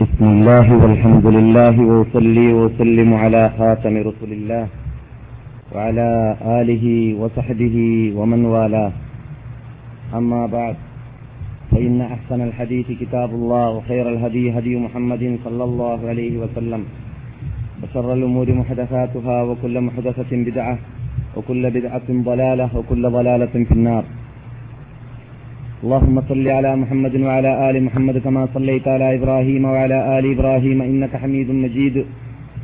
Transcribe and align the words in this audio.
بسم 0.00 0.24
الله 0.24 0.66
والحمد 0.82 1.26
لله 1.26 1.76
وصلي 1.80 2.48
وسلم 2.52 3.14
على 3.14 3.42
خاتم 3.58 3.94
رسل 4.08 4.30
الله 4.32 4.64
وعلى 5.74 6.36
آله 6.60 6.84
وصحبه 7.20 7.76
ومن 8.16 8.40
والاه. 8.44 8.92
أما 10.18 10.42
بعد 10.46 10.76
فإن 11.70 12.00
أحسن 12.00 12.40
الحديث 12.48 12.86
كتاب 13.00 13.30
الله 13.30 13.66
وخير 13.76 14.04
الهدي 14.08 14.44
هدي 14.58 14.74
محمد 14.76 15.38
صلى 15.44 15.64
الله 15.64 15.98
عليه 16.08 16.34
وسلم 16.42 16.82
وشر 17.82 18.08
الأمور 18.12 18.48
محدثاتها 18.52 19.36
وكل 19.42 19.80
محدثة 19.80 20.30
بدعة 20.32 20.78
وكل 21.36 21.62
بدعة 21.70 22.08
ضلالة 22.10 22.68
وكل 22.76 23.02
ضلالة 23.10 23.54
في 23.68 23.74
النار. 23.78 24.04
اللهم 25.84 26.16
صل 26.30 26.46
على 26.58 26.70
محمد 26.82 27.14
وعلى 27.26 27.50
آل 27.68 27.76
محمد 27.86 28.16
كما 28.26 28.42
صليت 28.54 28.86
على 28.94 29.06
إبراهيم 29.16 29.62
وعلى 29.64 29.98
آل 30.18 30.24
إبراهيم 30.34 30.78
إنك 30.90 31.12
حميد 31.22 31.48
مجيد. 31.64 31.96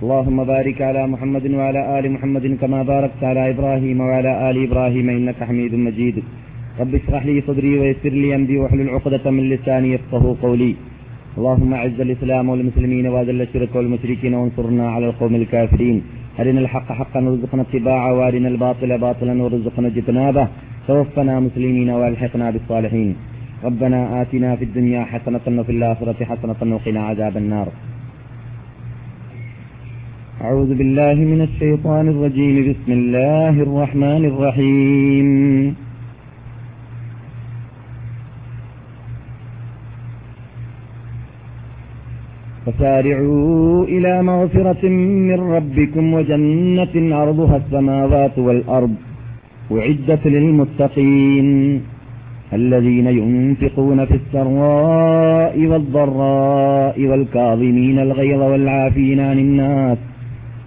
اللهم 0.02 0.38
بارك 0.52 0.78
على 0.88 1.02
محمد 1.12 1.46
وعلى 1.59 1.80
آل 1.98 2.04
محمد 2.14 2.45
كما 2.62 2.80
باركت 2.92 3.23
على 3.30 3.42
إبراهيم 3.52 3.98
وعلى 4.00 4.32
آل 4.50 4.56
إبراهيم 4.66 5.06
إنك 5.18 5.38
حميد 5.48 5.74
مجيد. 5.87 6.16
رب 6.80 6.92
اشرح 7.00 7.23
لي 7.28 7.37
صدري 7.48 7.73
ويسر 7.80 8.12
لي 8.23 8.28
أمري 8.38 8.56
واحلل 8.59 8.88
عقدة 8.95 9.24
من 9.37 9.45
لساني 9.52 9.88
يفقه 9.96 10.24
قولي. 10.45 10.73
اللهم 11.38 11.70
أعز 11.78 11.98
الإسلام 12.06 12.45
والمسلمين 12.48 13.06
وأذل 13.12 13.40
الشرك 13.46 13.73
والمشركين 13.76 14.34
وانصرنا 14.34 14.84
على 14.95 15.06
القوم 15.10 15.34
الكافرين. 15.40 15.96
أرنا 16.40 16.60
الحق 16.64 16.88
حقا 17.01 17.20
وارزقنا 17.24 17.62
اتباعه 17.66 18.10
وأرنا 18.18 18.48
الباطل 18.48 18.90
باطلا 19.06 19.34
وارزقنا 19.42 19.88
اجتنابه. 19.92 20.46
توفنا 20.88 21.40
مسلمين 21.40 21.90
والحقنا 21.90 22.50
بالصالحين. 22.50 23.16
ربنا 23.64 24.22
آتنا 24.22 24.56
في 24.56 24.64
الدنيا 24.64 25.02
حسنة 25.04 25.45
وفي 25.59 25.72
الآخرة 25.72 26.24
حسنة 26.24 26.60
وقنا 26.74 27.00
عذاب 27.09 27.36
النار. 27.36 27.68
أعوذ 30.45 30.70
بالله 30.79 31.14
من 31.14 31.40
الشيطان 31.48 32.09
الرجيم. 32.09 32.54
بسم 32.70 32.90
الله 32.92 33.54
الرحمن 33.66 34.23
الرحيم. 34.30 35.29
فسارعوا 42.66 43.84
إلى 43.84 44.23
مغفرة 44.23 44.82
من 45.30 45.40
ربكم 45.57 46.04
وجنة 46.14 46.95
عرضها 47.16 47.57
السماوات 47.57 48.38
والأرض. 48.38 48.95
أعدت 49.71 50.23
للمتقين 50.27 51.48
الذين 52.54 53.07
ينفقون 53.09 54.05
في 54.05 54.15
السراء 54.15 55.55
والضراء 55.62 56.98
والكاظمين 57.01 57.98
الغيظ 57.99 58.41
والعافين 58.41 59.20
عن 59.21 59.37
الناس 59.40 59.98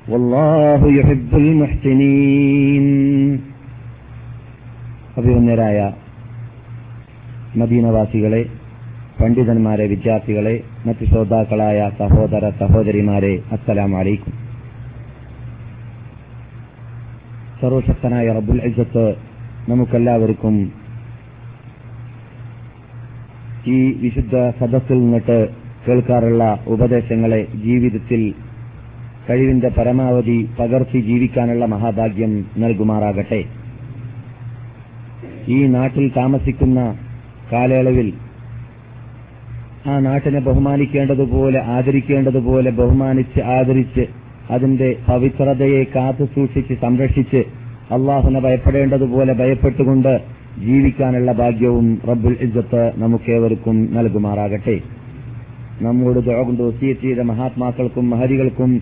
والله 0.09 0.81
يحب 0.93 1.33
المحسنين 1.37 2.87
അഭിമന്യരായ 5.19 5.79
മദീനവാസികളെ 7.61 8.43
പണ്ഡിതന്മാരെ 9.19 9.85
വിദ്യാർത്ഥികളെ 9.93 10.55
മറ്റു 10.87 11.05
ശ്രോതാക്കളായ 11.05 11.79
സഹോദര 12.01 12.45
സഹോദരിമാരെ 12.63 13.35
അസ്സലാം 13.55 13.93
വലൈക്കും 13.99 14.35
സർവശക്തനായ 17.62 18.28
റബ്ബുൽ 18.32 18.62
ഇസ്സത്ത് 18.66 19.16
നമുക്കെല്ലാവർക്കും 19.70 20.74
ഈ 23.68 23.80
വിശുദ്ധ 23.92 24.52
സദസ്സിൽ 24.60 25.00
നിന്നിട്ട് 25.00 25.50
കേൾക്കാറുള്ള 25.88 26.60
ഉപദേശങ്ങളെ 26.68 27.48
ജീവിതത്തിൽ 27.56 28.34
കഴിവിന്റെ 29.30 29.70
പരമാവധി 29.70 30.50
പകർത്തി 30.60 31.00
ജീവിക്കാനുള്ള 31.00 31.66
മഹാഭാഗ്യം 31.66 32.46
നൽകുമാറാകട്ടെ. 32.58 33.42
ഈ 35.48 35.68
നാട്ടിൽ 35.68 36.12
താമസിക്കുന്ന 36.18 36.98
കാലയളവിൽ 37.52 38.14
ആ 39.88 40.00
നാട്ടിനെ 40.00 40.40
ബഹുമാനിക്കേണ്ടതുപോലെ 40.40 41.60
ആദരിക്കേണ്ടതുപോലെ 41.66 42.72
ബഹുമാനിച്ച് 42.72 43.40
ആദരിച്ച് 43.40 44.06
അതിന്റെ 44.50 44.96
പവിത്രതയെ 45.08 45.84
കാത്തു 45.96 46.24
സൂക്ഷിച്ച് 46.24 46.74
സംരക്ഷിച്ച് 46.82 47.44
അള്ളാഹുനെ 47.92 48.40
ഭയപ്പെടേണ്ടതുപോലെ 48.40 49.34
ഭയപ്പെട്ടുകൊണ്ട് 49.34 50.20
ജീവിക്കാനുള്ള 50.60 51.32
ഭാഗ്യവും 51.32 52.02
റബ്ബുൽ 52.10 52.38
ഇജ്ജത്ത് 52.42 52.92
നമുക്കേവർക്കും 52.96 53.94
നൽകുമാറാകട്ടെ. 53.94 54.80
നമ്മോട് 55.82 56.20
കൊണ്ട് 56.20 56.64
ഒസിയത്ത് 56.64 57.02
ചെയ്ത 57.02 57.20
മഹാത്മാക്കൾക്കും 57.20 58.10
മഹരികൾക്കും 58.10 58.82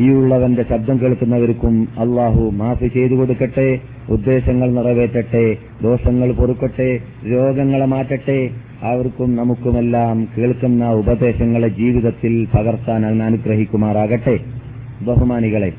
ഈയുള്ളവന്റെ 0.00 0.62
ശബ്ദം 0.70 1.00
കേൾക്കുന്നവർക്കും 1.00 1.88
അള്ളാഹു 1.98 2.50
മാഫ് 2.50 2.86
ചെയ്തു 2.94 3.14
കൊടുക്കട്ടെ 3.14 3.80
ഉദ്ദേശങ്ങൾ 4.08 4.70
നിറവേറ്റട്ടെ 4.72 5.44
ദോഷങ്ങൾ 5.82 6.32
പൊറുക്കട്ടെ 6.32 7.00
രോഗങ്ങളെ 7.30 7.84
മാറ്റട്ടെ. 7.84 8.50
അവർക്കും 8.82 9.36
നമുക്കുമെല്ലാം 9.36 10.28
കേൾക്കുന്ന 10.38 10.90
ഉപദേശങ്ങളെ 10.90 11.68
ജീവിതത്തിൽ 11.68 12.46
പകർത്താൻ 12.54 13.22
അനുഗ്രഹിക്കുമാറാകട്ടെ. 13.22 14.63
ബഹുമാനികളെ 15.04 15.72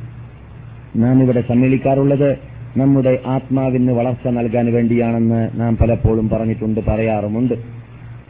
നാം 0.95 1.23
ഇവിടെ 1.23 1.41
സമ്മേളിക്കാറുള്ളത് 1.41 2.29
നമ്മുടെ 2.77 3.19
ആത്മാവിന് 3.25 3.91
വളർച്ച 3.91 4.27
നൽകാൻ 4.27 4.73
വേണ്ടിയാണെന്ന് 4.73 5.41
നാം 5.55 5.77
പലപ്പോഴും 5.77 6.29
പറഞ്ഞിട്ടുണ്ട് 6.29 6.81
പറയാറുമുണ്ട്. 6.87 7.53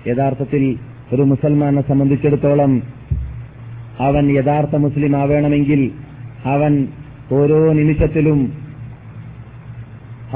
യഥാർത്ഥത്തിൽ 0.08 0.64
ഒരു 1.14 1.22
മുസൽമാനെ 1.22 1.82
സംബന്ധിച്ചിടത്തോളം 1.82 2.72
അവൻ 4.00 4.26
യഥാർത്ഥ 4.32 4.76
മുസ്ലിം 4.76 5.18
ആവേണമെങ്കിൽ 5.18 5.92
അവൻ 6.46 6.88
ഓരോ 7.32 7.74
നിമിഷത്തിലും 7.74 8.40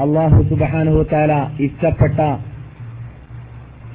അള്ളാഹു 0.02 0.42
സുബാനുഹുത്താല 0.42 1.32
ഇഷ്ടപ്പെട്ട 1.60 2.20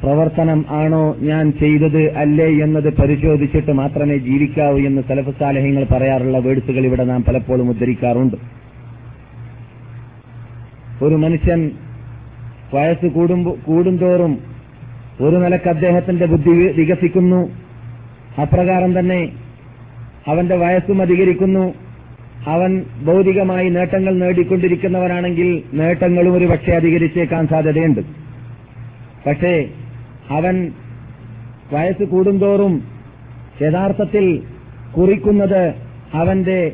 പ്രവർത്തനം 0.03 0.65
ആണോ 0.69 1.15
ഞാൻ 1.19 1.51
ചെയ്തത് 1.51 2.13
അല്ലേ 2.17 2.47
എന്നത് 2.63 2.97
പരിശോധിച്ചിട്ട് 2.97 3.71
മാത്രമേ 3.71 4.17
ജീവിക്കാവൂ 4.17 4.77
എന്ന് 4.77 5.01
സലഫസാലഹ്യങ്ങൾ 5.09 5.83
പറയാറുള്ള 5.83 6.37
വേഴ്സുകൾ 6.37 6.85
ഇവിടെ 6.85 7.03
നാം 7.03 7.23
പലപ്പോഴും 7.23 7.69
ഉദ്ധരിക്കാറുണ്ട്. 7.69 8.35
ഒരു 11.03 11.15
മനുഷ്യൻ 11.15 11.71
വയസ്സ് 12.73 13.07
കൂടുന്തോറും 13.65 14.37
ഒരു 15.21 15.35
നിലയ്ക്ക് 15.35 15.67
അദ്ദേഹത്തിന്റെ 15.67 16.25
ബുദ്ധി 16.25 16.49
വികസിക്കുന്നു. 16.49 17.49
അപ്രകാരം 18.41 18.99
തന്നെ 18.99 19.29
അവന്റെ 20.27 20.55
വയസ്സും 20.55 21.01
അധികരിക്കുന്നു. 21.01 21.73
അവൻ 22.47 22.83
ഭൗതികമായി 23.05 23.69
നേട്ടങ്ങൾ 23.69 24.19
നേടിക്കൊണ്ടിരിക്കുന്നവനാണെങ്കിൽ 24.19 25.63
നേട്ടങ്ങളും 25.73 26.33
ഒരു 26.33 26.45
പക്ഷേ 26.45 26.71
അധികരിച്ചേക്കാൻ 26.71 27.47
സാധ്യതയുണ്ട്. 27.47 28.01
പക്ഷേ 29.27 29.69
അവൻ 30.29 30.71
വയസ്സ് 31.73 32.03
കൂടുന്തോറും 32.03 32.83
യഥാർത്ഥത്തിൽ 33.61 34.41
കുറിക്കുന്നത് 34.97 35.73
അവന്റെ 36.13 36.71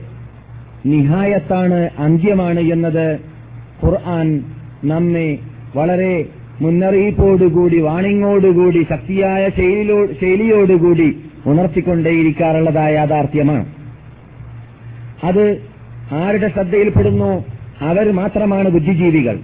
നിഹായത്താണ് 0.86 1.90
അന്ത്യമാണ് 2.00 2.60
എന്നത് 2.60 3.20
ഖുർആൻ 3.86 4.44
നമ്മെ 4.84 5.38
വളരെ 5.76 6.26
മുന്നറിയിപ്പോടുകൂടി 6.62 7.80
വാണിങ്ങോടുകൂടി 7.80 8.86
ശക്തിയായ 8.90 9.50
ശൈലിയോടുകൂടി 10.22 11.18
ഉണർത്തിക്കൊണ്ടേയിരിക്കാറുള്ളതായ 11.46 12.94
യാഥാർത്ഥ്യമാണ്. 12.94 13.66
അത് 15.24 15.62
ആരുടെ 16.12 16.48
ശ്രദ്ധയിൽപ്പെടുന്നു? 16.48 17.46
അവർ 17.82 18.12
മാത്രമാണ് 18.12 18.70
ബുദ്ധിജീവികൾ. 18.70 19.40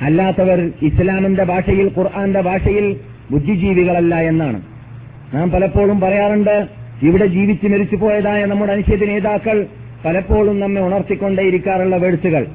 അല്ലാത്തവർ 0.00 0.72
ഇസ്ലാമിന്റെ 0.82 1.44
ഭാഷയിൽ 1.44 1.90
ഖുർആന്റെ 1.98 2.40
ഭാഷയിൽ 2.40 2.96
ബുദ്ധിജീവികളല്ല 3.30 4.14
എന്നാണ്. 4.14 4.62
നാം 5.34 5.50
പലപ്പോഴും 5.50 6.00
പറയാറുണ്ട് 6.00 6.68
ഇവിടെ 7.02 7.26
ജീവിച്ച് 7.26 7.66
മരിച്ചു 7.66 7.96
പോയതായ 7.96 8.44
നമ്മുടെ 8.44 8.72
അനുശ്ചിത 8.72 9.06
നേതാക്കൾ 9.06 9.66
പലപ്പോഴും 10.04 10.60
നമ്മെ 10.60 10.80
ഉണർത്തിക്കൊണ്ടേയിരിക്കാറുള്ള 10.80 11.96
വേഴ്സുകൾ. 11.96 12.46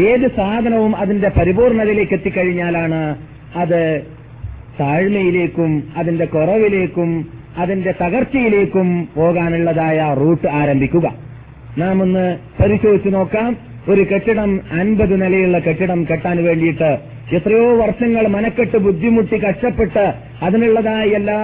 ഏത് 0.00 0.36
സാധനവും 0.36 0.96
അതിന്റെ 0.96 1.28
പരിപൂർണതയിലേക്ക് 1.28 2.12
എത്തിക്കഴിഞ്ഞാലാണ് 2.12 3.16
അത് 3.56 4.02
താഴ്മയിലേക്കും 4.80 5.82
അതിന്റെ 5.96 6.24
കുറവിലേക്കും 6.24 7.28
അതിന്റെ 7.56 7.94
തകർച്ചയിലേക്കും 8.00 9.08
പോകാനുള്ളതായ 9.16 10.14
റൂട്ട് 10.20 10.48
ആരംഭിക്കുക. 10.48 11.14
നാം 11.78 12.02
ഒന്ന് 12.02 12.38
പരിശോധിച്ചു 12.62 13.08
നോക്കാം. 13.08 13.56
ഒരു 13.88 14.06
കെട്ടിടം 14.14 14.60
അൻപത് 14.72 15.22
നിലയുള്ള 15.22 15.58
കെട്ടിടം 15.58 16.06
കെട്ടാൻ 16.10 16.44
വേണ്ടിയിട്ട് 16.44 16.98
എത്രയോ 17.32 17.76
വർഷങ്ങൾ 17.76 18.26
മനക്കെട്ട് 18.26 18.76
ബുദ്ധിമുട്ടി 18.76 19.36
കഷ്ടപ്പെട്ട് 19.36 20.12
അതിനുള്ളതായ 20.44 21.04
എല്ലാ 21.04 21.36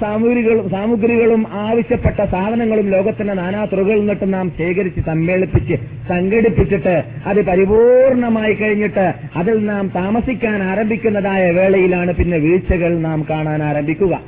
സാമഗ്രികളും 0.00 0.70
സാമഗ്രികളും 0.70 1.46
ആവശ്യപ്പെട്ട 1.52 2.24
സാധനങ്ങളും 2.24 2.90
ലോകത്തിന്റെ 2.90 3.34
നാനാ 3.34 3.64
തുറകളിൽ 3.64 4.00
നിന്നിട്ട് 4.00 4.32
നാം 4.34 4.52
ശേഖരിച്ച് 4.58 5.00
സമ്മേളിപ്പിച്ച് 5.00 5.74
സംഘടിപ്പിച്ചിട്ട് 6.08 7.02
അത് 7.26 7.46
പരിപൂർണമായി 7.46 8.54
കഴിഞ്ഞിട്ട് 8.54 9.14
അതിൽ 9.36 9.64
നാം 9.64 9.92
താമസിക്കാൻ 9.94 10.62
ആരംഭിക്കുന്നതായ 10.62 11.50
വേളയിലാണ് 11.50 12.14
പിന്നെ 12.14 12.38
വീഴ്ചകൾ 12.38 12.98
നാം 12.98 13.26
കാണാൻ 13.30 13.62
ആരംഭിക്കുക. 13.62 14.20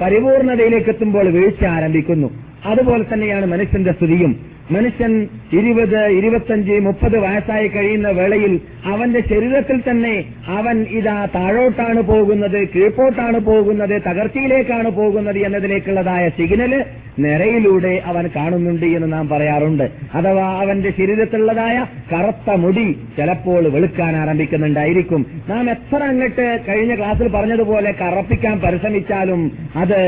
പരിപൂർണതയിലേക്ക് 0.00 0.88
എത്തുമ്പോൾ 0.88 1.28
വീഴ്ച 1.28 1.64
ആരംഭിക്കുന്നു. 1.64 2.30
അതുപോലെ 2.64 3.04
തന്നെയാണ് 3.12 3.46
മനുഷ്യന്റെ 3.46 3.92
സ്ഥിതിയും. 3.92 4.57
മനുഷ്യൻ 4.70 5.12
ഇരുപത് 5.58 6.00
ഇരുപത്തഞ്ച് 6.18 6.74
മുപ്പത് 6.86 7.18
വയസ്സായി 7.18 7.68
കഴിയുന്ന 7.68 8.08
വേളയിൽ 8.08 8.60
അവന്റെ 8.84 9.20
ശരീരത്തിൽ 9.20 9.78
തന്നെ 9.90 10.14
അവൻ 10.58 10.76
ഇതാ 10.98 11.28
താഴോട്ടാണ് 11.34 12.00
പോകുന്നത് 12.00 12.58
കീഴ്പോട്ടാണ് 12.74 13.38
പോകുന്നത് 13.38 14.02
തകർച്ചയിലേക്കാണ് 14.08 14.90
പോകുന്നത് 14.90 15.38
എന്നതിലേക്കുള്ളതായ 15.38 16.28
സിഗ്നൽ 16.28 16.74
നിരയിലൂടെ 17.18 18.02
അവൻ 18.06 18.24
കാണുന്നുണ്ട് 18.36 18.86
എന്ന് 18.86 19.12
നാം 19.12 19.28
പറയാറുണ്ട്. 19.28 19.86
അഥവാ 20.14 20.46
അവന്റെ 20.62 20.90
ശരീരത്തിലുള്ളതായ 20.90 21.76
കറുത്ത 22.12 22.50
മുടി 22.54 22.86
ചിലപ്പോൾ 23.16 23.62
വെളുക്കാൻ 23.68 24.16
ആരംഭിക്കുന്നുണ്ടായിരിക്കും. 24.16 25.26
നാം 25.48 25.70
എത്ര 25.70 26.02
അങ്ങട്ട് 26.02 26.46
കഴിഞ്ഞ 26.68 26.94
ക്ലാസ്സിൽ 26.94 27.28
പറഞ്ഞതുപോലെ 27.28 27.92
കറപ്പിക്കാൻ 28.02 28.60
പരിശ്രമിച്ചാലും 28.60 29.42
അത് 29.76 30.00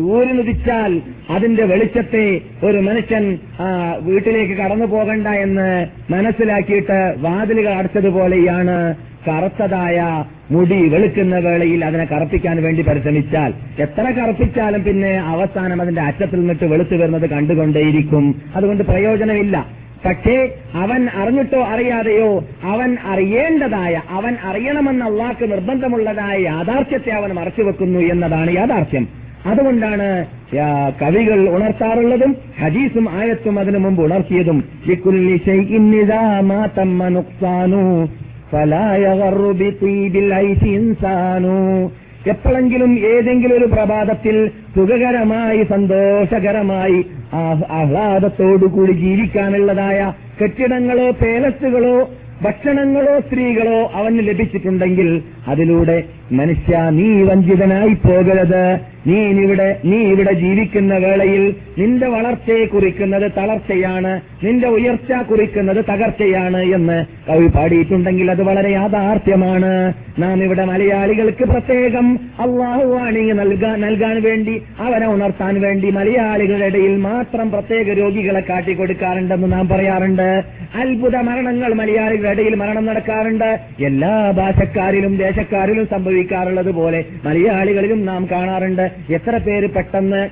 സൂര്യൻ 0.00 0.40
ഉദിച്ചാൽ 0.40 0.92
അതിന്റെ 1.30 1.64
വെളിച്ചത്തെ 1.64 2.26
ഒരു 2.66 2.78
മനുഷ്യൻ 2.78 3.24
വീട്ടിലേക്ക് 4.00 4.54
കടന്നു 4.54 4.86
പോകണ്ട 4.86 5.26
എന്ന് 5.26 5.68
മനസ്സിലാക്കിയിട്ട് 6.12 6.98
വാതിലുകൾ 7.18 7.72
അടച്ചതുപോലെയാണ് 7.74 8.76
കറുത്തതായ 9.28 9.98
മുടി 10.50 10.78
വെളുക്കുന്ന 10.88 11.38
വേളയിൽ 11.38 11.84
അതിനെ 11.84 12.04
കറുപ്പിക്കാൻ 12.04 12.62
വേണ്ടി 12.62 12.82
പരിശ്രമിച്ചാൽ. 12.82 13.50
എത്ര 13.78 14.04
കറുപ്പിച്ചാലും 14.18 14.82
പിന്നെ 14.84 15.12
അവസാനം 15.34 15.82
അതിന്റെ 15.82 16.02
അറ്റത്തിൽ 16.02 16.40
നിന്നിട്ട് 16.40 16.64
വെളുത്തു 16.64 16.96
വരുന്നത് 16.96 17.26
കണ്ടുകൊണ്ടേയിരിക്കും. 17.30 18.42
അതുകൊണ്ട് 18.56 18.84
പ്രയോജനമില്ല. 18.84 19.56
പക്ഷേ 20.04 20.36
അവൻ 20.74 21.00
അറിഞ്ഞിട്ടോ 21.22 21.60
അറിയാതെയോ 21.62 22.28
അവൻ 22.64 22.90
അറിയേണ്ടതായ 23.04 23.94
അവൻ 24.10 24.34
അറിയണമെന്ന 24.44 25.04
അള്ളാഹ്ക്ക് 25.04 25.46
നിർബന്ധമുള്ളതായ 25.52 26.36
യാഥാർത്ഥ്യത്തെ 26.50 27.10
അവൻ 27.10 27.32
മറച്ചുവെക്കുന്നു 27.32 28.00
എന്നതാണ് 28.12 28.52
യാഥാർത്ഥ്യം. 28.56 29.06
അതുകൊണ്ടാണ് 29.46 30.26
കവികൾ 31.02 31.48
ഉണർത്താറുള്ളതും 31.48 32.36
ഹദീസും 32.60 33.10
ആയത്തും 33.10 33.58
അതിനു 33.58 33.78
മുമ്പ് 33.78 34.02
ഉണർത്തിയതും. 34.02 34.64
എപ്പോഴെങ്കിലും 42.26 42.98
ഏതെങ്കിലും 42.98 43.56
ഒരു 43.56 43.64
പ്രഭാതത്തിൽ 43.64 44.50
സുഖകരമായി 44.76 45.62
സന്തോഷകരമായി 45.62 47.04
ആഹ്ലാദത്തോടുകൂടി 47.70 48.92
ജീവിക്കാനുള്ളതായ 48.92 50.12
കെട്ടിടങ്ങളോ 50.42 51.10
പേലസുകളോ 51.10 52.10
ഭക്ഷണങ്ങളോ 52.42 53.20
സ്ത്രീകളോ 53.20 53.90
അവന് 53.94 54.18
ലഭിച്ചിട്ടുണ്ടെങ്കിൽ 54.18 55.22
അതിലൂടെ 55.48 56.04
മനുഷ്യ 56.32 56.76
നീ 56.90 57.22
വഞ്ചിതനായി 57.22 57.94
പോകരുത്. 57.94 58.78
നീ 59.06 59.16
ഇവിടെ 59.16 59.80
നീ 59.84 59.96
ഇവിടെ 59.96 60.32
ജീവിക്കുന്ന 60.32 60.94
വേളയിൽ 60.94 61.54
നിന്റെ 61.78 62.06
വളർച്ചയെ 62.06 62.64
കുറിക്കുന്നത് 62.64 63.32
തളർച്ചയാണ്. 63.36 64.20
നിന്റെ 64.42 64.68
ഉയർച്ച 64.68 65.12
കുറിക്കുന്നത് 65.12 65.76
തകർച്ചയാണ് 65.76 66.62
എന്ന് 66.62 67.04
കവി 67.28 67.46
പാടിയിട്ടുണ്ടെങ്കിൽ 67.46 68.30
അത് 68.30 68.42
വളരെ 68.42 68.70
യാഥാർത്ഥ്യമാണ്. 68.70 69.92
നാം 70.18 70.44
ഇവിടെ 70.44 70.64
മലയാളികൾക്ക് 70.64 71.44
പ്രത്യേകം 71.44 72.20
അള്ളാഹു 72.40 72.84
വാണിങ് 72.84 73.38
നൽകാൻ 73.38 73.80
നൽകാൻ 73.80 74.22
വേണ്ടി 74.22 74.62
അവനെ 74.80 75.06
ഉണർത്താൻ 75.06 75.60
വേണ്ടി 75.60 75.90
മലയാളികളുടെ 75.90 76.66
ഇടയിൽ 76.66 76.96
മാത്രം 76.96 77.50
പ്രത്യേക 77.50 77.88
രോഗികളെ 77.88 78.40
കാട്ടിക്കൊടുക്കാറുണ്ടെന്ന് 78.40 79.52
നാം 79.52 79.68
പറയാറുണ്ട്. 79.68 80.42
അത്ഭുത 80.74 81.16
മരണങ്ങൾ 81.16 81.74
മലയാളികളുടെ 81.74 82.30
ഇടയിൽ 82.30 82.54
മരണം 82.54 82.86
നടക്കാറുണ്ട്. 82.86 83.60
എല്ലാ 83.84 84.30
ഭാഷക്കാരിലും 84.30 85.16
ദേശക്കാരിലും 85.30 85.86
സംഭവിക്കാറുള്ളത് 85.86 86.70
പോലെ 86.70 87.00
മലയാളികളിലും 87.24 88.04
നാം 88.04 88.22
കാണാറുണ്ട്. 88.30 88.86
എത്ര 89.10 89.36
പേര് 89.38 89.68
പെട്ടെന്ന് 89.70 90.22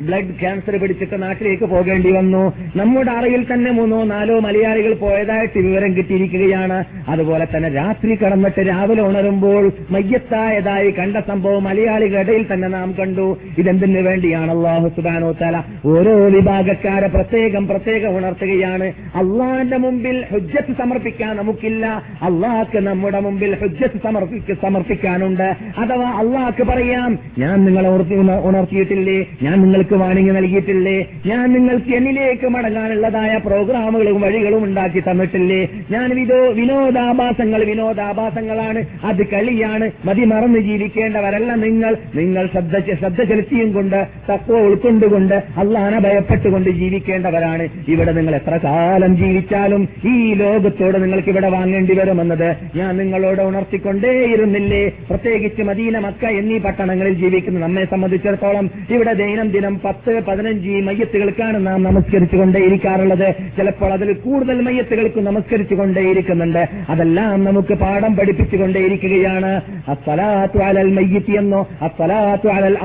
ബ്ലഡ് 0.00 0.40
ക്യാൻസർ 0.40 0.76
പിടിച്ചിട്ട് 0.76 1.22
നാട്ടിലേക്ക് 1.22 1.64
പോകേണ്ടി 1.64 2.10
വന്നു. 2.12 2.52
നമ്മുടെ 2.76 3.10
അറയിൽ 3.10 3.46
തന്നെ 3.52 3.70
മൂന്നോ 3.70 4.04
നാലോ 4.04 4.38
മലയാളികൾ 4.40 4.94
പോയതായിട്ട് 4.94 5.58
വിവരം 5.58 5.96
കിട്ടിയിരിക്കുകയാണ്. 5.96 6.84
അതുപോലെ 7.08 7.46
തന്നെ 7.56 7.68
രാത്രി 7.68 8.14
കടന്നിട്ട് 8.14 8.60
രാവിലെ 8.68 9.02
ഉണരുമ്പോൾ 9.02 9.72
മയ്യത്തായതായി 9.90 10.90
കണ്ട 10.90 11.16
സംഭവം 11.16 11.64
മലയാളികളുടെ 11.64 12.20
ഇടയിൽ 12.20 12.46
തന്നെ 12.52 12.68
നാം 12.68 12.94
കണ്ടു. 12.98 13.38
ഇതെന്തിനു 13.58 14.00
വേണ്ടിയാണ് 14.00 14.50
അള്ളാഹു 14.50 14.88
സുബാനോ 14.88 15.32
തല 15.32 15.62
ഓരോ 15.84 16.14
വിഭാഗക്കാരെ 16.26 17.06
പ്രത്യേകം 17.06 17.66
പ്രത്യേകം 17.66 18.16
ഉണർത്തുകയാണ്. 18.16 18.92
അള്ളാഹിന്റെ 19.14 19.76
മുമ്പിൽ 19.76 20.24
ഹുജ്ജത്ത് 20.32 20.72
സമർപ്പിക്കാൻ 20.78 21.36
നമുക്കില്ല. 21.36 21.86
അള്ളാഹ്ക്ക് 22.22 22.78
നമ്മുടെ 22.78 23.20
മുമ്പിൽ 23.20 23.54
ഹുജ്ജത്ത് 23.62 24.00
സമർപ്പിക്ക 24.04 24.54
സമർപ്പിക്കാനുണ്ട്. 24.62 25.56
അഥവാ 25.78 26.10
അള്ളാഹ്ക്ക് 26.10 26.64
പറയാം 26.64 27.18
ഞാൻ 27.38 27.64
നിങ്ങളെ 27.64 27.88
ഉണർത്തി 27.88 28.14
ഉണർത്തിയിട്ടില്ലേ? 28.44 29.18
ഞാൻ 29.42 29.62
നിങ്ങൾക്ക് 29.62 29.89
വാണിംഗ് 29.94 30.36
നൽകിയിട്ടില്ലേ? 30.36 31.06
ഞാൻ 31.26 31.52
നിങ്ങൾക്ക് 31.52 31.94
എന്നിലേക്ക് 31.94 32.46
മടങ്ങാനുള്ളതായ 32.46 33.40
പ്രോഗ്രാമുകളും 33.46 34.20
വഴികളും 34.20 34.64
ഉണ്ടാക്കി 34.64 35.00
തന്നിട്ടില്ലേ? 35.00 35.68
ഞാൻ 35.90 36.10
വിനോ 36.10 36.52
വിനോദാഭാസങ്ങൾ 36.52 37.64
വിനോദാഭാസങ്ങളാണ്. 37.64 38.84
അത് 39.04 39.26
കളിയാണ്. 39.26 39.90
മതി 40.04 40.24
മറന്ന് 40.24 40.58
ജീവിക്കേണ്ടവരല്ല 40.58 41.54
നിങ്ങൾ. 41.54 41.96
നിങ്ങൾ 42.14 42.46
ശ്രദ്ധ 42.46 42.78
ശ്രദ്ധ 42.78 43.22
ചെലുത്തിയും 43.22 43.72
കൊണ്ട് 43.72 44.06
തത്വ 44.32 44.58
ഉൾക്കൊണ്ടുകൊണ്ട് 44.58 45.34
അള്ളാനെ 45.34 45.98
ഭയപ്പെട്ടുകൊണ്ട് 45.98 46.70
ജീവിക്കേണ്ടവരാണ്. 46.70 47.68
ഇവിടെ 47.88 48.12
നിങ്ങൾ 48.12 48.34
എത്ര 48.34 48.56
കാലം 48.56 49.16
ജീവിച്ചാലും 49.16 49.88
ഈ 50.06 50.34
ലോകത്തോട് 50.34 51.02
നിങ്ങൾക്ക് 51.02 51.28
ഇവിടെ 51.28 51.48
വാങ്ങേണ്ടി 51.48 51.94
വരുമെന്നത് 51.94 52.56
ഞാൻ 52.76 52.96
നിങ്ങളോട് 52.96 53.42
ഉണർത്തിക്കൊണ്ടേയിരുന്നില്ലേ? 53.42 54.88
പ്രത്യേകിച്ച് 54.88 55.62
മദീന 55.62 55.98
മക്ക 55.98 56.24
എന്നീ 56.24 56.58
പട്ടണങ്ങളിൽ 56.58 57.12
ജീവിക്കുന്ന 57.12 57.60
നമ്മെ 57.60 57.84
സംബന്ധിച്ചിടത്തോളം 57.84 58.70
ഇവിടെ 58.90 59.12
ദൈനംദിനം 59.12 59.79
പത്ത് 59.84 60.22
പതിനഞ്ച് 60.28 60.70
മയ്യത്തുകൾക്കാണ് 60.70 61.66
നാം 61.66 61.82
നമസ്കരിച്ചുകൊണ്ടേയിരിക്കാറുള്ളത്. 61.82 63.34
ചിലപ്പോൾ 63.56 63.92
അതിൽ 63.92 64.12
കൂടുതൽ 64.12 64.60
മയ്യത്തുകൾക്ക് 64.60 65.20
നമസ്കരിച്ചുകൊണ്ടേയിരിക്കുന്നുണ്ട്. 65.20 66.68
അതെല്ലാം 66.88 67.44
നമുക്ക് 67.44 67.74
പാഠം 67.74 68.16
പഠിപ്പിച്ചുകൊണ്ടേയിരിക്കുകയാണ്. 68.16 69.60
അസ്സലാത്തു 69.88 70.58
അലൽ 70.58 71.00
എന്നോ 71.38 71.68
അസ്സലാത്തു 71.82 72.48
അലൽ 72.48 72.76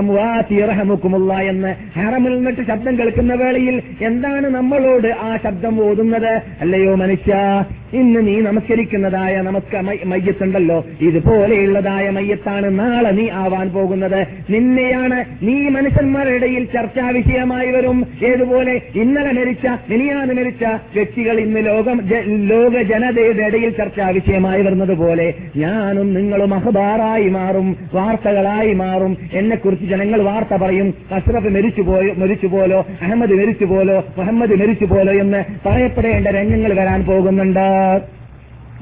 എന്ന് 1.50 1.76
ഹറമിൽ 2.00 2.36
നിന്നിട്ട് 2.36 2.62
ശബ്ദം 2.68 3.00
കേൾക്കുന്ന 3.00 3.34
വേളയിൽ 3.34 3.82
എന്താണ് 4.02 4.48
നമ്മളോട് 4.48 5.08
ആ 5.08 5.38
ശബ്ദം 5.44 5.84
ഓതുന്നത്? 5.84 6.42
അല്ലയോ 6.62 6.96
മനുഷ്യ 6.96 7.64
ഇന്ന് 7.94 8.28
നീ 8.28 8.42
നമസ്കരിക്കുന്നതായ 8.42 9.42
നമസ്ക 9.42 9.76
മയ്യത്തുണ്ടല്ലോ. 10.06 10.86
ഇതുപോലെയുള്ളതായ 11.02 12.10
മയ്യത്താണ് 12.10 12.80
നാളെ 12.80 13.10
നീ 13.10 13.30
ആവാൻ 13.30 13.70
പോകുന്നത്. 13.70 14.28
നിന്നെയാണ് 14.50 15.26
നീ 15.42 15.70
മനുഷ്യന്മാരുടെ 15.70 16.36
ഇടയിൽ 16.36 16.68
ചർച്ചാ 16.86 17.10
വിഷയമായി 17.10 17.72
വരും. 17.72 18.08
ഏതുപോലെ 18.26 18.82
ഇന്നലെ 18.96 19.32
മരിച്ച 19.32 19.68
മിനിയാന്ന് 19.90 20.34
മരിച്ച 20.34 20.64
വ്യക്തികൾ 20.96 21.40
ഇന്ന് 21.40 21.66
ലോകം 21.66 22.02
ലോക 22.48 22.82
ജനതയുടെ 22.82 23.44
ഇടയിൽ 23.44 23.70
ചർച്ചാ 23.70 24.10
വിഷയമായി 24.10 24.62
വരുന്നത് 24.62 24.98
പോലെ 24.98 25.34
ഞാനും 25.58 26.14
നിങ്ങളും 26.14 26.54
അഹബാറായി 26.54 27.30
മാറും 27.30 27.76
വാർത്തകളായി 27.94 28.74
മാറും. 28.74 29.18
എന്നെക്കുറിച്ച് 29.34 29.86
ജനങ്ങൾ 29.86 30.22
വാർത്ത 30.22 30.56
പറയും. 30.56 30.94
അഷ്റഫ് 31.12 31.50
മരിച്ചു 31.50 32.48
പോലോ 32.48 32.86
അഹമ്മദ് 33.02 33.34
മരിച്ചു 33.34 33.66
പോലോ 33.66 34.04
മുഹമ്മദ് 34.18 34.56
മരിച്ചു 34.62 34.86
പോലോ 34.86 35.14
എന്ന് 35.14 35.44
പറയപ്പെടേണ്ട 35.66 36.28
രംഗങ്ങൾ 36.28 36.74
വരാൻ 36.82 37.06
പോകുന്നുണ്ട്. 37.06 37.68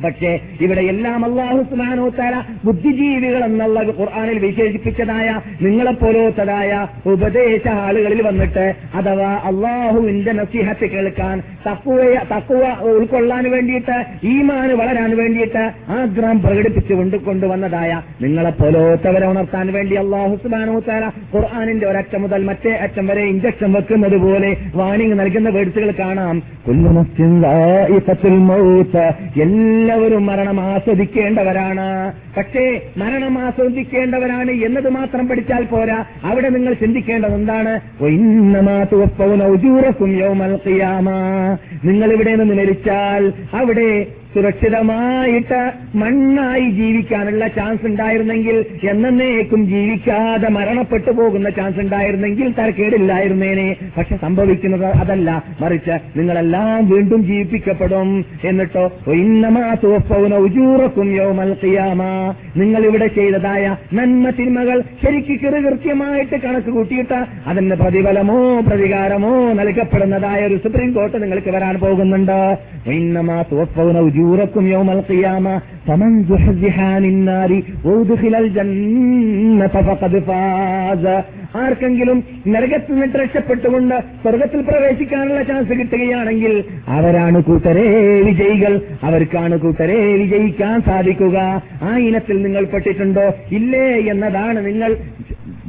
പക്ഷേ 0.03 0.31
ഇവിടെ 0.59 0.81
എല്ലാം 0.81 1.25
അള്ളാഹു 1.25 1.59
സുബാനോ 1.71 2.09
താല 2.09 2.35
ബുദ്ധിജീവികൾ 2.65 3.43
എന്നുള്ള 3.45 3.79
ഖുർആാനിൽ 3.99 4.39
വിശേഷിപ്പിച്ചതായ 4.39 5.27
നിങ്ങളെപ്പോലത്തതായ 5.61 6.71
ഉപദേശ 7.05 7.67
ആളുകളിൽ 7.83 8.21
വന്നിട്ട് 8.21 8.65
അഥവാ 8.95 9.31
അള്ളാഹുവിന്റെ 9.45 10.31
നസീഹത്ത് 10.31 10.85
കേൾക്കാൻ 10.85 11.35
തക്കുവയെ 11.67 12.21
തക്കുവ 12.33 12.63
ഉൾക്കൊള്ളാൻ 12.81 13.51
വേണ്ടിയിട്ട് 13.51 13.97
ഈമാന് 14.27 14.73
വളരാൻ 14.73 15.17
വേണ്ടിയിട്ട് 15.17 15.63
ആഗ്രഹം 15.89 16.41
പ്രകടിപ്പിച്ചുകൊണ്ട് 16.41 17.17
കൊണ്ടുവന്നതായ 17.17 18.01
നിങ്ങളെപ്പോലത്തവരെ 18.21 19.27
ഉണർത്താൻ 19.27 19.71
വേണ്ടി 19.73 19.95
അള്ളാഹു 19.95 20.35
സുബാനോ 20.43 20.79
താല 20.79 21.05
ഖുർആാനിന്റെ 21.35 21.87
ഒരറ്റം 21.87 22.21
മുതൽ 22.21 22.43
മറ്റേ 22.43 22.73
അറ്റം 22.77 23.07
വരെ 23.07 23.21
ഇഞ്ചക്ഷൻ 23.21 23.71
വെക്കുന്നത് 23.73 24.17
പോലെ 24.17 24.51
വാണിംഗ് 24.75 25.19
നൽകുന്ന 25.19 25.49
വേഴ്സുകൾ 25.49 25.93
കാണാം. 25.99 26.35
എല്ലാ 29.37 29.82
എല്ലാവരും 29.83 30.25
മരണം 30.25 30.59
ആസ്വദിക്കേണ്ടവരാണ്. 30.61 31.87
പക്ഷേ 32.37 32.63
മരണം 32.97 33.35
ആസ്വദിക്കേണ്ടവരാണ് 33.39 34.51
എന്നത് 34.67 34.89
മാത്രം 34.89 35.27
പഠിച്ചാൽ 35.27 35.63
പോരാ. 35.63 35.97
അവിടെ 36.23 36.49
നിങ്ങൾ 36.49 36.73
ചിന്തിക്കേണ്ടത് 36.73 37.35
എന്താണ്? 37.35 37.73
നിങ്ങൾ 41.85 42.11
ഇവിടെ 42.13 42.35
നിന്ന് 42.35 42.55
മരിച്ചാൽ 42.55 43.23
അവിടെ 43.53 43.89
സുരക്ഷിതമായിട്ട് 44.35 45.71
മണ്ണായി 45.95 46.69
ജീവിക്കാനുള്ള 46.69 47.47
ചാൻസ് 47.47 47.85
ഉണ്ടായിരുന്നെങ്കിൽ 47.85 48.65
എന്നേക്കും 48.89 49.67
ജീവിക്കാതെ 49.67 50.49
മരണപ്പെട്ടു 50.49 51.11
പോകുന്ന 51.11 51.49
ചാൻസ് 51.49 51.79
ഉണ്ടായിരുന്നെങ്കിൽ 51.79 52.53
തരക്കേടില്ലായിരുന്നേനെ. 52.59 53.75
പക്ഷെ 53.97 54.17
സംഭവിക്കുന്നത് 54.17 54.85
അതല്ല. 54.85 55.43
മറിച്ച് 55.61 56.19
നിങ്ങളെല്ലാം 56.19 56.89
വീണ്ടും 56.89 57.23
ജീവിപ്പിക്കപ്പെടും. 57.23 58.25
എന്നിട്ടോ 58.43 58.91
ഇന്നമാ 59.11 59.75
തോപ്പൗന 59.83 60.33
ഉജൂറക്കും 60.35 61.15
യോമൽ 61.15 61.55
ഖിയാമ. 61.63 62.01
നിങ്ങൾ 62.57 62.85
ഇവിടെ 62.85 63.07
ചെയ്തതായ 63.07 63.75
നന്മ 63.93 64.29
തിന്മകൾ 64.29 64.81
ശരിക്ക് 65.03 65.39
കൃത്യമായിട്ട് 65.43 66.35
കണക്ക് 66.41 66.67
കൂട്ടിയിട്ട് 66.67 67.25
അതിന് 67.47 67.75
പ്രതിഫലമോ 67.75 68.61
പ്രതികാരമോ 68.67 69.53
നൽകപ്പെടുന്നതായ 69.53 70.47
ഒരു 70.47 70.57
സുപ്രീം 70.63 70.93
കോർട്ട് 70.93 71.23
നിങ്ങൾക്ക് 71.23 71.49
വരാൻ 71.49 71.75
പോകുന്നുണ്ട്. 71.75 72.57
ഇന്നമാ 72.89 73.43
തോപ്പൗന 73.51 73.99
ഉജൂറക്കും 74.22 74.64
യോമൽ 74.68 75.00
ഖിയാമ 75.08 75.46
فمن 75.88 76.12
زحزح 76.22 76.76
عن 76.86 77.04
النار 77.06 77.50
وادخل 77.84 78.34
الجنة 78.36 79.64
فقد 79.78 80.12
فاز 80.20 81.04
ആർക്കെങ്കിലും 81.58 82.18
നരകത്തിൽ 82.46 82.92
നിന്നിട്ട് 82.94 83.16
രക്ഷപ്പെട്ടുകൊണ്ട് 83.18 83.94
സ്വർഗത്തിൽ 84.22 84.60
പ്രവേശിക്കാനുള്ള 84.60 85.40
ചാൻസ് 85.42 85.72
കിട്ടുകയാണെങ്കിൽ 85.72 86.52
അവരാണ് 86.88 87.38
കൂട്ടരെ 87.42 87.84
വിജയികൾ 88.22 88.72
അവർക്കാണ് 89.02 89.56
കൂട്ടരെ 89.58 89.98
വിജയിക്കാൻ 90.14 90.76
സാധിക്കുക 90.80 91.36
ആ 91.82 91.92
ഇനത്തിൽ 92.08 92.36
നിങ്ങൾ 92.42 92.64
പെട്ടിട്ടുണ്ടോ 92.64 93.26
ഇല്ലേ 93.50 93.86
എന്നതാണ് 94.10 94.60
നിങ്ങൾ 94.66 94.90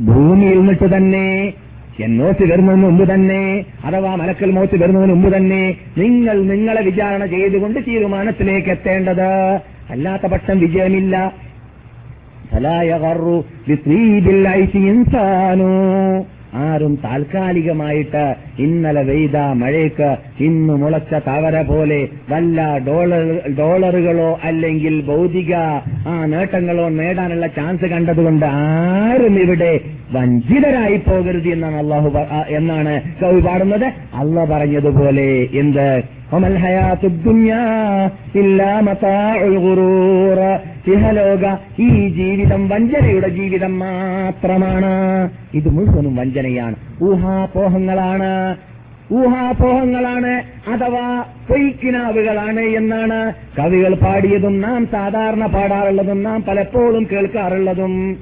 ഭൂമിയിൽ 0.10 0.60
നിന്നിട്ട് 0.60 0.90
തന്നെ 0.96 1.26
എന്നോട്ട് 2.01 2.43
വരുന്നതിന് 2.43 2.83
മുമ്പ് 2.83 3.15
തന്നെ 3.15 3.65
അഥവാ 3.85 4.15
മലക്കൽ 4.15 4.51
മോത്ത് 4.51 4.83
വരുന്നതിന് 4.83 5.13
മുമ്പ് 5.13 5.37
തന്നെ 5.37 5.77
നിങ്ങൾ 5.99 6.43
നിങ്ങളെ 6.43 6.83
വിചാരണ 6.83 7.27
ചെയ്തുകൊണ്ട് 7.27 7.81
തീരുമാനത്തിലേക്ക് 7.89 8.69
എത്തേണ്ടത്. 8.69 9.61
അല്ലാത്ത 9.91 10.27
പക്ഷം 10.27 10.59
വിജയമില്ല. 10.59 11.33
ഫലായ 12.53 12.99
ആരും 16.55 16.99
താൽക്കാലികമായിട്ട് 17.05 18.25
ഇന്നലെ 18.59 19.03
വെയ്ത 19.03 19.37
മഴയ്ക്ക് 19.63 20.11
ഇന്ന് 20.45 20.73
മുളച്ച 20.73 21.15
തവര 21.29 21.63
പോലെ 21.63 22.01
വല്ല 22.31 22.61
ഡോളറുകളോ 23.59 24.39
അല്ലെങ്കിൽ 24.45 24.95
ഭൗതിക 25.07 25.53
ആ 26.09 26.15
നേട്ടങ്ങളോ 26.27 26.89
നേടാനുള്ള 26.89 27.47
ചാൻസ് 27.47 27.85
കണ്ടതുകൊണ്ട് 27.85 28.47
ആരും 28.47 29.37
ഇവിടെ 29.39 29.73
വഞ്ചിതരായി 30.13 30.97
പോകരുത് 30.97 31.49
എന്നാണ് 31.49 31.77
അള്ളാഹു 31.77 32.09
എന്നാണ് 32.49 32.93
കവി 33.23 33.41
പാടുന്നത്. 33.41 33.87
അള്ള 34.15 34.45
പറഞ്ഞതുപോലെ 34.45 35.49
എന്ത്? 35.53 35.89
ഒമൽ 36.35 36.59
ഇഹലോക 40.87 41.57
ഈ 41.79 42.09
ജീവിതം 42.09 42.69
വഞ്ചനയുടെ 42.69 43.29
ജീവിതം 43.29 43.79
മാത്രമാണ്. 43.79 45.31
ഇത് 45.55 45.69
മുഴുവനും 45.69 46.17
വഞ്ചനയാണ്. 46.17 46.77
ഊഹാപോഹങ്ങളാണ്. 47.03 48.57
ഊഹാപോഹങ്ങളാണ് 49.13 50.43
അഥവാ 50.69 51.25
പൊയ്ക്കിനാവുകളാണ് 51.49 52.61
എന്നാണ് 52.61 53.33
കവികൾ 53.59 53.95
പാടിയതും 53.95 54.61
നാം 54.61 54.89
സാധാരണ 54.93 55.47
പാടാറുള്ളതും 55.47 56.23
നാം 56.23 56.43
പലപ്പോഴും 56.43 57.07
കേൾക്കാറുള്ളതും. 57.13 58.17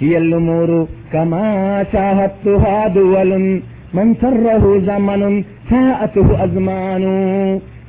ഹിയല്ലുമൂറു 0.00 0.88
കമാശാഹത്തുഹാദുവലും 1.14 3.62
من 3.94 4.14
سره 4.20 4.80
زمن 4.86 5.44
ساءته 5.70 6.44
أزمان. 6.44 7.04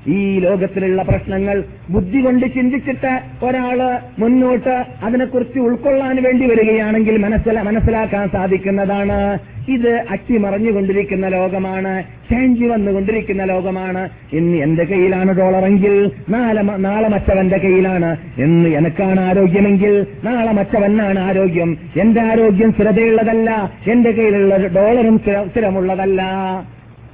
ഈ 0.08 0.40
ലോകത്തിലുള്ള 0.40 1.02
പ്രശ്നങ്ങൾ 1.02 1.64
ബുദ്ധി 1.90 2.20
കൊണ്ട് 2.20 2.46
ചിന്തിച്ചിട്ട് 2.46 3.20
ഒരാൾ 3.46 4.00
മുന്നോട്ട് 4.20 4.86
അതിനെക്കുറിച്ച് 5.04 5.60
ഉൾക്കൊള്ളാൻ 5.60 6.24
വേണ്ടി 6.24 6.46
വരികയാണെങ്കിൽ 6.48 7.18
മനസ്സില 7.18 7.62
മനസ്സിലാക്കാൻ 7.62 8.30
സാധിക്കുന്നതാണ്. 8.30 9.38
ഇത് 9.70 10.04
അട്ടിമറിഞ്ഞുകൊണ്ടിരിക്കുന്ന 10.10 11.28
ലോകമാണ്. 11.28 12.04
ചേഞ്ച് 12.04 12.66
വന്നുകൊണ്ടിരിക്കുന്ന 12.66 13.44
ലോകമാണ്. 13.44 14.10
ഇന്ന് 14.34 14.58
എന്റെ 14.58 14.84
കയ്യിലാണ് 14.84 15.40
ഡോളറെങ്കിൽ 15.40 16.12
നാളെ 16.30 16.62
നാളെ 16.62 17.08
മറ്റവന്റെ 17.08 17.58
കയ്യിലാണ്. 17.58 18.18
എന്ന് 18.38 18.70
എനക്കാണ് 18.70 19.20
ആരോഗ്യമെങ്കിൽ 19.20 20.06
നാളെ 20.24 20.52
മറ്റവനാണ് 20.52 21.20
ആരോഗ്യം. 21.20 21.78
എന്റെ 22.02 22.22
ആരോഗ്യം 22.22 22.72
സ്ഥിരതയുള്ളതല്ല. 22.72 23.72
എന്റെ 23.92 24.12
കയ്യിലുള്ള 24.12 24.58
ഡോളറും 24.58 25.20
സ്ഥിര- 25.20 25.48
സ്ഥിരമുള്ളതല്ല. 25.52 26.24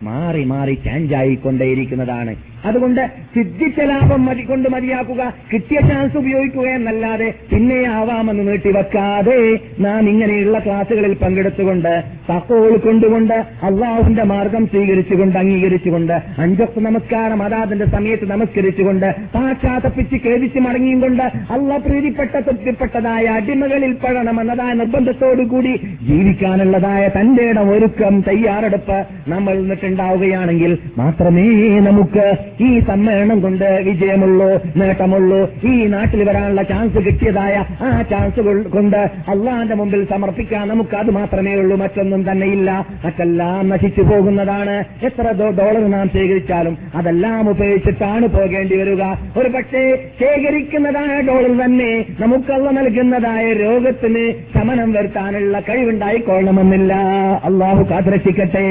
മാറി 0.03 0.43
മാറി 0.43 0.73
ചാഞ്ചായിക്കൊണ്ടേയിരിക്കുന്നതാണ് 0.85 2.33
അതുകൊണ്ട് 2.65 3.01
സിദ്ധിച്ച 3.33 3.79
ലാഭം 3.81 4.25
മതി 4.25 4.41
കൊണ്ട് 4.41 4.69
മതിയാക്കുക 4.69 5.21
കിട്ടിയ 5.51 5.79
ചാൻസ് 5.79 6.17
ഉപയോഗിക്കുക 6.17 6.67
എന്നല്ലാതെ 6.69 7.33
പിന്നെ 7.51 7.85
ആവാമെന്ന് 7.89 8.47
നീട്ടിവെക്കാതെ 8.47 9.37
നാം 9.79 10.09
ഇങ്ങനെയുള്ള 10.09 10.59
ക്ലാസുകളിൽ 10.59 11.13
പങ്കെടുത്തുകൊണ്ട് 11.13 11.91
തക്കോൾ 12.29 12.77
കൊണ്ടുകൊണ്ട് 12.77 13.35
അള്ളാഹുവിന്റെ 13.63 14.23
മാർഗം 14.23 14.65
സ്വീകരിച്ചുകൊണ്ട് 14.65 15.37
അംഗീകരിച്ചുകൊണ്ട് 15.37 16.13
അഞ്ചൊക്കെ 16.37 16.79
നമസ്കാരം 16.79 17.43
അതാതിന്റെ 17.43 17.85
സമയത്ത് 17.85 18.25
നമസ്കരിച്ചുകൊണ്ട് 18.25 19.07
പാശ്ചാത്തപ്പിച്ച് 19.33 20.17
കേദിച്ച് 20.17 20.59
മടങ്ങിയും 20.59 20.99
കൊണ്ട് 20.99 21.23
അള്ള 21.51 21.77
പ്രീതിപ്പെട്ട 21.77 22.35
തൃപ്തിപ്പെട്ടതായ 22.39 23.25
അടിമകളിൽ 23.29 23.93
പെടണമെന്നതായ 23.93 24.73
നിർബന്ധത്തോടുകൂടി 24.73 25.73
ജീവിക്കാനുള്ളതായ 26.09 27.07
തന്റെ 27.09 27.43
ഇടം 27.49 27.69
ഒരുക്കം 27.69 28.21
തയ്യാറെടുപ്പ് 28.21 28.99
നമ്മൾ 29.27 29.55
നിന്നിട്ടുണ്ടാവുകയാണെങ്കിൽ 29.89 30.71
മാത്രമേ 30.97 31.45
നമുക്ക് 31.87 32.25
ഈ 32.63 32.69
സമ്മേളനം 32.89 33.37
കൊണ്ട് 33.41 33.67
വിജയമുള്ളൂ 33.87 34.49
നേട്ടമുള്ളൂ. 34.79 35.39
ഈ 35.71 35.73
നാട്ടിൽ 35.93 36.21
വരാനുള്ള 36.29 36.63
ചാൻസ് 36.71 36.99
കിട്ടിയതായ 37.05 37.55
ആ 37.81 37.89
ചാൻസ് 38.11 38.41
കൊണ്ട് 38.75 38.99
അള്ളാന്റെ 39.31 39.75
മുമ്പിൽ 39.79 40.01
സമർപ്പിക്കാൻ 40.11 40.65
നമുക്ക് 40.67 40.95
അത് 41.01 41.11
മാത്രമേ 41.17 41.53
ഉള്ളൂ 41.61 41.75
മറ്റൊന്നും 41.83 42.21
തന്നെയില്ല 42.31 42.69
മറ്റെല്ലാം 43.05 43.69
നശിച്ചു 43.69 44.03
പോകുന്നതാണ്. 44.11 44.75
എത്ര 45.03 45.25
ഡോളർ 45.59 45.83
നാം 45.95 46.07
ശേഖരിച്ചാലും 46.15 46.77
അതെല്ലാം 46.95 47.43
ഉപയോഗിച്ചിട്ടാണ് 47.49 48.25
പോകേണ്ടി 48.37 48.77
വരിക. 48.81 49.03
ഒരു 49.39 49.49
പക്ഷേ 49.57 49.83
ശേഖരിക്കുന്നതായ 50.21 51.15
ഡോളർ 51.29 51.51
തന്നെ 51.63 51.91
നമുക്കള്ള 52.19 52.69
നൽകുന്നതായ 52.79 53.45
രോഗത്തിന് 53.63 54.25
ശമനം 54.53 54.89
വരുത്താനുള്ള 54.93 55.55
കഴിവുണ്ടായിക്കൊള്ളണമെന്നില്ല. 55.69 56.93
അള്ളാഹു 57.49 57.83
കാത്തിരക്ഷിക്കട്ടെ. 57.91 58.67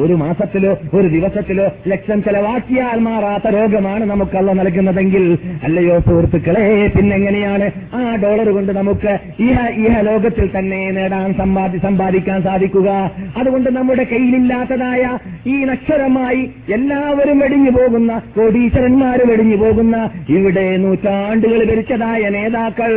ഒരു 0.00 0.14
മാസത്തിലോ 0.14 0.72
ഒരു 0.94 1.08
ദിവസത്തിലോ 1.08 1.66
ലക്ഷം 1.88 2.22
ചെലവാക്കിയാൽ 2.22 2.98
മാറാത്ത 2.98 3.46
രോഗമാണ് 3.48 4.04
നമുക്കല്ല 4.04 4.52
നൽകുന്നതെങ്കിൽ 4.52 5.24
അല്ലയോ 5.64 5.98
സുഹൃത്തുക്കളെ 5.98 6.88
പിന്നെങ്ങനെയാണ്? 6.96 7.66
ആ 7.94 8.16
ഡോളർ 8.22 8.48
കൊണ്ട് 8.50 8.72
നമുക്ക് 8.72 9.12
ഇഹ 9.40 9.58
ഇഹ 9.84 10.00
ലോകത്തിൽ 10.00 10.58
തന്നെ 10.58 10.90
നേടാൻ 10.90 11.34
സമ്പാദി 11.34 11.78
സമ്പാദിക്കാൻ 11.78 12.42
സാധിക്കുക. 12.42 12.88
അതുകൊണ്ട് 13.36 13.70
നമ്മുടെ 13.70 14.04
കയ്യിലില്ലാത്തതായ 14.04 15.18
ഈ 15.46 15.56
നക്ഷരമായി 15.64 16.42
എല്ലാവരും 16.72 17.38
വെടിഞ്ഞു 17.38 17.70
പോകുന്ന 17.70 18.12
കോടീശ്വരന്മാരും 18.36 19.28
വെടിഞ്ഞു 19.28 19.56
പോകുന്ന 19.56 19.96
ഇവിടെ 20.28 20.76
നൂറ്റാണ്ടുകൾ 20.76 21.60
ഭരിച്ചതായ 21.70 22.28
നേതാക്കൾ 22.28 22.92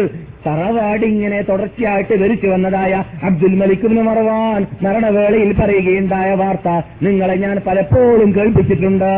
തറവാടിങ്ങനെ 0.48 1.42
തുടർച്ചയായിട്ട് 1.42 2.14
ധരിച്ചു 2.20 2.48
വന്നതായ 2.48 2.94
അബ്ദുൽ 3.24 3.56
മലിക്കുബിന് 3.56 4.02
മറവാൻ 4.02 4.66
മരണവേളയിൽ 4.84 5.54
പറയുകയുണ്ടായ 5.54 6.34
വാർത്ത 6.34 6.68
നിങ്ങളെ 7.02 7.36
ഞാൻ 7.36 7.62
പലപ്പോഴും 7.68 8.36
കേൾപ്പിച്ചിട്ടുണ്ട്. 8.36 9.10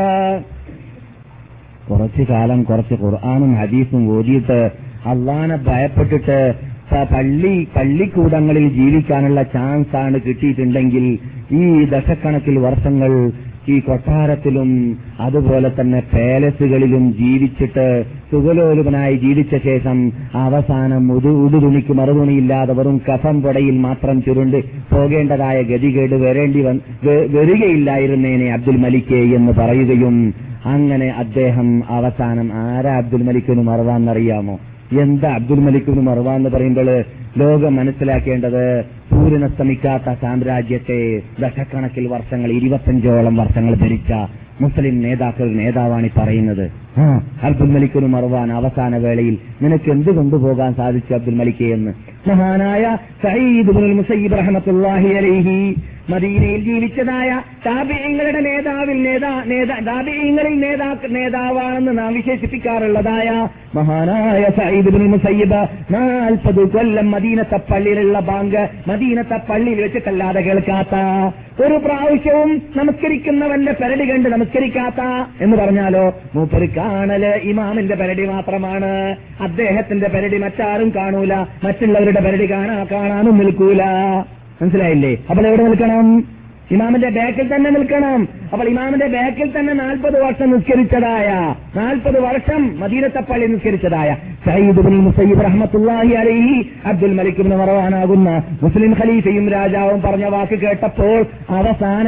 കുറച്ചു 1.90 2.24
കാലം 2.30 2.64
കുറച്ച് 2.64 2.94
ഖുർആാനും 2.94 3.56
ഹദീസും 3.56 4.18
ഓതിയിട്ട് 4.18 4.60
അള്ളാനെ 5.06 5.56
ഭയപ്പെട്ടിട്ട് 5.68 6.40
പള്ളി 7.12 7.68
പള്ളിക്കൂടങ്ങളിൽ 7.76 8.70
ജീവിക്കാനുള്ള 8.70 9.44
ചാൻസ് 9.54 9.96
ആണ് 9.96 10.18
കിട്ടിയിട്ടുണ്ടെങ്കിൽ 10.28 11.06
ഈ 11.52 11.64
ദശക്കണക്കിൽ 11.86 12.58
വർഷങ്ങൾ 12.58 13.12
ഈ 13.68 13.78
കൊട്ടാരത്തിലും 13.82 14.70
അതുപോലെ 15.22 15.70
തന്നെ 15.74 16.00
പാലസുകളിലും 16.12 17.06
ജീവിച്ചിട്ട് 17.18 17.86
സുഖലോലുപനായി 18.32 19.16
ജീവിച്ച 19.18 19.56
ശേഷം 19.66 19.98
അവസാനം 20.42 21.04
ഉടു 21.14 21.32
ഉടുതുണിക്ക് 21.44 21.94
മറുതുണിയില്ലാതെ 21.94 22.74
വെറും 22.74 22.98
കഫം 23.08 23.38
പൊടയിൽ 23.44 23.78
മാത്രം 23.80 24.18
ചുരുണ്ട് 24.22 24.60
പോകേണ്ടതായ 24.92 25.58
ഗതികേട് 25.70 26.16
വരേണ്ടി 26.24 26.62
വരികയില്ലായിരുന്നേനെ 27.38 28.48
അബ്ദുൽ 28.54 28.78
മലിക്ക് 28.78 29.22
എന്ന് 29.38 29.54
പറയുകയും 29.54 30.18
അങ്ങനെ 30.68 31.10
അദ്ദേഹം 31.18 31.68
അവസാനം 31.98 32.48
ആരാ 32.64 32.94
അബ്ദുൽ 32.98 33.24
മലിക്കിന് 33.24 33.62
മറവാന്നറിയാമോ? 33.68 34.56
എന്താ 35.02 35.30
അബ്ദുൽ 35.36 35.60
മലിക്കിന് 35.60 36.02
മറവാന്ന് 36.02 36.50
പറയുമ്പോൾ 36.50 36.90
ലോകം 37.38 37.76
മനസ്സിലാക്കേണ്ടത് 37.76 38.64
സൂര്യനസ്തമിക്കാത്ത 39.12 40.14
സാമ്രാജ്യത്തെ 40.22 41.00
ദശക്കണക്കിൽ 41.40 42.08
വർഷങ്ങൾ 42.08 42.52
ഇരുപത്തഞ്ചോളം 42.52 43.36
വർഷങ്ങൾ 43.36 43.74
ഭരിച്ച 43.76 44.12
മുസ്ലിം 44.62 44.96
നേതാക്കൾ 45.02 45.48
നേതാവാണ് 45.58 46.06
ഈ 46.06 46.12
പറയുന്നത്. 46.18 46.64
അബ്ദുൽ 47.42 47.70
മലിക്കിന് 47.70 48.08
മറവാൻ 48.08 48.52
അവസാന 48.52 48.98
വേളയിൽ 48.98 49.36
നിനക്ക് 49.62 49.90
എന്ത് 49.92 50.10
കൊണ്ടുപോകാൻ 50.10 50.72
സാധിച്ചു 50.74 51.14
അബ്ദുൽ 51.14 51.36
മലിക്കേ 51.36 51.68
എന്ന്? 51.74 51.92
മഹാനായ 52.28 52.84
സയ്യിദ് 53.24 53.76
മുസൈബ് 54.00 54.38
റഹ്മത്തുള്ളാഹി 54.40 55.12
അലൈഹി 55.14 55.58
മദീനയിൽ 56.10 56.62
ജീവിച്ചതായ 56.64 57.42
താബിയങ്ങളുടെ 57.66 58.40
നേതാവിൽ 58.40 59.04
നേതാ 59.04 59.44
താബിയങ്ങളിൽ 59.88 60.60
നേതാ 60.60 60.96
നേതാവാണെന്ന് 61.10 61.98
നാം 61.98 62.14
വിശേഷിപ്പിക്കാറുള്ളതായ 62.14 63.48
മഹാനായ 63.76 64.44
ബിൻ 64.82 65.06
മുസയ്യിബ് 65.08 65.94
നാൽപ്പത് 65.94 66.72
കൊല്ലം 66.72 67.12
മദീനത്തെ 67.12 67.60
പള്ളിയിലുള്ള 67.72 68.20
ബാങ്ക് 68.20 68.70
മദീനത്തെ 68.88 69.40
പള്ളിയിൽ 69.50 69.82
വെച്ചിട്ടല്ലാതെ 69.82 70.42
കേൾക്കാത്ത 70.42 70.96
ഒരു 71.64 71.74
പ്രാവശ്യവും 71.74 72.62
നമസ്കരിക്കുന്നവന്റെ 72.76 73.72
പെരടി 73.72 74.10
കണ്ട് 74.10 74.30
നമസ്കരിക്കാത്ത 74.30 75.02
എന്ന് 75.42 75.58
പറഞ്ഞാലോ 75.58 76.16
മൂപ്പര് 76.36 76.70
കാണൽ 76.70 77.26
ഇമാമിന്റെ 77.26 77.96
പെരടി 77.96 78.26
മാത്രമാണ്. 78.26 79.16
അദ്ദേഹത്തിന്റെ 79.42 80.08
പെരടി 80.08 80.38
മറ്റാരും 80.38 80.94
കാണൂല. 80.96 81.34
മറ്റുള്ളവരുടെ 81.64 82.22
പെരടി 82.22 82.52
കാണാ 82.52 82.86
കാണാനും 82.92 83.38
നിൽക്കൂല. 83.38 83.82
മനസ്സിലായില്ലേ? 84.62 85.14
അപ്പോൾ 85.30 85.44
എവിടെ 85.48 85.64
നിൽക്കണം? 85.64 86.08
ഇമാമിന്റെ 86.76 87.10
ബാക്കിൽ 87.16 87.46
തന്നെ 87.52 87.70
നിൽക്കണം. 87.70 88.22
അപ്പോൾ 88.54 88.68
ഇമാമിന്റെ 88.70 89.08
ബാക്കിൽ 89.08 89.48
തന്നെ 89.52 89.74
നാൽപ്പത് 89.74 90.16
വർഷം 90.24 90.48
നിസ്കരിച്ചതായ 90.54 91.28
നാൽപ്പത് 91.76 92.18
വർഷം 92.24 92.62
മദീനത്തപ്പള്ളി 92.80 93.46
നിസ്കരിച്ചതായ 93.52 94.10
സയ്യിദ് 94.48 94.82
ബിൻ 94.88 94.98
മുസയ്യിബ് 95.06 95.44
റഹ്മത്തുള്ളാഹി 95.46 96.14
അലൈഹി 96.24 96.58
അബ്ദുൽ 96.86 97.14
മലിക് 97.20 97.40
ബിൻ 97.42 97.50
മറവാനാകുന്ന 97.62 98.30
മുസ്ലിം 98.64 98.94
ഖലീഫയും 99.00 99.46
രാജാവും 99.56 100.02
പറഞ്ഞ 100.02 100.26
വാക്ക് 100.36 100.58
കേട്ടപ്പോൾ 100.64 101.20
അവസാന 101.60 102.06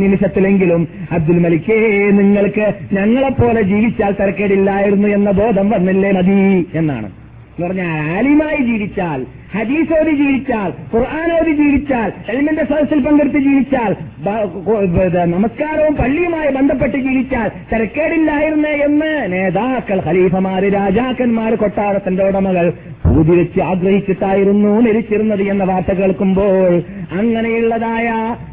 നിമിഷത്തിലെങ്കിലും 0.00 0.88
അബ്ദുൽ 1.12 1.40
മലിക്കേ 1.46 1.78
നിങ്ങൾക്ക് 2.20 2.66
ഞങ്ങളെപ്പോലെ 2.92 3.62
ജീവിച്ചാൽ 3.62 4.14
തിരക്കേടില്ലായിരുന്നു 4.20 5.08
എന്ന 5.08 5.30
ബോധം 5.42 5.68
വന്നില്ലേ 5.70 6.12
മതി 6.18 6.40
എന്നാണ്. 6.74 7.10
എന്ന് 7.54 7.66
പറഞ്ഞാൽ 7.66 7.94
ആലിമായി 8.16 8.60
ജീവിച്ചാൽ 8.70 9.20
ഹദീസോതി 9.54 10.10
ജീവിച്ചാൽ 10.10 10.72
ഖുർആാനോട് 10.92 11.50
ജീവിച്ചാൽ 11.50 12.12
എൽമിന്റെ 12.28 12.64
സദസ്സിൽ 12.64 13.00
പങ്കെടുത്ത് 13.00 13.38
ജീവിച്ചാൽ 13.38 13.96
നമസ്കാരവും 15.26 15.94
പള്ളിയുമായി 15.94 16.48
ബന്ധപ്പെട്ട് 16.48 16.96
ജീവിച്ചാൽ 16.98 17.50
തിരക്കേടില്ലായിരുന്നേ 17.72 18.72
എന്ന് 18.84 19.32
നേതാക്കൾ 19.32 20.00
ഖലീഫമാര് 20.06 20.72
രാജാക്കന്മാർ 20.72 21.54
കൊട്ടാരത്തിന്റെ 21.54 22.24
ഉടമകൾ 22.24 22.72
പൂതി 23.06 23.30
വെച്ച് 23.30 23.60
ആഗ്രഹിച്ചിട്ടായിരുന്നു 23.60 24.80
മരിച്ചിരുന്നത് 24.80 25.42
എന്ന 25.42 25.64
വാർത്ത 25.64 25.92
കേൾക്കുമ്പോൾ 25.92 26.82
അങ്ങനെയുള്ളതായ 27.12 28.08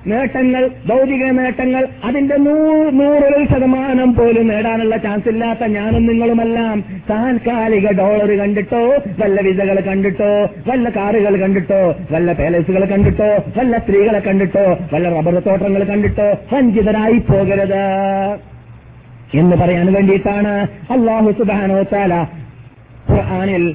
നേട്ടങ്ങൾ 0.06 0.70
ഭൗതിക 0.88 1.32
നേട്ടങ്ങൾ 1.32 1.88
അതിന്റെ 2.04 2.38
നൂറിൽ 2.38 3.46
ശതമാനം 3.46 4.14
പോലും 4.14 4.48
നേടാനുള്ള 4.48 4.98
ചാൻസ് 4.98 5.30
ഇല്ലാത്ത 5.30 5.64
ഞാനും 5.68 6.06
നിങ്ങളുമെല്ലാം 6.06 6.84
താൽക്കാലിക 7.10 7.92
ഡോളർ 7.92 8.38
കണ്ടിട്ടോ 8.38 8.84
വല്ല 9.20 9.42
വിസകൾ 9.42 9.82
കണ്ടിട്ടോ 9.82 10.32
വല്ല 10.66 10.89
കാറുകൾ 10.89 11.35
കണ്ടിട്ടോ 11.37 11.81
വല്ല 12.13 12.33
പാലസുകൾ 12.33 12.83
കണ്ടിട്ടോ 12.85 13.29
വല്ല 13.57 13.79
സ്ത്രീകളെ 13.79 14.21
കണ്ടിട്ടോ 14.21 14.65
വല്ല 14.93 15.07
റബ്ബർ 15.09 15.37
തോട്ടങ്ങൾ 15.41 15.85
കണ്ടിട്ടോ 15.85 16.29
വഞ്ചിതരായി 16.53 17.19
പോകരുത് 17.31 17.81
എന്ന് 19.35 19.57
പറയാൻ 19.57 19.89
വേണ്ടിയിട്ടാണ് 19.93 20.53
അള്ളാഹു 20.91 21.31
സുബാനോ 21.41 21.81
താല 21.95 22.15
ഖുർആനിൽ 23.11 23.67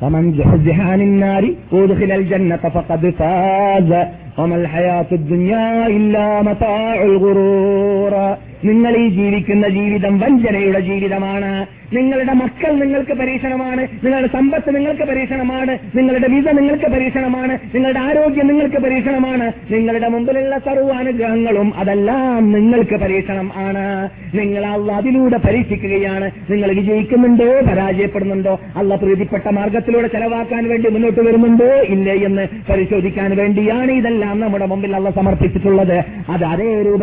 فمن 0.00 0.24
زحزح 0.32 0.76
عن 0.82 1.00
النار 1.00 1.44
وادخل 1.72 2.10
الجنة 2.12 2.62
فقد 2.68 3.02
فاز 3.10 3.90
وما 4.38 4.56
الحياة 4.56 5.10
الدنيا 5.12 5.66
إلا 5.88 6.26
متاع 6.42 6.94
الغرور 7.04 8.14
നിങ്ങൾ 8.63 8.97
ഈ 8.97 9.07
ജീവിക്കുന്ന 9.07 9.69
ജീവിതം 9.69 10.19
വഞ്ചനയുടെ 10.19 10.79
ജീവിതമാണ്. 10.79 11.65
നിങ്ങളുടെ 11.93 12.33
മക്കൾ 12.33 12.71
നിങ്ങൾക്ക് 12.71 13.11
പരീക്ഷണമാണ്. 13.11 13.81
നിങ്ങളുടെ 13.81 14.27
സമ്പത്ത് 14.27 14.75
നിങ്ങൾക്ക് 14.75 15.03
പരീക്ഷണമാണ്. 15.03 15.77
നിങ്ങളുടെ 15.95 16.27
വിസ 16.27 16.47
നിങ്ങൾക്ക് 16.47 16.85
പരീക്ഷണമാണ്. 16.85 17.57
നിങ്ങളുടെ 17.75 17.99
ആരോഗ്യം 17.99 18.47
നിങ്ങൾക്ക് 18.47 18.75
പരീക്ഷണമാണ്. 18.75 19.51
നിങ്ങളുടെ 19.71 20.07
മുമ്പിലുള്ള 20.07 20.57
സർവാനുഗ്രഹങ്ങളും 20.57 21.73
അതെല്ലാം 21.75 22.51
നിങ്ങൾക്ക് 22.51 22.95
പരീക്ഷണം 22.95 23.51
ആണ്. 23.55 24.09
നിങ്ങൾ 24.35 24.65
അള്ള 24.65 24.91
അതിലൂടെ 24.91 25.37
പരീക്ഷിക്കുകയാണ്. 25.37 26.31
നിങ്ങൾ 26.49 26.75
വിജയിക്കുന്നുണ്ടോ? 26.75 27.45
പരാജയപ്പെടുന്നുണ്ടോ? 27.45 28.59
അള്ള 28.75 28.95
പ്രീതിപ്പെട്ട 28.95 29.47
മാർഗത്തിലൂടെ 29.49 30.07
ചെലവാക്കാൻ 30.07 30.69
വേണ്ടി 30.69 30.89
മുന്നോട്ട് 30.89 31.19
വരുന്നുണ്ടോ? 31.19 31.65
ഇല്ലേ 31.65 32.13
എന്ന് 32.13 32.47
പരിശോധിക്കാൻ 32.69 33.37
വേണ്ടിയാണ് 33.37 33.91
ഇതെല്ലാം 33.91 34.39
നമ്മുടെ 34.39 34.65
മുമ്പിൽ 34.65 34.95
അള്ള 34.95 35.11
സമർപ്പിച്ചിട്ടുള്ളത്. 35.11 36.03
അത് 36.29 36.43
അതേ 36.43 36.81
രൂപ 36.81 36.99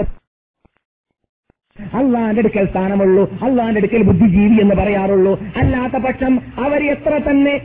അള്ളാന്റെ 1.94 2.38
അടുക്കൽ 2.38 2.66
സ്ഥാനമുള്ളൂ. 2.70 3.30
അള്ളാന്റെ 3.42 3.78
അടുക്കൽ 3.78 4.02
ബുദ്ധിജീവി 4.02 4.60
എന്ന് 4.60 4.74
പറയാറുള്ളൂ. 4.74 5.40
അല്ലാത്ത 5.56 6.02
പക്ഷം 6.02 6.40
അവർ 6.58 6.82
എത്ര 6.84 7.20
തന്നെ 7.30 7.60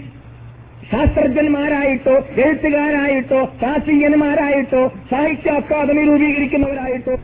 ശാസ്ത്രജ്ഞന്മാരായിട്ടോ 0.91 2.15
എഴുത്തുകാരായിട്ടോ 2.45 3.49
ശാസ്ത്രീയന്മാരായിട്ടോ 3.62 4.91
സാഹിത്യ 5.12 5.51
അക്കാദമി 5.51 6.03
രൂപീകരിക്കുന്നവരായിട്ടോ 6.03 7.15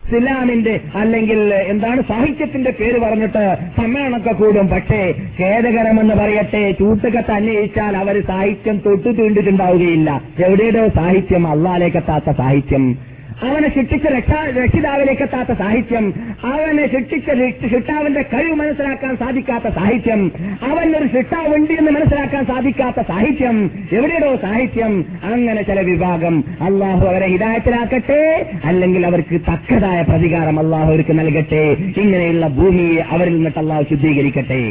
ഇസ്ലാമിന്റെ 0.00 0.80
അല്ലെങ്കിൽ 0.94 1.54
എന്താണ് 1.54 2.00
സാഹിത്യത്തിന്റെ 2.08 2.70
പേര് 2.70 2.98
പറഞ്ഞിട്ട് 3.00 3.56
സമ്മേളനമൊക്കെ 3.76 4.32
കൂടും. 4.32 4.66
പക്ഷേ 4.68 5.14
ഖേദകരമെന്ന് 5.40 6.14
പറയട്ടെ 6.14 6.70
ചൂട്ടുകത്ത് 6.70 7.30
അന്വേഷിച്ചാൽ 7.30 7.96
അവർ 7.96 8.22
സാഹിത്യം 8.26 8.78
തൊട്ടു 8.86 9.08
തീണ്ടിട്ടുണ്ടാവുകയില്ല 9.08 10.22
എവിടെയോ 10.44 10.88
സാഹിത്യം 10.88 11.46
അള്ളാലേക്കെത്താത്ത 11.46 12.30
സാഹിത്യം. 12.30 13.13
അവനെ 13.42 13.68
ശിക്ഷിച്ച 13.68 14.06
രക്ഷാ 14.14 14.38
രക്ഷിതാവിലേക്കെത്താത്ത 14.56 15.52
സാഹിത്യം 15.52 16.04
അവനെ 16.50 16.86
ശിക്ഷിച്ച 16.86 17.28
ശിക്ഷാവിന്റെ 17.72 18.22
കഴിവ് 18.22 18.54
മനസ്സിലാക്കാൻ 18.54 19.16
സാധിക്കാത്ത 19.16 19.68
സാഹിത്യം 19.74 20.20
അവനൊരു 20.68 21.06
ശിക്ഷാവുണ്ട് 21.06 21.72
എന്ന് 21.72 21.90
മനസ്സിലാക്കാൻ 21.90 22.44
സാധിക്കാത്ത 22.46 23.02
സാഹിത്യം 23.02 23.56
എവിടെയോ 23.92 24.36
സാഹിത്യം 24.36 24.92
അങ്ങനെ 25.30 25.62
ചില 25.62 25.80
വിഭാഗം 25.80 26.36
അള്ളാഹു 26.62 27.06
അവരെ 27.06 27.26
ഹിതായത്തിലാക്കട്ടെ 27.26 28.20
അല്ലെങ്കിൽ 28.64 29.06
അവർക്ക് 29.06 29.40
തക്കതായ 29.50 30.02
പ്രതികാരം 30.02 30.58
അള്ളാഹു 30.60 30.90
അവർക്ക് 30.90 31.20
നൽകട്ടെ 31.20 31.64
ഇങ്ങനെയുള്ള 31.96 32.48
ഭൂമിയെ 32.48 33.02
അവരിൽ 33.10 33.36
നിന്നിട്ട് 33.36 33.58
അള്ളാഹു 33.58 33.82
ശുദ്ധീകരിക്കട്ടെ. 33.90 34.62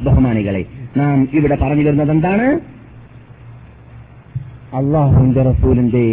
ബഹുമാനികളെ 0.00 0.62
നാം 0.96 1.28
ഇവിടെ 1.32 1.56
പറഞ്ഞു 1.56 1.84
വരുന്നത് 1.84 2.10
എന്താണ് 2.10 2.46
അള്ളാഹുന്റെ 4.74 5.42
റസൂലിന്റെ 5.42 6.04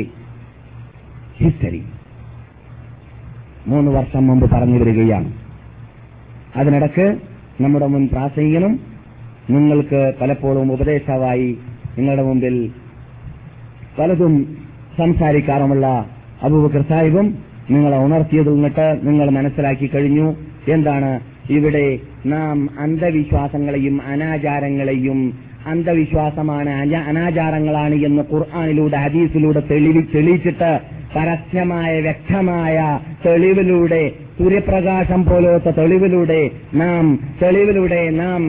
ഹിസ്റ്ററി. 1.41 1.83
മൂന്ന് 3.67 3.91
വർഷം 3.91 4.27
മുമ്പ് 4.27 4.51
പറഞ്ഞു 4.51 4.79
വരികയാണ്. 4.79 5.33
അതിനിടക്ക് 6.55 7.17
നമ്മുടെ 7.61 7.87
മുൻ 7.87 8.07
പ്രാസംഗികനും 8.07 8.79
നിങ്ങൾക്ക് 9.49 10.13
പലപ്പോഴും 10.21 10.73
ഉപദേശമായി 10.73 11.57
നിങ്ങളുടെ 11.97 12.23
മുമ്പിൽ 12.23 12.71
പലതും 13.99 14.57
സംസാരിക്കാറുമുള്ള 14.97 16.05
അബൂബക്കർ 16.43 16.81
സാഹിബും 16.81 17.37
നിങ്ങളെ 17.69 17.97
ഉണർത്തിയതിൽ 17.97 18.53
നിന്നിട്ട് 18.53 18.99
നിങ്ങൾ 19.03 19.29
മനസ്സിലാക്കി 19.29 19.87
കഴിഞ്ഞു. 19.87 20.35
എന്താണ് 20.67 21.19
ഇവിടെ 21.49 21.99
നാം 22.25 22.69
അന്ധവിശ്വാസങ്ങളെയും 22.79 24.01
അനാചാരങ്ങളെയും 24.01 25.39
അന്ധവിശ്വാസമാണ് 25.67 26.69
അനാചാരങ്ങളാണ് 26.95 27.95
എന്ന് 27.95 28.23
ഖുർആാനിലൂടെ 28.33 28.97
ഹദീസിലൂടെ 28.97 29.59
തെളിവി 29.59 30.01
തെളിയിച്ചിട്ട് 30.15 30.98
പരസ്യമായ 31.15 32.01
വ്യക്തമായ 32.01 32.77
തെളിവിലൂടെ 33.25 34.01
സൂര്യപ്രകാശം 34.37 35.25
പോലത്തെ 35.25 35.71
തെളിവിലൂടെ 35.71 36.41
നാം 36.73 37.05
തെളിവിലൂടെ 37.43 38.09
നാം 38.15 38.41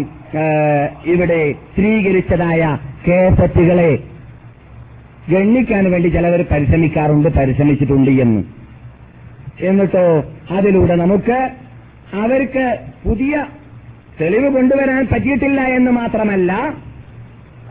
ഇവിടെ 1.05 1.41
സ്ഥിരീകരിച്ചതായ 1.71 2.63
കേസറ്റുകളെ 3.09 3.91
ഗണ്ണിക്കാൻ 5.31 5.91
വേണ്ടി 5.91 6.09
ചിലവർ 6.09 6.47
പരിശ്രമിക്കാറുണ്ട് 6.51 7.29
പരിശ്രമിച്ചിട്ടുണ്ട് 7.29 8.11
എന്ന്. 8.21 8.43
എന്നിട്ടോ 9.61 10.05
അതിലൂടെ 10.51 10.95
നമുക്ക് 10.97 11.39
അവർക്ക് 12.15 12.65
പുതിയ 13.05 13.35
തെളിവ് 14.21 14.49
കൊണ്ടുവരാൻ 14.49 15.07
പറ്റിയിട്ടില്ല 15.07 15.61
എന്ന് 15.71 15.91
മാത്രമല്ല 15.91 16.53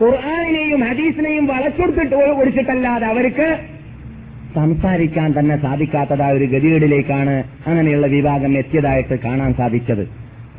ഖുർആാനിനെയും 0.00 0.84
ഹദീസിനെയും 0.84 1.46
വളച്ചൊടുത്തിട്ട് 1.46 2.14
ഒടിച്ചിട്ടല്ലാതെ 2.34 3.06
അവർക്ക് 3.06 3.48
സംസാരിക്കാൻ 4.54 5.34
തന്നെ 5.38 5.56
സാധിക്കാത്തതായ 5.56 6.32
ഒരു 6.32 6.44
ഗതികേടിലേക്കാണ് 6.44 7.44
അങ്ങനെയുള്ള 7.66 8.06
വിഭാഗം 8.06 8.58
എത്തിയതായിട്ട് 8.58 9.18
കാണാൻ 9.20 9.54
സാധിച്ചത്. 9.54 10.04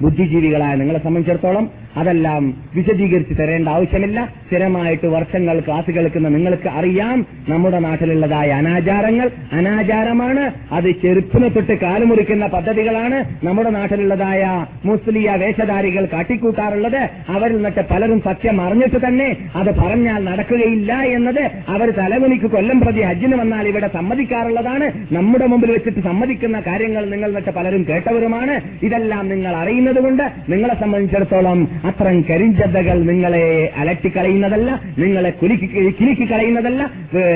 ബുദ്ധിജീവികളായ 0.02 0.76
നിങ്ങളെ 0.76 1.00
സംബന്ധിച്ചിടത്തോളം 1.00 1.66
അതെല്ലാം 1.98 2.54
വിശദീകരിച്ച് 2.76 3.34
തരേണ്ട 3.40 3.68
ആവശ്യമില്ല. 3.68 4.34
സ്ഥിരമായിട്ട് 4.48 5.08
വർഷങ്ങൾ 5.08 5.60
ക്ലാസ് 5.60 5.92
കേൾക്കുന്ന 5.92 6.30
നിങ്ങൾക്ക് 6.30 6.70
അറിയാം. 6.70 7.26
നമ്മുടെ 7.50 7.80
നാട്ടിലുള്ളതായ 7.80 8.50
അനാചാരങ്ങൾ 8.50 9.32
അനാചാരമാണ്. 9.54 10.52
അത് 10.72 10.92
ചെറുപ്പിനെ 10.92 11.48
തൊട്ട് 11.50 11.80
കാലുമുറിക്കുന്ന 11.80 12.48
പദ്ധതികളാണ്. 12.48 13.46
നമ്മുടെ 13.46 13.70
നാട്ടിലുള്ളതായ 13.70 14.66
മുസ്ലിയ 14.86 15.32
വേഷധാരികൾ 15.32 16.08
കാട്ടിക്കൂട്ടാറുള്ളത്. 16.14 17.10
അവരിൽ 17.30 17.56
നിന്നിട്ട് 17.56 17.86
പലരും 17.92 18.22
സത്യം 18.22 18.62
അറിഞ്ഞിട്ട് 18.62 19.08
തന്നെ 19.08 19.38
അത് 19.56 19.76
പറഞ്ഞാൽ 19.76 20.24
നടക്കുകയില്ല 20.24 20.94
എന്നത് 20.94 21.52
അവർ 21.70 21.90
തലമുനിക്ക് 21.92 22.46
കൊല്ലം 22.46 22.80
പ്രതി 22.80 23.02
ഹജ്ജിന് 23.02 23.36
വന്നാൽ 23.36 23.68
ഇവിടെ 23.68 23.88
സമ്മതിക്കാറുള്ളതാണ്. 23.88 24.92
നമ്മുടെ 25.12 25.46
മുമ്പിൽ 25.46 25.72
വെച്ചിട്ട് 25.72 26.00
സമ്മതിക്കുന്ന 26.00 26.60
കാര്യങ്ങൾ 26.68 27.06
നിങ്ങൾ 27.06 27.28
നിന്നിട്ട് 27.28 27.50
പലരും 27.50 27.86
കേട്ടവരുമാണ്. 27.90 28.62
ഇതെല്ലാം 28.84 29.30
നിങ്ങൾ 29.30 29.56
അറിയുന്നതുകൊണ്ട് 29.56 30.24
നിങ്ങളെ 30.50 30.76
സംബന്ധിച്ചിടത്തോളം 30.80 31.81
അത്തരം 31.86 32.22
കരിഞ്ചതകൾ 32.30 33.04
നിങ്ങളെ 33.04 33.74
അലട്ടിക്കളയുന്നതല്ല 33.78 34.80
നിങ്ങളെ 34.98 35.30
കുലുക്കി 35.30 35.68
കിലുക്കി 36.00 36.32
കളയുന്നതല്ല 36.32 36.82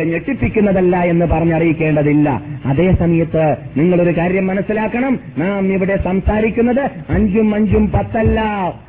ഞെട്ടിപ്പിക്കുന്നതല്ല 0.04 0.98
എന്ന് 0.98 1.26
പറഞ്ഞറിയിക്കേണ്ടതില്ല. 1.26 2.42
അതേ 2.66 2.92
സമയത്ത് 3.00 3.58
നിങ്ങളൊരു 3.78 4.18
കാര്യം 4.18 4.48
മനസ്സിലാക്കണം. 4.48 5.20
നാം 5.38 5.74
ഇവിടെ 5.74 5.96
സംസാരിക്കുന്നത് 6.04 6.84
അഞ്ചും 7.10 7.56
അഞ്ചും 7.56 7.92
പത്തല്ല. 7.92 8.40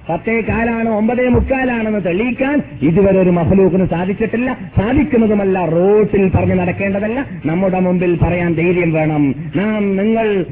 പത്തേ 0.09 0.41
കാലാണ് 0.49 0.89
ഒമ്പതേ 0.89 1.29
മുക്കാലാണെന്ന് 1.29 2.01
തെളിയിക്കാൻ 2.07 2.63
ഇതുവരെ 2.83 3.19
ഒരു 3.21 3.31
മഹലൂക്കിന് 3.31 3.87
സാധിച്ചിട്ടില്ല. 3.87 4.59
സാധിക്കുന്നതുമല്ല 4.77 5.65
റോട്ടിൽ 5.65 6.31
പറഞ്ഞു 6.37 6.55
നടക്കേണ്ടതല്ല. 6.55 7.27
നമ്മുടെ 7.47 7.81
മുമ്പിൽ 7.81 8.19
പറയാൻ 8.23 8.55
ധൈര്യം 8.55 8.93
വേണം. 8.93 9.35
നാം 9.57 9.97
നിങ്ങൾ 9.97 10.45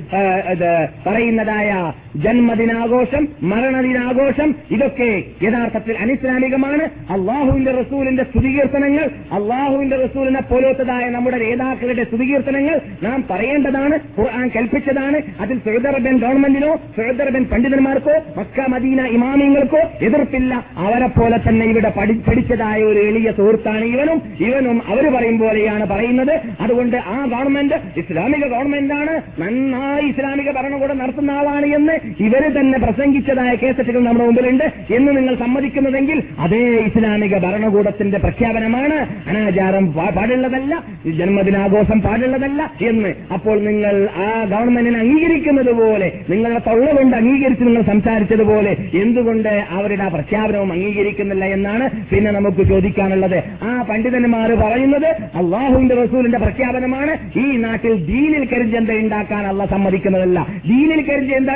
പറയുന്നതായ 1.06 1.92
ജന്മദിനാഘോഷം 2.16 3.28
മരണദിനാഘോഷം 3.42 4.54
ഇതൊക്കെ 4.70 4.93
യഥാർത്ഥത്തിൽ 5.42 5.98
അനിസ്ലാമികമാണ് 5.98 6.82
അള്ളാഹുവിന്റെ 7.10 7.70
റസൂലിന്റെ 7.70 8.24
സ്തുതികീർത്തനങ്ങൾ 8.24 9.10
അള്ളാഹുവിന്റെ 9.32 9.96
റസൂലിനെ 9.96 10.40
പോലത്തതായ 10.40 11.08
നമ്മുടെ 11.08 11.38
നേതാക്കളുടെ 11.38 12.04
സ്തുതികീർത്തനങ്ങൾ 12.04 12.80
നാം 13.02 13.24
പറയേണ്ടതാണ് 13.30 13.98
ഖുർആൻ 14.20 14.50
കൽപ്പിച്ചതാണ്. 14.56 15.20
അതിൽ 15.40 15.58
സൗദി 15.58 16.16
ഗവൺമെന്റിനോ 16.18 16.76
സൗദി 16.76 17.24
പണ്ഡിതന്മാർക്കോ 17.44 18.12
മക്ക 18.36 18.60
മദീന 18.68 19.06
ഇമാമിയങ്ങൾക്കോ 19.06 19.78
എതിർപ്പില്ല. 20.02 20.66
അവരെ 20.76 21.06
പോലെ 21.06 21.38
തന്നെ 21.48 21.66
ഇവിടെ 21.66 21.88
പഠി- 21.88 22.30
പഠിച്ചതായ 22.30 22.82
ഒരു 22.82 22.98
എളിയ 22.98 23.32
സുഹൃത്താണ് 23.32 23.84
ഇവനും. 23.84 24.22
ഇവനും 24.40 24.82
അവർ 24.86 25.14
പറയും 25.14 25.38
പോലെയാണ് 25.38 25.86
പറയുന്നത്. 25.86 26.40
അതുകൊണ്ട് 26.60 26.96
ആ 26.96 27.24
ഗവൺമെന്റ് 27.24 27.74
ഇസ്ലാമിക 27.74 28.46
ഗവൺമെന്റാണ്. 28.46 29.40
നന്നായി 29.40 30.04
ഇസ്ലാമിക 30.04 30.50
ഭരണകൂടം 30.50 30.98
നടത്തുന്ന 30.98 31.30
ആളാണ് 31.30 31.66
എന്ന് 31.66 31.92
ഇവർ 32.20 32.52
തന്നെ 32.60 32.78
പ്രസംഗിച്ചതായ 32.78 33.54
കേസറ്റുകൾ 33.54 34.04
നമ്മുടെ 34.04 34.24
മുമ്പിലുണ്ട്. 34.24 34.72
എന്ന് 34.90 35.16
നിങ്ങൾ 35.16 35.34
സമ്മതിക്കുന്നതെങ്കിൽ 35.34 36.22
അതേ 36.38 36.62
ഇസ്ലാമിക 36.86 37.38
ഭരണകൂടത്തിന്റെ 37.38 38.18
പ്രഖ്യാപനമാണ്. 38.18 38.96
അനാചാരം 39.28 39.92
പാടുള്ളതല്ല 39.92 40.74
ജന്മദിനാഘോഷം 41.18 42.00
പാടുള്ളതല്ല 42.00 42.70
എന്ന് 42.82 43.10
അപ്പോൾ 43.32 43.56
നിങ്ങൾ 43.60 44.08
ആ 44.16 44.44
ഗവൺമെന്റിനെ 44.44 44.98
അംഗീകരിക്കുന്നത് 44.98 45.72
പോലെ 45.72 46.12
നിങ്ങളുടെ 46.30 46.60
തൊള്ള 46.68 46.92
കൊണ്ട് 46.92 47.16
അംഗീകരിച്ച് 47.16 47.64
നിങ്ങൾ 47.64 47.82
സംസാരിച്ചതുപോലെ 47.82 48.76
എന്തുകൊണ്ട് 49.02 49.48
അവരുടെ 49.70 50.02
ആ 50.02 50.08
പ്രഖ്യാപനവും 50.08 50.72
അംഗീകരിക്കുന്നില്ല 50.72 51.44
എന്നാണ് 51.44 51.84
പിന്നെ 52.10 52.30
നമുക്ക് 52.30 52.62
ചോദിക്കാനുള്ളത്. 52.68 53.38
ആ 53.62 53.82
പണ്ഡിതന്മാർ 53.88 54.52
പറയുന്നത് 54.54 55.08
അള്ളാഹുവിന്റെ 55.40 55.94
റസൂലിന്റെ 55.94 56.38
പ്രഖ്യാപനമാണ്. 56.38 57.12
ഈ 57.36 57.56
നാട്ടിൽ 57.56 57.94
ദീനിൽ 58.06 58.44
കരിഞ്ചന്ത 58.44 58.90
ഉണ്ടാക്കാൻ 58.90 59.46
അല്ല 59.46 59.64
സമ്മതിക്കുന്നതല്ല. 59.66 60.46
ദീനിൽ 60.68 61.00
കരിഞ്ചന്ത 61.10 61.50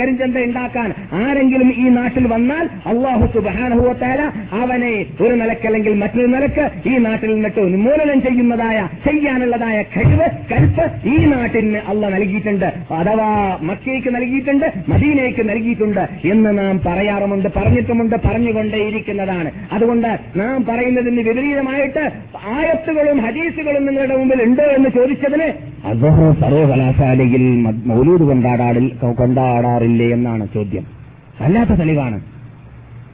കരിഞ്ചന്ത 0.00 0.36
ഉണ്ടാക്കാൻ 0.38 0.92
ആരെങ്കിലും 1.12 1.72
ഈ 1.82 1.88
നാട്ടിൽ 1.88 2.26
വന്നാൽ 2.26 2.68
അള്ളാഹു 2.86 3.26
സുബാനുഭവത്താല 3.34 4.20
അവനെ 4.62 4.92
ഒരു 5.20 5.34
നിലക്കല്ലെങ്കിൽ 5.34 5.94
മറ്റൊരു 5.94 6.26
നിലയ്ക്ക് 6.26 6.88
ഈ 6.88 6.98
നാട്ടിൽ 6.98 7.34
നിന്നിട്ട് 7.34 7.60
ഉന്മൂലനം 7.60 8.22
ചെയ്യുന്നതായ 8.22 8.88
ചെയ്യാനുള്ളതായ 9.06 9.82
കഴിവ് 9.82 10.28
കരുത്ത് 10.52 11.08
ഈ 11.08 11.16
നാട്ടിന് 11.24 11.80
അള്ള 11.88 12.08
നൽകിയിട്ടുണ്ട്. 12.08 12.66
അഥവാ 12.94 13.58
മക്കയ്ക്ക് 13.62 14.14
നൽകിയിട്ടുണ്ട് 14.14 14.66
മദീനയ്ക്ക് 14.88 15.48
നൽകിയിട്ടുണ്ട് 15.48 16.08
എന്ന് 16.24 16.58
നാം 16.58 16.80
പറയാറുമുണ്ട് 16.86 17.48
പറഞ്ഞിട്ടുമുണ്ട് 17.56 18.16
പറഞ്ഞുകൊണ്ടേയിരിക്കുന്നതാണ്. 18.26 19.50
അതുകൊണ്ട് 19.72 20.18
നാം 20.36 20.64
പറയുന്നതിന് 20.64 21.22
വിപരീതമായിട്ട് 21.28 22.04
ആയത്തുകളും 22.54 23.18
ഹദീസുകളും 23.26 23.86
നിങ്ങളുടെ 23.86 24.16
മുമ്പിൽ 24.16 24.42
ഉണ്ടോ 24.42 24.62
എന്ന് 24.62 24.88
ചോദിച്ചതിന് 24.88 25.48
അദ്ദേഹം 25.84 26.34
സർവകലാശാലയിൽ 26.40 27.44
മൗലൂദ് 27.86 28.24
കൊണ്ടാടാറിൽ 28.28 28.86
കൊണ്ടാടാറില്ലേ 29.14 30.08
എന്നാണ് 30.10 30.48
ചോദ്യം. 30.54 30.84
അല്ലാത്ത 31.40 31.70
തെളിവാണ്. 31.70 32.18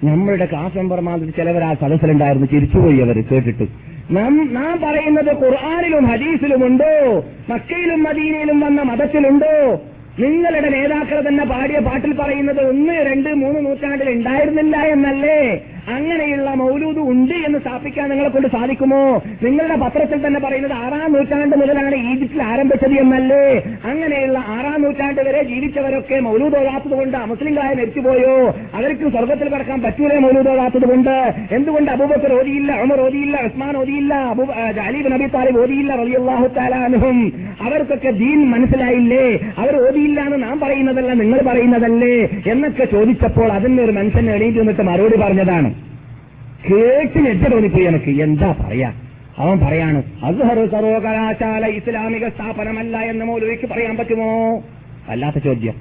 നമ്മളുടെ 0.05 0.47
ക്ലാസ് 0.47 0.77
മെമ്പർ 0.77 1.01
മാതിരി 1.01 1.31
ചിലവർ 1.31 1.63
ആ 1.63 1.75
സദസ്സിലുണ്ടായിരുന്നു. 1.75 2.47
ചിരിച്ചുപോയി 2.47 2.99
അവർ 2.99 3.25
കേട്ടിട്ട്. 3.33 3.67
നാം 4.11 4.55
നാം 4.55 4.81
പറയുന്നത് 4.81 5.45
ഖുർആാനിലും 5.45 6.05
ഹദീസിലുമുണ്ടോ? 6.05 7.25
മക്കയിലും 7.49 8.03
മദീനയിലും 8.03 8.61
വന്ന 8.61 8.83
മതത്തിലുണ്ടോ? 8.83 9.81
നിങ്ങളുടെ 10.21 10.69
നേതാക്കൾ 10.69 11.29
തന്നെ 11.29 11.45
പാടിയ 11.45 11.79
പാട്ടിൽ 11.79 12.13
പറയുന്നത് 12.13 12.69
ഒന്ന് 12.69 12.93
രണ്ട് 12.93 13.29
മൂന്ന് 13.29 13.67
നൂറ്റാണ്ടിൽ 13.67 14.11
ഉണ്ടായിരുന്നില്ല 14.11 14.77
എന്നല്ലേ? 14.77 15.65
അങ്ങനെയുള്ള 15.97 16.51
മൗലൂദ് 16.55 17.03
ഉണ്ട് 17.13 17.35
എന്ന് 17.47 17.59
സ്ഥാപിക്കാൻ 17.59 18.07
നിങ്ങളെ 18.11 18.29
കൊണ്ട് 18.29 18.49
സാധിക്കുമോ? 18.49 19.03
നിങ്ങളുടെ 19.45 19.77
പത്രത്തിൽ 19.83 20.27
തന്നെ 20.27 20.41
പറയുന്നത് 20.47 20.73
ആറാം 20.73 21.13
നൂറ്റാണ്ട് 21.13 21.57
മുതലാണ് 21.61 21.97
ഈജിപ്തിൽ 22.11 22.43
ആരംഭിച്ചത് 22.43 22.95
എന്നല്ലേ? 23.03 23.45
അങ്ങനെയുള്ള 23.91 24.39
ആറാം 24.57 24.83
നൂറ്റാണ്ട് 24.83 25.21
വരെ 25.29 25.43
ജീവിച്ചവരൊക്കെ 25.43 26.21
മൗലൂദ് 26.21 26.59
ഓടാത്തത് 26.61 26.95
കൊണ്ട് 27.01 27.19
മുസ്ലിംകാരെ 27.33 27.75
മരിച്ചുപോയോ? 27.81 28.35
അവർക്ക് 28.79 29.11
സ്വർഗത്തിൽ 29.17 29.49
കടക്കാൻ 29.55 29.83
പറ്റൂലേ 29.83 30.19
മൗലൂദ് 30.19 30.49
ഓടാത്തത് 30.49 30.87
കൊണ്ട്? 30.93 31.15
എന്തുകൊണ്ട് 31.59 31.91
അബൂബക്കർ 31.91 32.35
ഓതിയില്ല 32.41 32.73
അമർ 32.73 33.01
ഓതിയില്ല 33.07 33.37
ഉസ്മാൻ 33.51 33.77
ഓതിയില്ല 33.77 34.15
അലീബ് 34.87 35.13
നബി 35.13 35.29
താലിബ് 35.37 35.61
ഓതിയില്ല 35.65 35.93
റളിയല്ലാഹു 36.03 36.47
തആല 36.59 36.75
അൻഹും? 36.75 37.19
അവർക്കൊക്കെ 37.67 38.11
ദീൻ 38.11 38.51
മനസ്സിലായില്ലേ? 38.55 39.25
അവർ 39.59 39.75
ഓതിയില്ല 39.87 40.21
എന്ന് 40.21 40.43
നാം 40.47 40.61
പറയുന്നതല്ല 40.61 41.13
നിങ്ങൾ 41.13 41.41
പറയുന്നതല്ലേ? 41.51 42.15
എന്നൊക്കെ 42.53 42.85
ചോദിച്ചപ്പോൾ 42.85 43.53
അതിന് 43.53 43.81
ഒരു 43.81 43.93
മനുഷ്യൻ 43.93 44.31
എണീറ്റ് 44.31 44.59
നിന്നിട്ട് 44.59 44.83
മറുപടി 44.83 45.17
പറഞ്ഞതാണ്. 45.17 45.71
കേട്ട് 46.65 47.19
ഞെട്ട 47.19 47.53
തോന്നിപ്പോയി 47.53 47.85
എനിക്ക്. 47.85 48.23
എന്താ 48.23 48.55
പറയാ? 48.61 48.91
അവൻ 49.39 49.57
പറയാണ് 49.59 50.03
അസ്ഹർ 50.25 50.59
സർവകലാശാല 50.71 51.67
ഇസ്ലാമിക 51.67 52.29
സ്ഥാപനമല്ല 52.29 52.97
എന്ന് 52.97 53.25
മൗലവിക്ക് 53.25 53.69
പറയാൻ 53.71 53.97
പറ്റുമോ? 53.97 54.63
അല്ലാത്ത 55.09 55.39
ചോദ്യം. 55.39 55.75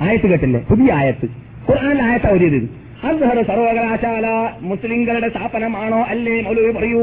ആയത്ത് 0.00 0.26
കേട്ടില്ലേ? 0.26 0.60
പുതിയ 0.70 0.92
ആയത്ത്. 0.92 1.26
ഖുർആാൻ 1.68 1.98
ആയത്ത 2.02 2.26
ഇത് 2.26 2.62
അസ്ഹർ 3.06 3.42
സർവകലാശാല 3.46 4.26
മുസ്ലിങ്ങളുടെ 4.60 5.28
സ്ഥാപനമാണോ 5.28 6.00
അല്ലേ? 6.02 6.42
മൗലവി 6.42 6.72
പറയൂ. 6.72 7.02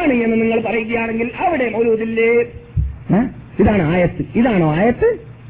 ആണ് 0.00 0.12
എന്ന് 0.12 0.36
നിങ്ങൾ 0.42 0.60
പറയുകയാണെങ്കിൽ 0.60 1.30
അവിടെ 1.38 1.70
മൗലൂദില്ലേ? 1.70 2.30
ഇതാണ് 3.60 3.82
ആയത്ത്. 3.92 4.22
ഇതാണോ 4.36 4.74
ആയത്ത്? 4.74 5.08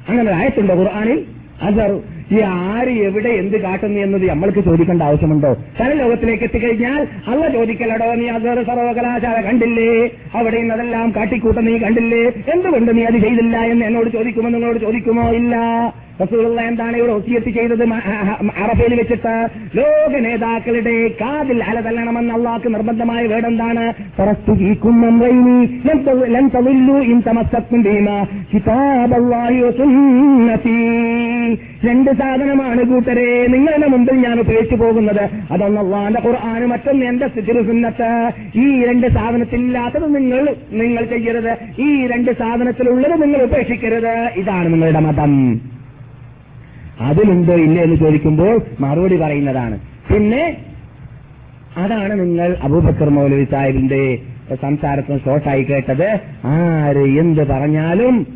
അങ്ങനെ 0.09 0.33
ആയത്തുണ്ടോ 0.33 0.75
ഖുർആാനിൽ. 0.75 1.25
അസർ 1.63 2.01
ഈ 2.33 2.41
ആര് 2.41 2.89
എവിടെ 2.89 3.29
എന്ത് 3.29 3.57
കാട്ടുന്നു 3.61 4.01
എന്നത് 4.01 4.31
നമ്മൾക്ക് 4.31 4.65
ചോദിക്കേണ്ട 4.65 5.03
ആവശ്യമുണ്ടോ? 5.03 5.57
തല 5.81 5.93
ലോകത്തിലേക്ക് 5.93 6.45
എത്തിക്കഴിഞ്ഞാൽ 6.45 7.07
അല്ല 7.29 7.49
ചോദിക്കലടോ 7.49 8.15
നീ 8.15 8.29
അതൊരു 8.29 8.63
സർവകലാശാല 8.63 9.41
കണ്ടില്ലേ? 9.41 10.11
അവിടെ 10.35 10.57
അതെല്ലാം 10.57 11.13
കാട്ടിക്കൂട്ട 11.17 11.59
നീ 11.59 11.79
കണ്ടില്ലേ? 11.79 12.25
എന്തുകൊണ്ട് 12.27 12.97
നീ 12.97 13.05
അത് 13.05 13.15
ചെയ്തില്ല? 13.15 13.57
എന്ന് 13.57 13.87
എന്നോട് 13.87 14.11
ചോദിക്കുമോ? 14.11 14.49
നിങ്ങളോട് 14.49 14.79
ചോദിക്കുമോ? 14.79 15.31
ഇല്ല. 15.31 15.57
റസൂലുള്ള 16.23 16.61
എന്താണ് 16.61 16.97
ഇവിടെ 16.97 17.13
ഒസിയത്ത് 17.13 17.47
ചെയ്തത്? 17.47 17.85
അറഫയിൽ 18.59 18.95
വെച്ചിട്ട് 18.99 19.49
ലോക 19.77 20.19
നേതാക്കളുടെ 20.19 21.09
കാതിൽ 21.21 21.65
അല 21.65 21.81
തല്ലണമെന്ന് 21.81 22.35
അള്ളാഹ്ക്ക് 22.35 22.75
നിർബന്ധമായ 22.75 23.27
വേടെന്താണ്? 23.27 23.85
രണ്ട് 31.87 32.11
സാധനമാണ് 32.19 32.83
കൂട്ടരെ 32.85 33.47
നിങ്ങളുടെ 33.47 33.87
മുമ്പിൽ 33.87 34.15
ഞാൻ 34.15 34.41
ഉപയോഗിച്ചു 34.41 34.77
പോകുന്നത്. 34.77 35.25
അതൊന്ന് 35.51 35.81
അള്ളാന്റെ 35.81 36.21
ഖുർആാന് 36.27 36.67
മറ്റൊന്ന് 36.67 37.07
എന്റെ 37.07 37.29
സുന്നത്ത്. 37.63 38.11
ഈ 38.59 38.85
രണ്ട് 38.85 39.07
സാധനത്തിലില്ലാത്തത് 39.07 40.17
നിങ്ങൾ 40.17 40.55
നിങ്ങൾ 40.73 41.05
ചെയ്യരുത്. 41.05 41.57
ഈ 41.79 42.07
രണ്ട് 42.07 42.31
സാധനത്തിലുള്ളത് 42.39 43.23
നിങ്ങൾ 43.23 43.43
ഉപേക്ഷിക്കരുത്. 43.43 44.15
ഇതാണ് 44.37 44.73
നിങ്ങളുടെ 44.73 44.99
മതം. 44.99 45.35
അതിലുണ്ടോ 47.01 47.55
ഇല്ല 47.55 47.79
എന്ന് 47.81 47.97
ചോദിക്കുമ്പോൾ 47.97 48.55
മറുപടി 48.81 49.17
പറയുന്നതാണ്. 49.17 49.77
പിന്നെ 50.11 50.45
അതാണ് 51.77 52.21
നിങ്ങൾ 52.21 52.57
അബൂബക്കർ 52.63 53.09
മൗലവി 53.09 53.45
സാഹിബിന്റെ 53.45 54.03
സംസാരത്തിന് 54.63 55.19
ഷോർട്ടായി 55.21 55.63
കേട്ടത്. 55.63 56.09
ആര് 56.45 57.05
എന്ത് 57.23 57.43
പറഞ്ഞാലും 57.47 58.27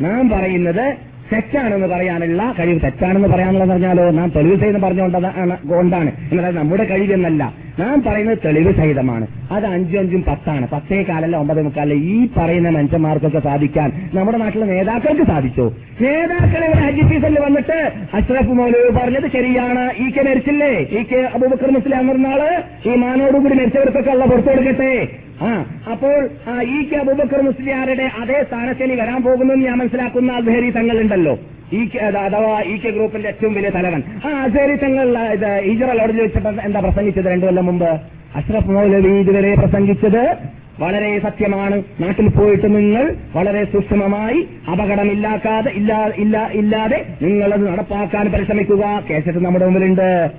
നാം 0.00 0.30
പറയുന്നത് 0.30 0.86
തെറ്റാണെന്ന് 1.34 1.86
പറയാനുള്ള 1.86 2.54
കഴിവ് 2.58 2.80
തെറ്റാണെന്ന് 2.82 3.28
പറയാനുള്ള 3.28 3.64
പറഞ്ഞാലോ? 3.64 4.10
നാം 4.10 4.32
തെളിവ് 4.36 4.60
സഹിതം 4.60 4.80
പറഞ്ഞുകൊണ്ടതാണ് 4.80 5.56
കൊണ്ടാണ്. 5.68 6.10
എന്നാൽ 6.32 6.54
നമ്മുടെ 6.54 6.84
കഴിവെന്നല്ല. 6.84 7.52
നാം 7.78 8.02
പറയുന്നത് 8.02 8.38
തെളിവ് 8.44 8.74
സഹിതമാണ്. 8.74 9.26
അത് 9.50 9.66
അഞ്ചും 9.66 9.98
അഞ്ചും 9.98 10.24
പത്താണ്. 10.28 10.68
പത്തേ 10.72 11.02
കാലല്ല 11.02 11.36
ഒമ്പതേ 11.36 11.62
മുക്കാലല്ല? 11.62 11.94
ഈ 11.94 12.28
പറയുന്ന 12.36 12.68
മനുഷ്യന്മാർക്കൊക്കെ 12.68 13.38
സാധിക്കാൻ 13.38 14.10
നമ്മുടെ 14.14 14.38
നാട്ടിലെ 14.38 14.66
നേതാക്കൾക്ക് 14.66 15.22
സാധിച്ചു. 15.22 15.72
നേതാക്കൾ 16.00 16.64
ഇവിടെ 16.64 16.80
ഹജ്ജ് 16.80 17.02
സീസണിൽ 17.02 17.40
വന്നിട്ട് 17.40 17.92
അഷ്റഫ് 18.14 18.50
മൗലവി 18.50 18.90
പറഞ്ഞത് 18.90 19.30
ശരിയാണ്. 19.32 19.90
ഈ 19.98 20.10
കെ 20.10 20.22
മരിച്ചില്ലേ? 20.22 20.70
ഈ 20.80 21.02
കെ 21.02 21.30
അബൂബക്കർ 21.34 21.70
മുസ്ലിം 21.70 22.10
എന്നാൾ 22.10 22.62
ഈ 22.86 22.94
മാനോടുകൂടി 22.94 23.54
മരിച്ചവർക്കൊക്കെ 23.54 24.10
ഉള്ള 24.10 24.24
പുറത്തു 24.24 24.48
കൊടുക്കട്ടെ. 24.48 25.08
ആ. 25.42 25.64
അപ്പോൾ 25.90 26.28
ആ 26.48 26.62
ഈ 26.62 26.88
കെ 26.88 26.96
അബൂബക്കർ 26.96 27.40
മുസ്ലിയാരുടെ 27.40 28.10
അതേ 28.20 28.44
സ്ഥാനത്തിന് 28.48 28.92
വരാൻ 28.92 29.22
പോകുന്നു 29.22 29.54
ഞാൻ 29.54 29.78
മനസ്സിലാക്കുന്ന 29.78 30.32
അസ്ഹരി 30.32 30.70
തങ്ങളുണ്ടല്ലോ. 30.70 31.38
ഈ 31.72 31.96
അഥവാ 31.96 32.62
ഈ 32.62 32.76
കെ 32.76 32.90
ഗ്രൂപ്പിന്റെ 32.90 33.28
ഏറ്റവും 33.28 33.54
വലിയ 33.54 33.70
തലവൻ. 33.70 34.02
ആ 34.26 34.42
അസ്ഹരി 34.42 34.76
തങ്ങൾ 34.76 35.18
ഈജറൽ 35.58 36.00
അവിടെ 36.00 36.12
വെച്ചിട്ട് 36.12 36.48
എന്താ 36.48 36.80
പ്രസംഗിച്ചത് 36.80 37.24
രണ്ടു 37.24 37.46
കൊല്ലം 37.46 37.66
മുമ്പ്? 37.66 38.00
അഷ്റഫ് 38.36 38.70
മൗലവി 38.70 39.20
ഇതുവരെ 39.20 39.54
പ്രസംഗിച്ചത് 39.54 40.36
വളരെ 40.80 41.18
സത്യമാണ്. 41.18 41.82
നാട്ടിൽ 42.00 42.28
പോയിട്ട് 42.28 42.76
നിങ്ങൾ 42.76 43.14
വളരെ 43.34 43.64
സൂക്ഷ്മമായി 43.64 44.46
അപകടമില്ലാക്കാതെ 44.72 45.70
ഇല്ലാ 45.70 46.10
ഇല്ല 46.16 46.50
ഇല്ലാതെ 46.52 47.06
നിങ്ങളത് 47.22 47.68
നടപ്പാക്കാൻ 47.68 48.32
പരിശ്രമിക്കുക. 48.32 49.02
കേസറ്റ് 49.10 49.38
നമ്മുടെ 49.38 49.64
മുമ്പിലുണ്ട്. 49.64 50.30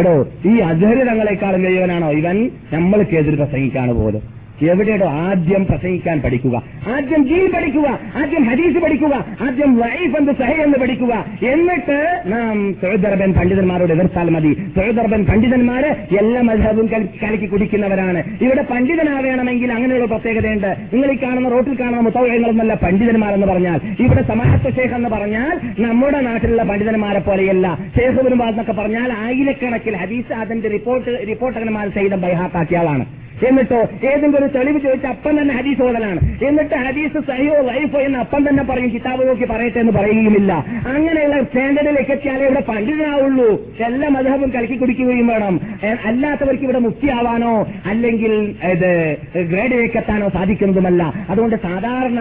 എടോ 0.00 0.12
ഈ 0.46 0.52
അജഹരിതങ്ങളെക്കാളും 0.60 1.62
വലിയവനാണോ 1.62 2.10
ഇവൻ 2.10 2.36
നമ്മൾ 2.72 2.94
നമ്മൾക്കെതിരെ 2.94 3.36
പ്രസംഗിക്കാണ് 3.36 3.92
പോലും. 3.92 4.22
എവിടെയോ 4.62 5.10
ആദ്യം 5.10 5.66
പ്രസംഗിക്കാൻ 5.66 6.22
പഠിക്കുക? 6.22 6.62
ആദ്യം 6.88 7.28
ജീൻ 7.28 7.50
പഠിക്കുക 7.54 7.98
ആദ്യം 8.16 8.44
ഹദീസ് 8.44 8.78
പഠിക്കുക 8.78 9.24
ആദ്യം 9.40 9.78
ലൈഫ് 9.78 10.16
എന്ത് 10.16 10.32
സഹ 10.32 10.50
എന്ന് 10.50 10.78
പഠിക്കുക. 10.78 11.24
എന്നിട്ട് 11.46 12.22
നാം 12.26 12.76
തൊഴുദർബൻ 12.82 13.32
പണ്ഡിതന്മാരോട് 13.32 13.92
എതിർത്താൽ 13.92 14.30
മതി. 14.30 14.72
തൊഴുദർബൻ 14.76 15.24
പണ്ഡിതന്മാര് 15.24 16.16
എല്ലാ 16.18 16.42
മധബും 16.42 16.86
കലക്കി 16.86 17.46
കുടിക്കുന്നവരാണ്. 17.46 18.22
ഇവിടെ 18.42 18.62
പണ്ഡിതനാവേണമെങ്കിൽ 18.62 19.72
അങ്ങനെയുള്ള 19.72 20.06
പ്രത്യേകതയുണ്ട്. 20.06 20.76
നിങ്ങൾ 20.92 21.10
ഈ 21.10 21.16
കാണുന്ന 21.22 21.48
റോട്ടിൽ 21.48 21.80
കാണുന്ന 21.80 22.00
മുത്തവഴങ്ങളൊന്നല്ല 22.00 22.74
പണ്ഡിതന്മാരെന്ന് 22.74 23.46
പറഞ്ഞാൽ. 23.46 23.80
ഇവിടെ 24.00 24.22
സമാഹത്വ 24.22 24.70
ശേഖ 24.70 24.94
എന്ന് 24.94 25.08
പറഞ്ഞാൽ 25.08 25.60
നമ്മുടെ 25.78 26.20
നാട്ടിലുള്ള 26.20 26.62
പണ്ഡിതന്മാരെ 26.62 27.20
പോലെയല്ല. 27.20 27.78
ഷേഖ് 28.00 28.24
ബിനുബാസ് 28.24 28.50
എന്നൊക്കെ 28.50 28.72
പറഞ്ഞാൽ 28.72 29.12
ആയിരക്കണക്കിൽ 29.12 29.96
ഹദീസ് 29.96 30.32
അതിന്റെ 30.32 30.68
റിപ്പോർട്ട് 30.68 31.24
റിപ്പോർട്ടകന്മാർ 31.28 31.88
ചെയ്ത 31.88 32.12
ബൈഹാത്താക്കിയ 32.12 32.78
ആളാണ്. 32.78 33.23
എന്നിട്ടോ 33.48 33.80
ഏതെങ്കിലും 34.08 34.36
ഒരു 34.38 34.52
തെളിവ് 34.52 34.80
ചോദിച്ച 34.80 35.06
അപ്പം 35.06 35.40
തന്നെ 35.40 35.54
ഹദീസ് 35.54 35.82
ഓടലാണ്. 35.82 36.20
എന്നിട്ട് 36.44 36.74
ഹദീസ് 36.74 37.18
സഹിയോ 37.28 37.60
ലൈഫോ 37.60 37.98
എന്ന് 37.98 38.18
അപ്പം 38.18 38.48
തന്നെ 38.48 38.64
പറയും 38.64 38.90
കിതാബ് 38.90 39.28
നോക്കി 39.28 39.44
പറയട്ടെ 39.44 39.78
എന്ന് 39.80 39.92
പറയുകയുമില്ല. 39.92 40.52
അങ്ങനെയുള്ള 40.94 41.42
സ്റ്റാൻഡേർഡിലേക്ക് 41.42 42.10
എത്തിയാലേ 42.10 42.44
ഇവിടെ 42.46 42.60
പണ്ഡിതനാവുള്ളൂ. 42.60 43.74
എല്ലാ 43.86 44.08
മധുഹബും 44.08 44.50
കലക്കി 44.50 44.76
കുടിക്കുകയും 44.76 45.26
വേണം. 45.26 45.60
അല്ലാത്തവർക്ക് 46.06 46.62
ഇവിടെ 46.62 46.78
മുക്തിയാവാനോ 46.78 47.66
അല്ലെങ്കിൽ 47.86 48.56
ഇത് 48.72 49.16
ഗ്രേഡിലേക്ക് 49.50 49.96
എത്താനോ 49.96 50.28
സാധിക്കുന്നതുമല്ല. 50.28 51.12
അതുകൊണ്ട് 51.30 51.56
സാധാരണ 51.56 52.20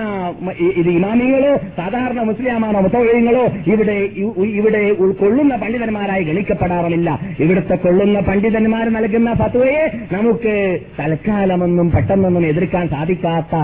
ഇത് 0.78 0.90
ഇമാമികളോ 0.90 1.56
സാധാരണ 1.78 2.22
മുസ്ലിമാണോ 2.22 2.82
മുത്തവഴയങ്ങളോ 2.82 3.46
ഇവിടെ 3.66 3.98
ഇവിടെ 4.60 4.94
കൊള്ളുന്ന 4.94 5.56
പണ്ഡിതന്മാരായി 5.56 6.24
ഗണിക്കപ്പെടാറില്ല 6.24 7.20
ഇവിടുത്തെ 7.40 7.76
കൊള്ളുന്ന 7.76 8.20
പണ്ഡിതന്മാർ 8.20 8.90
നൽകുന്ന 8.90 9.34
ഫത്വയെ 9.34 9.84
നമുക്ക് 10.12 10.80
തൽക്കാലമൊന്നും 11.04 11.92
പെട്ടെന്നൊന്നും 11.92 12.46
എതിർക്കാൻ 12.48 12.88
സാധിക്കാത്ത 12.88 13.56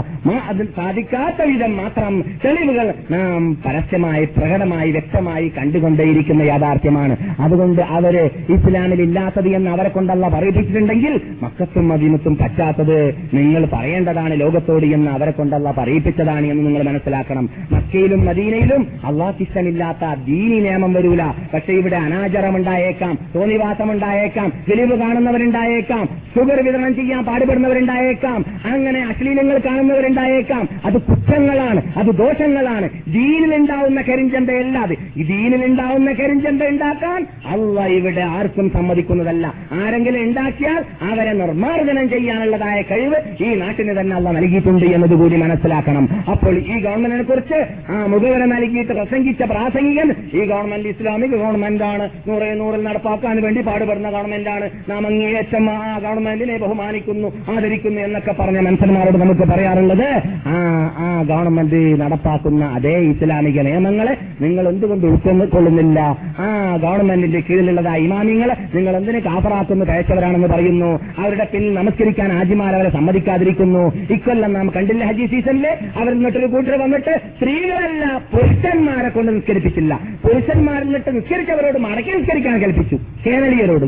സാധിക്കാത്ത 0.78 1.42
വിധം 1.48 1.78
മാത്രം 1.78 2.14
തെളിവുകൾ 2.46 2.94
നാം 3.12 3.58
പരസ്യമായി 3.66 4.26
പ്രകടമായി 4.26 4.92
വ്യക്തമായി 4.92 5.48
കണ്ടുകൊണ്ടേയിരിക്കുന്ന 5.58 6.42
യാഥാർത്ഥ്യമാണ്. 6.42 7.16
അതുകൊണ്ട് 7.40 7.82
അവർ 7.82 8.16
ഇസ്ലാമിൽ 8.50 9.02
ഇല്ലാത്തത് 9.02 9.50
എന്ന് 9.50 9.72
അവരെ 9.72 9.90
കൊണ്ടല്ല 9.90 10.28
പറയിപ്പിച്ചിട്ടുണ്ടെങ്കിൽ 10.28 11.22
മക്കത്തും 11.44 11.90
മദീനത്തും 11.90 12.38
പറ്റാത്തത് 12.38 12.98
നിങ്ങൾ 13.34 13.66
പറയേണ്ടതാണ് 13.74 14.40
ലോകത്തോട് 14.42 14.86
എന്ന് 14.86 15.12
അവരെ 15.12 15.32
കൊണ്ടല്ല 15.32 15.72
പറയിപ്പിച്ചതാണ് 15.72 16.46
എന്ന് 16.48 16.66
നിങ്ങൾ 16.66 16.84
മനസ്സിലാക്കണം. 16.84 17.50
മക്കയിലും 17.72 18.26
മദീനയിലും 18.26 18.88
അള്ളാഹ് 19.06 19.42
ഇഷ്ടമില്ലാത്ത 19.42 20.14
ദീനി 20.28 20.60
നിയമം 20.60 20.94
വരൂല. 20.94 21.24
പക്ഷെ 21.54 21.74
ഇവിടെ 21.74 21.96
അനാചാരം 21.96 22.56
ഉണ്ടായേക്കാം 22.56 23.18
തോന്നിവാസം 23.36 23.92
ഉണ്ടായേക്കാം 23.92 24.54
തെളിവ് 24.70 24.96
കാണുന്നവരുണ്ടായേക്കാം 25.00 26.06
ഷുഗർ 26.36 26.60
വിതരണം 26.66 26.96
ചെയ്യാൻ 26.96 27.24
പാടുപെടുന്നവരുണ്ടായേക്കാം. 27.30 28.40
അങ്ങനെ 28.66 29.00
അശ്ലീലങ്ങൾ 29.10 29.58
കാണുന്നവരുണ്ടായേക്കാം. 29.66 30.68
അത് 30.86 30.98
കുറ്റങ്ങളാണ് 31.10 31.82
അത് 31.98 32.10
ദോഷങ്ങളാണ്. 32.22 32.90
ദീനിലുണ്ടാവുന്ന 33.18 34.00
കരിഞ്ചന്തയല്ല 34.10 34.78
അത് 34.86 34.94
ഈ 35.18 35.24
ദീനിലുണ്ടാവുന്ന 35.24 36.10
കരിഞ്ചന്ത 36.12 36.64
ഉണ്ടാക്കാൻ 36.74 37.20
അല്ല 37.46 37.86
ഇവിടെ 37.98 38.24
ആർക്കും 38.38 38.70
സമ്മതിക്കുന്നതല്ല. 38.76 39.46
ആരെങ്കിലും 39.72 40.22
ഉണ്ടാക്കിയാൽ 40.24 40.82
അവരെ 41.12 41.34
നിർമ്മാർജനം 41.34 42.10
ചെയ്യാനുള്ളതായ 42.10 42.82
കഴിവ് 42.92 43.20
ഈ 43.44 43.50
നാട്ടിന് 43.62 43.94
തന്നെ 44.00 44.16
അല്ല 44.16 44.32
നൽകിയിട്ടുണ്ട് 44.38 44.86
എന്നതുകൂടി 44.96 45.38
മനസ്സിലാക്കണം. 45.44 46.06
അപ്പോൾ 46.32 46.56
ഈ 46.72 46.76
ഗവൺമെന്റിനെ 46.86 47.24
കുറിച്ച് 47.24 47.60
ആ 47.92 48.06
മുഖവര 48.14 48.44
നൽകിയിട്ട് 48.54 48.94
പ്രസംഗിച്ച 49.00 49.44
പ്രാസംഗികൻ 49.54 50.10
ഈ 50.34 50.46
ഗവൺമെന്റ് 50.52 50.90
ഇസ്ലാമിക് 50.94 51.36
ഗവൺമെന്റാണ്. 51.44 52.06
നൂറെ 52.28 52.50
നൂറിൽ 52.62 52.84
നടപ്പാക്കാൻ 52.84 53.36
വേണ്ടി 53.46 53.62
പാടുപെടുന്ന 53.62 54.10
ഗവൺമെന്റാണ്. 54.10 54.70
നാം 54.90 55.02
അങ്ങേയറ്റം 55.08 55.66
ആ 55.72 55.98
ഗവൺമെന്റിനെ 55.98 56.58
ബഹുമാനിക്കുന്നു. 56.58 57.19
ആദരിക്കുന്നു 57.20 57.54
ആദരിക്കുന്നു 57.54 58.02
എന്നൊക്കെ 58.02 58.32
പറഞ്ഞ 58.40 58.60
മനുഷ്യന്മാരോട് 58.60 59.18
നമുക്ക് 59.18 59.46
പറയാറുള്ളത് 59.52 60.08
ആ 60.48 60.56
ആ 60.98 61.08
ഗവൺമെന്റ് 61.30 62.02
നടപ്പാക്കുന്ന 62.02 62.66
അതേ 62.66 62.96
ഇസ്ലാമിക 63.12 63.62
നിയമങ്ങളെ 63.62 64.14
നിങ്ങൾ 64.42 64.70
എന്തുകൊണ്ട് 64.70 65.06
ഉൾക്കൊള്ളുന്നില്ല? 65.08 66.00
ആ 66.40 66.48
ഗവൺമെന്റിന്റെ 66.84 67.40
കീഴിലുള്ളതായ 67.40 68.00
ഇമാമിങ്ങളെ 68.00 68.56
നിങ്ങൾ 68.76 68.96
എന്തിന് 68.98 69.20
കാപ്പറാക്കുന്നു 69.20 69.86
കയച്ചവരാണെന്ന് 69.86 70.48
പറയുന്നു? 70.48 70.92
അവരുടെ 71.18 71.48
പിന്നിൽ 71.54 71.74
നമസ്കരിക്കാൻ 71.74 72.32
ആജിമാർ 72.34 72.76
അവരെ 72.76 72.90
സമ്മതിക്കാതിരിക്കുന്നു. 72.90 73.84
ഇക്കൊല്ലം 74.14 74.54
നാം 74.54 74.72
കണ്ടില്ല 74.76 75.06
ഹജി 75.06 75.26
സീസണിൽ? 75.26 75.68
അവർ 76.00 76.12
എന്നിട്ടൊരു 76.12 76.46
കൂട്ടർ 76.46 76.76
വന്നിട്ട് 76.82 77.22
സ്ത്രീകളല്ല 77.38 78.22
പുരുഷന്മാരെ 78.34 79.10
കൊണ്ട് 79.10 79.32
നിസ്കരിപ്പിച്ചില്ല. 79.36 80.00
പുരുഷന്മാരിൽ 80.26 80.86
നിന്നിട്ട് 80.86 81.16
നിസ്കരിച്ചവരോട് 81.16 81.80
മടക്കി 81.88 82.12
നിസ്കരിക്കാൻ 82.18 82.58
കൽപ്പിച്ചു. 82.62 83.00
കേരളീയരോട്. 83.26 83.88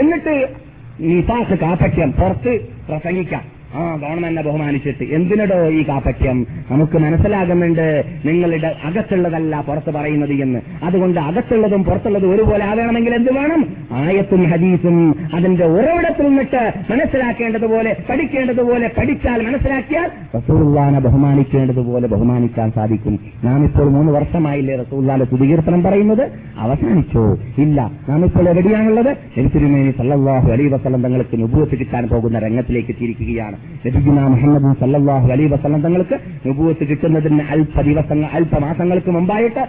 എന്നിട്ട് 0.00 0.65
നിസാസ് 1.00 1.54
കാപ്പറ്റ്യം 1.54 2.12
പുറത്ത് 2.12 2.60
പ്രസംഗിക്കാം. 2.88 3.55
ആ 3.76 3.96
ഗവൺമെന്റിനെ 3.96 4.42
ബഹുമാനിച്ചിട്ട്. 4.42 5.04
എന്തിനടോ 5.04 5.68
ഈ 5.68 5.82
കാപ്പറ്റ്യം 5.88 6.46
നമുക്ക് 6.70 6.98
മനസ്സിലാകുന്നുണ്ട് 6.98 8.04
നിങ്ങളുടെ 8.24 8.74
അകത്തുള്ളതല്ല 8.84 9.64
പുറത്ത് 9.68 9.90
പറയുന്നത് 9.90 10.32
എന്ന്. 10.32 10.60
അതുകൊണ്ട് 10.82 11.20
അകത്തുള്ളതും 11.20 11.84
പുറത്തുള്ളതും 11.84 12.34
ഒരുപോലെ 12.34 12.64
ആകണമെങ്കിൽ 12.64 13.14
എന്ത് 13.14 13.32
വേണം? 13.32 13.66
ആയത്തും 13.92 14.42
ഹദീസും 14.50 15.14
അതിന്റെ 15.34 15.66
ഉറവിടത്തിൽ 15.66 16.28
നിന്നിട്ട് 16.28 16.72
മനസ്സിലാക്കേണ്ടതുപോലെ 16.90 17.96
പഠിക്കേണ്ടതുപോലെ 18.10 18.90
പഠിച്ചാൽ 18.98 19.46
മനസ്സിലാക്കിയാൽ 19.46 20.10
റസൂള്ളാനെ 20.36 21.00
ബഹുമാനിക്കേണ്ടതുപോലെ 21.00 22.08
ബഹുമാനിക്കാൻ 22.08 22.70
സാധിക്കും. 22.70 23.18
നാം 23.44 23.64
ഇപ്പോൾ 23.64 23.90
മൂന്ന് 23.90 24.12
വർഷമായില്ലേ 24.12 24.76
റസൂള്ളാന്റെ 24.76 25.26
തുതികീർത്തനം 25.32 25.82
പറയുന്നത്? 25.82 26.30
അവസാനിച്ചോ. 26.58 27.38
ഇല്ല. 27.58 27.90
നാം 28.08 28.24
ഇപ്പോൾ 28.24 28.48
എവിടെയാണുള്ളത്? 28.48 29.16
തിരുമേനി 29.38 29.90
സല്ലാഹു 29.90 30.52
അലൈ 30.52 30.66
വസല്ലം 30.66 31.02
തങ്ങൾക്ക് 31.02 31.40
നുബൂത്ത് 31.40 31.78
കിട്ടാൻ 31.78 32.08
പോകുന്ന 32.08 32.38
രംഗത്തിലേക്ക് 32.38 32.88
എത്തിയിരിക്കുകയാണ്. 32.88 33.56
നബിഗുന 33.86 34.20
മുഹമ്മദ് 34.20 34.70
സല്ലാഹു 34.80 35.32
അലൈ 35.32 35.46
വസ്ലം 35.46 35.80
തങ്ങൾക്ക് 35.80 36.16
നുപൂത്ത് 36.46 36.84
കിട്ടുന്നതിന് 36.84 37.42
അല്പ 37.50 37.80
ദിവസങ്ങൾ 37.80 38.28
അല്പ 38.32 38.58
മാസങ്ങൾക്ക് 38.58 39.10
മുമ്പായിട്ട് 39.10 39.64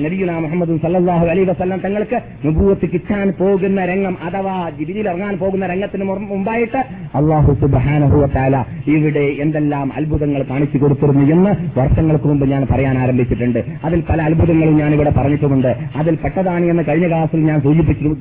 നബിയുന 0.00 0.38
മുഹമ്മദ് 0.38 0.76
സല്ലല്ലാഹു 0.76 1.26
അലൈ 1.26 1.44
വസ്ലം 1.44 1.78
തങ്ങൾക്ക് 1.78 2.20
നുപൂത്ത് 2.44 2.86
കിട്ടാൻ 2.92 3.32
പോകുന്ന 3.40 3.84
രംഗം 3.84 4.16
അഥവാ 4.24 4.70
ജിബിലിൽ 4.78 5.08
ഇറങ്ങാൻ 5.08 5.36
പോകുന്ന 5.36 5.66
രംഗത്തിന് 5.66 6.04
മുമ്പായിട്ട് 6.04 6.80
അള്ളാഹു 7.14 7.52
സുബാനഹുല 7.52 8.64
ഇവിടെ 8.86 9.26
എന്തെല്ലാം 9.42 9.92
അത്ഭുതങ്ങൾ 9.96 10.42
കാണിച്ചു 10.50 10.78
കൊടുത്തിരുന്നു 10.78 11.24
എന്ന് 11.34 11.50
വർഷങ്ങൾക്ക് 11.78 12.26
മുമ്പ് 12.26 12.46
ഞാൻ 12.50 12.66
പറയാൻ 12.70 12.98
ആരംഭിച്ചിട്ടുണ്ട്. 12.98 13.60
അതിൽ 13.84 14.02
പല 14.10 14.22
അത്ഭുതങ്ങളും 14.22 14.76
ഞാൻ 14.76 14.92
ഇവിടെ 14.94 15.10
പറഞ്ഞിട്ടുമുണ്ട്. 15.10 15.76
അതിൽ 15.96 16.14
പെട്ടതാണ് 16.24 16.64
എന്ന് 16.64 16.82
കഴിഞ്ഞ 16.88 17.06
ക്ലാസ്സിൽ 17.06 17.40
ഞാൻ 17.44 17.60
സൂചിപ്പിച്ചു 17.60 18.14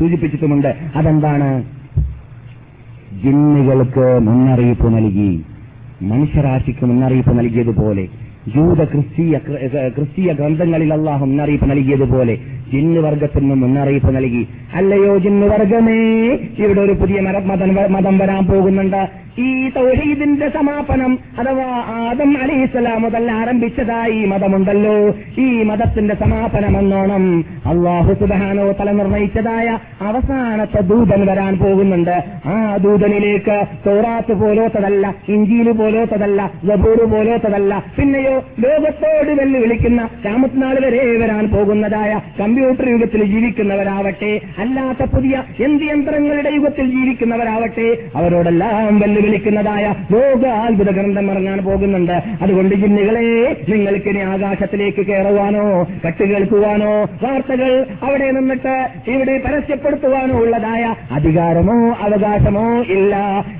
സൂചിപ്പിച്ചിട്ടുമുണ്ട്. 0.00 0.74
അതെന്താണ്? 0.96 1.48
ജിന്നുകൾക്ക് 3.22 4.06
മുന്നറിയിപ്പ് 4.20 4.88
നൽകി 4.96 5.30
മനുഷ്യരാശിക്ക് 6.02 6.84
മുന്നറിയിപ്പ് 6.86 7.38
നൽകിയതുപോലെ 7.38 8.04
ജൂത 8.54 8.80
ക്രിസ്തീയ 8.84 9.38
ക്രിസ്തീയ 9.96 10.32
ഗ്രന്ഥങ്ങളിൽ 10.32 10.90
അള്ളാഹു 10.94 11.24
മുന്നറിയിപ്പ് 11.24 11.66
നൽകിയതുപോലെ 11.70 12.34
ജിന്നുവർഗത്തിൽ 12.72 13.40
നിന്നും 13.40 13.60
മുന്നറിയിപ്പ് 13.60 14.10
നൽകി. 14.16 14.42
അല്ലയോ 14.74 15.12
ജിന്നുവർഗമേ 15.24 16.00
ഇവിടെ 16.62 16.80
ഒരു 16.80 16.94
പുതിയ 17.00 17.20
മതം 17.96 18.18
വരാൻ 18.18 18.42
പോകുന്നുണ്ട്. 18.46 19.02
ഈ 19.38 19.48
തൗഹീദിന്റെ 19.68 20.48
സമാപനം 20.48 21.12
അഥവാ 21.38 21.66
ആദം 22.02 22.30
അലിസ്ലാം 22.42 23.02
മുതൽ 23.02 23.24
ആരംഭിച്ചതായി 23.30 24.20
മതമുണ്ടല്ലോ. 24.24 24.94
ഈ 25.42 25.48
മതത്തിന്റെ 25.62 26.14
സമാപനം 26.22 26.78
എന്നോണം 26.78 27.24
അള്ളാഹു 27.66 28.12
സുബാനോ 28.20 28.66
തല 28.80 28.90
നിർണയിച്ചതായ 28.92 29.68
അവസാനത്തെ 30.02 30.82
ദൂതൻ 30.92 31.22
വരാൻ 31.26 31.52
പോകുന്നുണ്ട്. 31.58 32.16
ആ 32.46 32.56
ദൂതനിലേക്ക് 32.84 33.58
തോറാത്ത് 33.86 34.36
പോലോത്തതല്ല 34.42 35.14
ഇഞ്ചിയിൽ 35.28 35.70
പോലോത്തതല്ല 35.82 36.50
ജബൂർ 36.64 37.02
പോലോത്തതല്ല 37.14 37.82
പിന്നെയോ 37.98 38.35
ലോകത്തോട് 38.60 39.30
വെല്ലു 39.40 39.58
വിളിക്കുന്ന 39.58 40.08
രാമത്തിനാൾ 40.26 40.74
വരെ 40.84 41.02
വരാൻ 41.18 41.44
പോകുന്നതായ 41.48 42.20
കമ്പ്യൂട്ടർ 42.40 42.88
യുഗത്തിൽ 42.88 43.24
ജീവിക്കുന്നവരാവട്ടെ 43.24 44.40
അല്ലാത്ത 44.58 45.08
പുതിയ 45.14 45.42
എന്ത് 45.60 45.84
യന്ത്രങ്ങളുടെ 45.84 46.50
യുഗത്തിൽ 46.54 46.86
ജീവിക്കുന്നവരാവട്ടെ 46.90 47.88
അവരോടെല്ലാം 48.16 49.00
വെല്ലുവിളിക്കുന്നതായ 49.00 49.84
ലോക 50.12 50.44
അത്ഭുത 50.46 50.90
ഗ്രന്ഥം 50.90 51.30
ഇറങ്ങാൻ 51.30 51.58
പോകുന്നുണ്ട്. 51.58 52.16
അതുകൊണ്ട് 52.42 52.74
ജിന്നുകളെ 52.74 53.24
നിങ്ങൾക്ക് 53.68 54.08
ഇനി 54.08 54.18
ആകാശത്തിലേക്ക് 54.18 55.06
കയറുവാനോ 55.06 55.64
കട്ടുകേൾക്കുവാനോ 56.06 56.92
വാർത്തകൾ 57.22 57.72
അവിടെ 58.02 58.30
നിന്നിട്ട് 58.30 58.74
ഇവിടെ 59.10 59.34
പരസ്യപ്പെടുത്തുവാനോ 59.46 60.34
ഉള്ളതായ 60.38 60.84
അധികാരമോ 61.10 61.78
അവകാശമോ 62.00 62.66
ഇല്ല. 62.96 63.14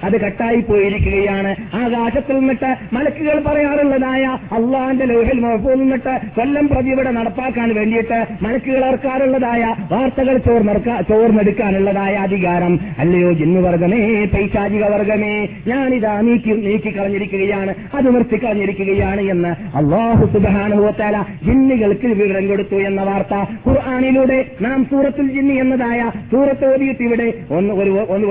അത് 0.05 0.17
കട്ടായി 0.21 0.61
പോയിരിക്കുകയാണ്. 0.61 1.53
ആകാശത്തിൽ 1.75 2.39
നിന്നിട്ട് 2.39 2.71
മലക്കുകൾ 2.95 3.39
പറയാറുള്ളതായ 3.47 4.25
അള്ളാന്റെ 4.67 5.07
ലോഹിൽ 5.11 5.39
മുഴപ്പിൽ 5.41 5.79
നിന്നിട്ട് 5.81 6.13
കൊല്ലം 6.37 6.67
പ്രതി 6.69 6.93
നടപ്പാക്കാൻ 7.17 7.69
വേണ്ടിയിട്ട് 7.75 8.19
മലക്കുകൾ 8.45 8.83
വളർക്കാറുള്ളതായ 8.87 9.63
വാർത്തകൾ 9.91 10.37
ചോർന്നെടുക്ക 10.47 10.91
ചോർന്നെടുക്കാനുള്ളതായ 11.09 12.15
അധികാരം. 12.27 12.73
അല്ലയോ 13.03 13.31
ജിന്നുവർഗമേ 13.41 14.01
പൈശാചിക 14.35 14.85
വർഗമേ 14.93 15.35
ഞാനിതാ 15.69 16.13
നീക്കി 16.21 16.91
കളഞ്ഞിരിക്കുകയാണ് 16.97 17.73
അത് 17.99 18.09
നിർത്തിക്കളഞ്ഞിരിക്കുകയാണ് 18.15 19.23
എന്ന് 19.35 19.51
അള്ളാഹു 19.81 20.25
സുബാനുഭവത്താല 20.35 21.17
ജിന്നുകൾക്ക് 21.47 22.11
വിവരം 22.21 22.47
കൊടുത്തു 22.49 22.77
എന്ന 22.89 23.03
വാർത്ത 23.09 23.35
ഖുർആാനിലൂടെ 23.67 24.39
നാം 24.67 24.79
സൂറത്തുൽ 24.91 25.29
ജിന്നി 25.37 25.57
എന്നതായ 25.65 26.01
സൂറത്ത് 26.33 26.67
ഓതിയിട്ട് 26.73 27.03
ഇവിടെ 27.09 27.29
ഒന്ന് 27.59 27.75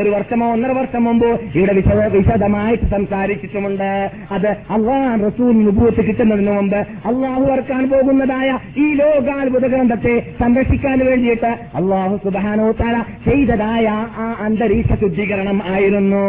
ഒരു 0.02 0.10
വർഷമോ 0.16 0.50
ഒന്നര 0.56 0.72
വർഷം 0.80 1.04
മുമ്പ് 1.04 1.30
ഇവിടെ 1.60 1.74
വിശദ 1.80 2.02
വിശദമായിട്ട് 2.18 2.88
സംസാരിച്ചിട്ടുമുണ്ട്. 2.96 3.90
അത് 4.36 4.50
അള്ളാഹ് 4.76 5.16
റസൂൽ 5.28 5.54
നുബൂത്ത് 5.66 6.02
കിട്ടുന്നതിന് 6.16 6.52
മുമ്പ് 6.52 6.78
അള്ളാഹു 7.10 7.44
ഇറക്കാൻ 7.54 7.84
പോകുന്നതായ 7.92 8.50
ഈ 8.78 8.86
ലോകാത്ഭുത 8.94 9.66
ഗ്രന്ഥത്തെ 9.74 10.14
സംരക്ഷിക്കാൻ 10.40 11.00
വേണ്ടിയിട്ട് 11.08 11.52
അള്ളാഹു 11.80 12.16
സുബാനോ 12.24 12.68
താല 12.82 12.98
ചെയ്തതായ 13.28 13.88
ആ 14.24 14.28
അന്തരീക്ഷ 14.46 14.92
ശുദ്ധീകരണം 15.02 15.58
ആയിരുന്നു. 15.74 16.26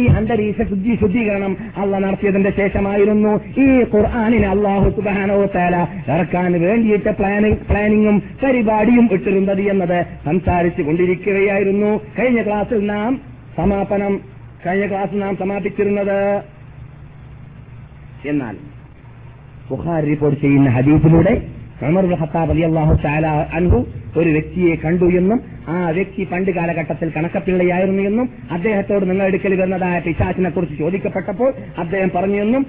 ഈ 0.00 0.04
അന്തരീക്ഷ 0.18 0.62
ശുദ്ധി 0.70 0.94
ശുദ്ധീകരണം 1.00 1.52
അള്ള 1.76 1.98
നടത്തിയതിന്റെ 1.98 2.52
ശേഷമായിരുന്നു 2.56 3.32
ഈ 3.64 3.66
ഖുർആാനിന് 3.94 4.48
അള്ളാഹു 4.54 4.88
സുബാനോ 4.96 5.38
താല 5.56 5.76
ഇറക്കാൻ 6.14 6.52
വേണ്ടിയിട്ട് 6.66 7.12
പ്ലാനിംഗ് 7.20 7.60
പ്ലാനിങ്ങും 7.70 8.18
പരിപാടിയും 8.44 9.08
ഇട്ടിരുന്നത് 9.12 9.62
എന്നത് 9.72 9.98
സംസാരിച്ചു 10.24 10.82
കൊണ്ടിരിക്കുകയായിരുന്നു. 10.82 11.92
കഴിഞ്ഞ 12.18 12.42
ക്ലാസ്സിൽ 12.42 12.86
നാം 12.86 13.12
സമാപനം 13.58 14.14
കഴിഞ്ഞ 14.66 14.86
ക്ലാസ് 14.86 15.22
നാം 15.22 15.34
സമാപിച്ചിരുന്നത്. 15.36 16.18
എന്നാൽ 18.30 18.56
ബുഖാരി 19.70 20.06
റിപ്പോർട്ട് 20.06 20.40
ചെയ്യുന്ന 20.40 20.68
ഹദീഫിലൂടെ 20.68 21.42
ഉമർ 21.82 22.04
ഹത്താബ് 22.14 22.50
അലി 22.50 22.62
അള്ളാഹു 22.62 22.94
ചാല 23.02 23.26
അൻഹു 23.26 23.86
ഒരു 24.16 24.30
വ്യക്തിയെ 24.30 24.74
കണ്ടു 24.74 25.04
എന്നും 25.04 25.40
ആ 25.68 25.90
വ്യക്തി 25.90 26.24
പണ്ട് 26.24 26.50
കാലഘട്ടത്തിൽ 26.50 27.08
കണക്കപ്പിള്ളയായിരുന്നു 27.16 28.02
എന്നും 28.02 28.28
അദ്ദേഹത്തോട് 28.50 29.10
നിങ്ങൾ 29.10 29.26
എടുക്കൽ 29.26 29.54
വരുന്നതായ 29.54 29.98
പിശാസിനെ 30.00 30.50
കുറിച്ച് 30.50 30.76
ചോദിക്കപ്പെട്ടപ്പോൾ 30.78 31.54
അദ്ദേഹം 31.78 32.10
പറഞ്ഞു 32.10 32.40
എന്നും 32.40 32.64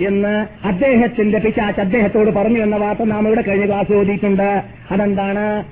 എന്ന് 0.00 0.32
അദ്ദേഹത്തിന്റെ 0.64 1.38
പിശാച്ച് 1.38 1.80
അദ്ദേഹത്തോട് 1.80 2.30
പറഞ്ഞു 2.30 2.60
എന്ന 2.62 2.76
വാർത്ത 2.76 3.04
നാം 3.04 3.26
ഇവിടെ 3.26 3.42
കഴിഞ്ഞ 3.42 3.66
ക്ലാസ് 3.66 3.92
ഓതിയിട്ടുണ്ട്. 3.92 4.62
അതെന്താണ്? 4.90 5.64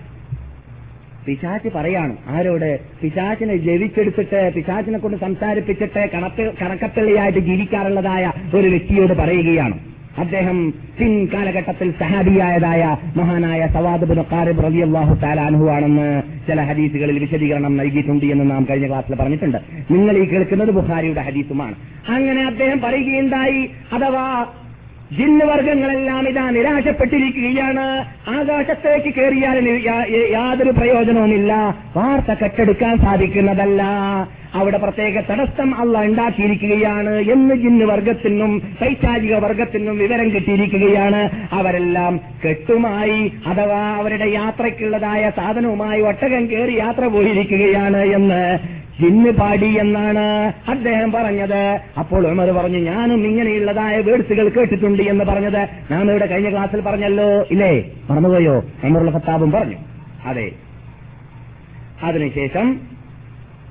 പിശാച്ച് 1.26 1.68
പറയാണ്. 1.74 2.16
ആരോട്? 2.28 2.80
പിശാച്ചിനെ 3.02 3.56
ജവിച്ചെടുത്തിട്ട് 3.56 4.52
പിശാച്ചിനെ 4.54 4.98
കൊണ്ട് 4.98 5.16
സംസാരിപ്പിച്ചിട്ട് 5.18 6.10
കണക്ക് 6.14 6.52
കണക്കപ്പിള്ളിയായിട്ട് 6.62 7.38
ജീവിക്കാറുള്ളതായ 7.38 8.32
ഒരു 8.54 8.68
വ്യക്തിയോട് 8.68 9.12
പറയുകയാണ്. 9.12 9.78
അദ്ദേഹം 10.18 10.74
സിൻ 10.98 11.28
കാലഘട്ടത്തിൽ 11.34 11.90
സഹാബിയായതായ 11.90 12.96
മഹാനായ 13.16 13.66
സവാദ് 13.66 14.18
ഖാരിബ് 14.32 14.64
റളിയല്ലാഹു 14.64 15.14
താലാൻഹു 15.14 15.68
ആണെന്ന് 15.70 16.22
ചില 16.48 16.60
ഹദീസുകളിൽ 16.60 17.18
വിശദീകരണം 17.18 17.76
നൽകിയിട്ടുണ്ട് 17.76 18.26
എന്ന് 18.26 18.50
നാം 18.50 18.66
കഴിഞ്ഞ 18.70 18.86
ക്ലാസ്സിൽ 18.86 19.14
പറഞ്ഞിട്ടുണ്ട്. 19.14 19.58
നിങ്ങൾ 19.90 20.16
ഈ 20.16 20.24
കേൾക്കുന്നത് 20.24 20.70
ബുഹാരിയുടെ 20.70 21.20
ഹദീസുമാണ്. 21.20 21.74
അങ്ങനെ 22.08 22.46
അദ്ദേഹം 22.46 22.80
പറയുകയുണ്ടായി. 22.80 23.70
അഥവാ 23.92 24.46
ജിന്നുവർഗങ്ങളെല്ലാം 25.18 26.28
ഇതാ 26.28 26.50
നിരാശപ്പെട്ടിരിക്കുകയാണ്. 26.50 27.86
ആകാശത്തേക്ക് 28.28 29.14
കയറിയാൽ 29.14 29.68
യാതൊരു 30.30 30.70
പ്രയോജനവുമില്ല. 30.70 31.52
വാർത്ത 31.96 32.40
കെട്ടെടുക്കാൻ 32.42 32.98
സാധിക്കുന്നതല്ല. 32.98 33.82
അവിടെ 34.54 34.78
പ്രത്യേക 34.78 35.20
തടസ്സം 35.20 35.74
അല്ല 35.74 36.04
ഉണ്ടാക്കിയിരിക്കുകയാണ് 36.04 37.14
എന്ന് 37.32 37.54
ജിന്ന് 37.54 37.84
വർഗത്തിനും 37.84 38.62
പൈശാചിക 38.80 39.34
വർഗത്തിനും 39.34 39.98
വിവരം 39.98 40.28
കിട്ടിയിരിക്കുകയാണ്. 40.28 41.30
അവരെല്ലാം 41.52 42.20
കെട്ടുമായി 42.44 43.32
അഥവാ 43.46 43.96
അവരുടെ 43.96 44.24
യാത്രയ്ക്കുള്ളതായ 44.24 45.30
സാധനവുമായി 45.36 46.00
ഒട്ടകം 46.00 46.50
കയറി 46.50 46.72
യാത്ര 46.72 47.06
പോയിരിക്കുകയാണ് 47.06 48.04
എന്ന് 48.04 48.58
ജിന്ന് 49.00 49.30
പാടി 49.30 49.78
എന്നാണ് 49.78 50.52
അദ്ദേഹം 50.68 51.12
പറഞ്ഞത്. 51.12 51.80
അപ്പോൾ 51.98 52.26
ഉമർ 52.26 52.50
പറഞ്ഞു 52.50 52.78
ഞാനും 52.78 53.24
ഇങ്ങനെയുള്ളതായ 53.26 54.00
വേഡ്സുകൾ 54.00 54.48
കേട്ടിട്ടുണ്ട് 54.48 55.02
എന്ന് 55.02 55.24
പറഞ്ഞത്. 55.24 55.68
ഞാൻ 55.90 56.10
ഇവിടെ 56.10 56.26
കഴിഞ്ഞ 56.26 56.50
ക്ലാസ്സിൽ 56.50 56.80
പറഞ്ഞല്ലോ 56.80 57.46
ഇല്ലേ? 57.50 57.84
മറന്നുപോയോ? 58.10 58.64
ഉമറുൽ 58.84 59.10
ഖത്താബും 59.10 59.50
പറഞ്ഞു. 59.52 59.76
അതെ. 60.26 60.52
അതിനുശേഷം 62.02 62.80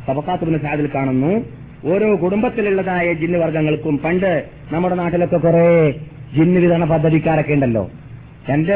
സബക്കാത്തുബിന് 0.08 0.58
സാദിൽ 0.58 0.90
കാണുന്നു 0.96 1.46
ഓരോ 1.86 2.24
കുടുംബത്തിലുള്ളതായ 2.24 3.14
ജിന്ന് 3.14 3.38
വർഗങ്ങൾക്കും 3.38 3.98
പണ്ട് 3.98 4.50
നമ്മുടെ 4.72 4.96
നാട്ടിലൊക്കെ 4.96 5.38
കുറെ 5.38 5.92
ജിന്ന് 6.36 6.60
വിതരണ 6.60 6.86
പദ്ധതിക്കാരൊക്കെ 6.86 7.54
ഉണ്ടല്ലോ. 7.54 7.90
എന്റെ 8.50 8.76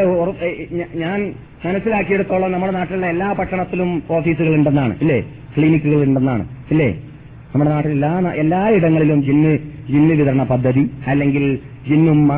ഞാൻ 1.04 1.20
മനസ്സിലാക്കിയെടുത്തോളം 1.66 2.52
നമ്മുടെ 2.52 2.72
നാട്ടിലുള്ള 2.72 3.08
എല്ലാ 3.08 3.32
പട്ടണത്തിലും 3.32 4.04
ഓഫീസുകൾ 4.10 4.54
ഉണ്ടെന്നാണ് 4.56 4.94
ഇല്ലേ? 5.02 5.20
ക്ലിനിക്കുകൾ 5.56 6.02
ഉണ്ടെന്നാണ് 6.08 6.44
ഇല്ലേ? 6.72 6.90
നമ്മുടെ 7.52 7.70
നാട്ടിൽ 7.72 7.92
എല്ലാ 7.92 8.12
എല്ലാ 8.18 8.34
എല്ലായിടങ്ങളിലും 8.42 9.20
ജിന്ന് 9.28 9.54
ജിന്ന് 9.92 10.14
വിതരണ 10.14 10.44
പദ്ധതി 10.44 10.84
അല്ലെങ്കിൽ 11.08 11.46
ജിന്നുമ്മ 11.90 12.32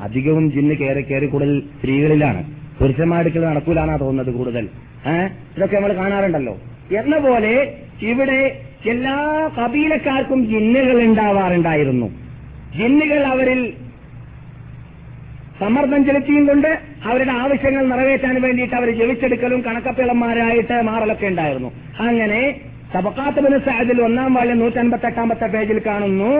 അധികവും 0.00 0.50
ജിന്ന് 0.52 0.74
കയറി 0.74 1.02
കയറി 1.02 1.26
കൂടുതൽ 1.26 1.60
സ്ത്രീകളിലാണ്. 1.78 2.40
പുരുഷന്മാർക്ക് 2.80 3.38
നടക്കൂലാണാ 3.38 3.96
തോന്നുന്നത് 3.96 4.34
കൂടുതൽ. 4.36 4.64
ഇതൊക്കെ 5.56 5.76
നമ്മൾ 5.76 5.92
കാണാറുണ്ടല്ലോ. 5.92 6.54
എന്ന 7.00 7.18
പോലെ 7.18 7.54
ഇവിടെ 8.02 8.40
എല്ലാ 8.88 9.16
കബീലക്കാർക്കും 9.58 10.46
ജിന്നുകൾ 10.50 11.02
ഉണ്ടാവാറുണ്ടായിരുന്നു. 11.04 12.06
ജിന്നുകൾ 12.78 13.22
അവരിൽ 13.26 13.60
സമ്മർദ്ദം 15.60 16.02
ചെലുത്തിയും 16.06 16.46
കൊണ്ട് 16.46 16.70
അവരുടെ 17.04 17.32
ആവശ്യങ്ങൾ 17.42 17.84
നിറവേറ്റാൻ 17.86 18.42
വേണ്ടിയിട്ട് 18.42 18.76
അവർ 18.76 18.90
ജവിച്ചെടുക്കലും 19.00 19.60
കണക്കപ്പിളന്മാരായിട്ട് 19.66 20.76
മാറലൊക്കെ 20.82 21.26
ഉണ്ടായിരുന്നു. 21.26 21.70
അങ്ങനെ 22.00 22.40
സബക്കാത്തുബിന് 22.94 23.54
മനസ്സായതിൽ 23.54 23.98
ഒന്നാം 24.02 24.34
വാഴ 24.34 24.52
നൂറ്റൻപത്തി 24.60 25.06
എട്ടാമത്തെ 25.06 25.46
പേജിൽ 25.46 25.78
കാണുന്നു 25.86 26.30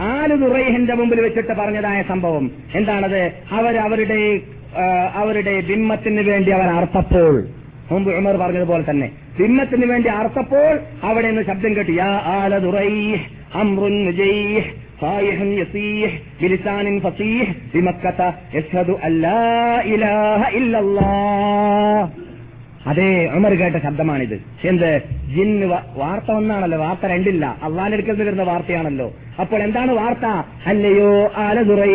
ആൽ 0.00 0.30
ദുറൈഹിന്റെ 0.36 0.94
മുമ്പിൽ 0.94 1.20
വെച്ചിട്ട് 1.20 1.54
പറഞ്ഞതായ 1.60 2.02
സംഭവം. 2.08 2.50
എന്താണത്? 2.74 3.22
അവർ 3.52 3.76
അവരുടെ 3.86 4.20
അവരുടെ 5.14 5.54
ബിംബത്തിന് 5.60 6.22
വേണ്ടി 6.30 6.50
അവർ 6.50 6.68
അർത്ഥപ്പോൾ 6.78 7.34
മുമ്പ് 7.90 8.10
ഉമർ 8.18 8.34
പറഞ്ഞതുപോലെ 8.36 8.84
തന്നെ. 8.90 9.08
ബിംബത്തിന് 9.38 9.86
വേണ്ടി 9.86 10.08
അർത്ഥപ്പോൾ 10.08 10.70
അവിടെ 11.02 11.28
നിന്ന് 11.28 11.42
ശബ്ദം 11.42 11.76
കേട്ടു 11.76 11.90
യാ 11.90 12.10
ആല 12.34 12.58
ദുറൈഹ് 12.58 13.20
അമ്രുൻ 13.60 13.96
മുജൈഹ് 14.06 14.62
صايح 15.01 15.37
يصيح 15.61 16.09
بلسان 16.41 16.99
فصيح 16.99 17.45
بمكة 17.73 18.19
يشهد 18.53 18.89
أن 18.99 19.11
لا 19.21 19.45
إله 19.85 20.41
إلا 20.59 20.77
الله 20.79 21.99
അതെ 22.85 23.07
ഉമർ 23.37 23.53
കേട്ട 23.55 23.77
ശബ്ദമാണിത് 23.77 24.35
എന്ത് 24.63 24.89
ജിന്ന് 25.29 25.65
വ- 25.65 25.85
വാർത്ത 25.95 26.29
ഒന്നാണല്ലോ 26.31 26.77
വാർത്ത 26.79 27.05
രണ്ടില്ല 27.05 27.45
അള്ളാന്റെ 27.63 27.95
അടുക്കൽ 27.97 28.11
നിന്ന് 28.11 28.25
വരുന്ന 28.25 28.43
വാർത്തയാണല്ലോ 28.43 29.07
അപ്പോൾ 29.39 29.59
എന്താണ് 29.63 29.91
വാർത്ത 29.93 30.25
അല്ലയോ 30.65 31.09
ആലതുറൈ 31.45 31.89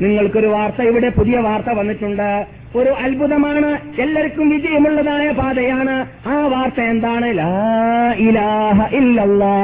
നിങ്ങൾക്കൊരു 0.00 0.48
വാർത്ത 0.48 0.80
ഇവിടെ 0.82 1.08
പുതിയ 1.10 1.36
വാർത്ത 1.40 1.70
വന്നിട്ടുണ്ട് 1.72 2.28
ഒരു 2.75 2.89
അത്ഭുതമാണ്. 2.89 4.01
എല്ലാവർക്കും 4.01 4.49
വിജയമുള്ളതായ 4.49 5.31
പാതയാണ്. 5.31 6.05
ആ 6.27 6.47
വാർത്ത 6.47 6.81
എന്താണ്? 6.81 7.25
ഇലാഹ 8.27 8.95
ഇല്ലല്ലാ 8.95 9.55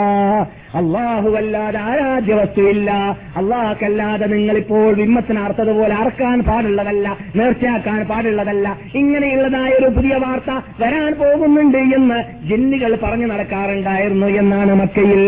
അള്ളാഹുവല്ലാതെ 0.75 1.79
ആരാധ്യ 1.79 2.33
വസ്തുവില്ല 2.33 2.91
അള്ളാഹക്കല്ലാതെ 3.37 4.25
നിങ്ങളിപ്പോൾ 4.25 4.93
വിമ്മത്തിനാർത്തതുപോലെ 4.93 5.95
അറക്കാൻ 5.95 6.41
പാടുള്ളതല്ല 6.41 7.17
നേർച്ചയാക്കാൻ 7.35 8.03
പാടുള്ളതല്ല. 8.03 8.77
ഇങ്ങനെയുള്ളതായ 8.95 9.69
ഒരു 9.69 9.89
പുതിയ 9.95 10.15
വാർത്ത 10.15 10.51
വരാൻ 10.79 11.11
പോകുന്നുണ്ട് 11.13 11.77
എന്ന് 11.77 12.47
ജിന്നുകൾ 12.47 12.97
പറഞ്ഞു 13.03 13.27
നടക്കാറുണ്ടായിരുന്നു 13.27 14.27
എന്നാണ് 14.27 14.75
മക്കയിൽ. 14.75 15.23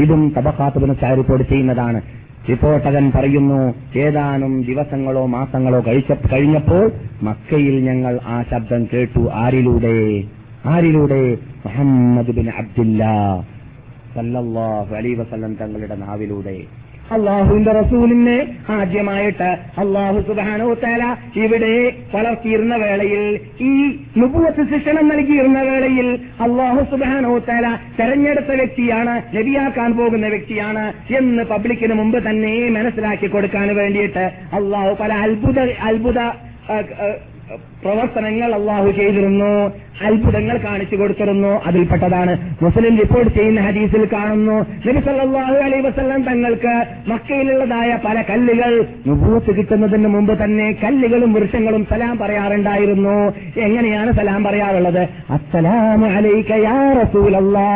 ഇതും 0.00 0.34
തബക്കാത്തുബിന് 0.38 0.94
ചാരിപ്പോട് 1.00 1.42
ചെയ്യുന്നതാണ്. 1.42 2.02
റിപ്പോർട്ടകൻ 2.48 3.12
പറയുന്നു 3.14 3.74
ഏതാനും 3.98 4.62
ദിവസങ്ങളോ 4.62 5.26
മാസങ്ങളോ 5.26 5.82
കഴിച്ച 5.86 6.12
കഴിഞ്ഞപ്പോൾ 6.32 6.92
മക്കയിൽ 7.22 7.84
ഞങ്ങൾ 7.84 8.20
ആ 8.26 8.42
ശബ്ദം 8.42 8.88
കേട്ടു. 8.92 9.30
ആരിലൂടെ? 9.32 10.24
ആരിലൂടെ? 10.66 11.38
Muhammad 11.66 12.26
bin 12.26 12.50
Abdullah. 12.50 13.42
സല്ലല്ലാഹു 14.14 14.94
അലൈഹി 14.94 15.14
വസല്ലം 15.14 15.54
തങ്ങളുടെ 15.54 15.94
നാവിലൂടെ. 15.94 16.83
അള്ളാഹുവിന്റെ 17.10 17.72
റസൂലിനെ 17.72 18.36
ആദ്യമായിട്ട് 18.70 19.48
അള്ളാഹു 19.78 20.18
സുബാനോ 20.20 20.68
തല 20.74 21.02
ഇവിടെ 21.36 21.72
വളർത്തിയിരുന്ന 22.14 22.76
വേളയിൽ 22.76 23.24
ഈ 23.62 23.72
നുപുവത്ത് 24.16 24.64
ശിക്ഷണം 24.70 25.08
നൽകിയിരുന്ന 25.08 25.60
വേളയിൽ 25.62 26.08
അള്ളാഹു 26.40 26.82
സുബാനോ 26.90 27.34
തല 27.38 27.66
തെരഞ്ഞെടുത്ത 27.98 28.50
വ്യക്തിയാണ് 28.54 29.14
ലഭിയാക്കാൻ 29.36 29.92
പോകുന്ന 29.96 30.28
വ്യക്തിയാണ് 30.28 30.86
എന്ന് 31.16 31.44
പബ്ലിക്കിന് 31.44 31.94
മുമ്പ് 31.94 32.18
തന്നെ 32.22 32.54
മനസ്സിലാക്കി 32.70 33.26
കൊടുക്കാൻ 33.26 33.68
വേണ്ടിയിട്ട് 33.74 34.26
അള്ളാഹു 34.52 34.94
പല 35.00 35.12
അത്ഭുത 35.24 35.60
അത്ഭുത 35.82 36.20
പ്രവർത്തനങ്ങൾ 37.82 38.54
അള്ളാഹു 38.54 38.90
ചെയ്തിരുന്നു 38.90 39.72
അത്ഭുതങ്ങൾ 40.06 40.56
കാണിച്ചു 40.56 40.96
കൊടുത്തിരുന്നു. 40.96 41.60
അതിൽപ്പെട്ടതാണ് 41.66 42.32
മുസ്ലിം 42.62 42.98
റിപ്പോർട്ട് 42.98 43.30
ചെയ്യുന്ന 43.38 43.60
ഹദീസിൽ 43.60 44.08
കാണുന്നു 44.12 44.56
നബി 44.86 45.00
സല്ലല്ലാഹു 45.00 45.56
അലൈഹി 45.66 45.88
വസല്ലം 45.88 46.22
തങ്ങൾക്ക് 46.22 46.84
മക്കയിലുള്ളതായ 47.08 47.98
പല 48.04 48.22
കല്ലുകൾ 48.30 48.86
നുബൂത്ത് 49.06 49.56
കിട്ടുന്നതിന് 49.56 50.08
മുമ്പ് 50.08 50.44
തന്നെ 50.44 50.76
കല്ലുകളും 50.84 51.32
വൃക്ഷങ്ങളും 51.32 51.84
സലാം 51.90 52.18
പറയാറുണ്ടായിരുന്നു. 52.18 53.32
എങ്ങനെയാണ് 53.60 54.12
സലാം 54.12 54.44
പറയാറുള്ളത്? 54.44 55.08
അസ്സലാമു 55.30 56.06
അലൈക്കയാ 56.06 56.76
റസൂലല്ലാ. 57.02 57.68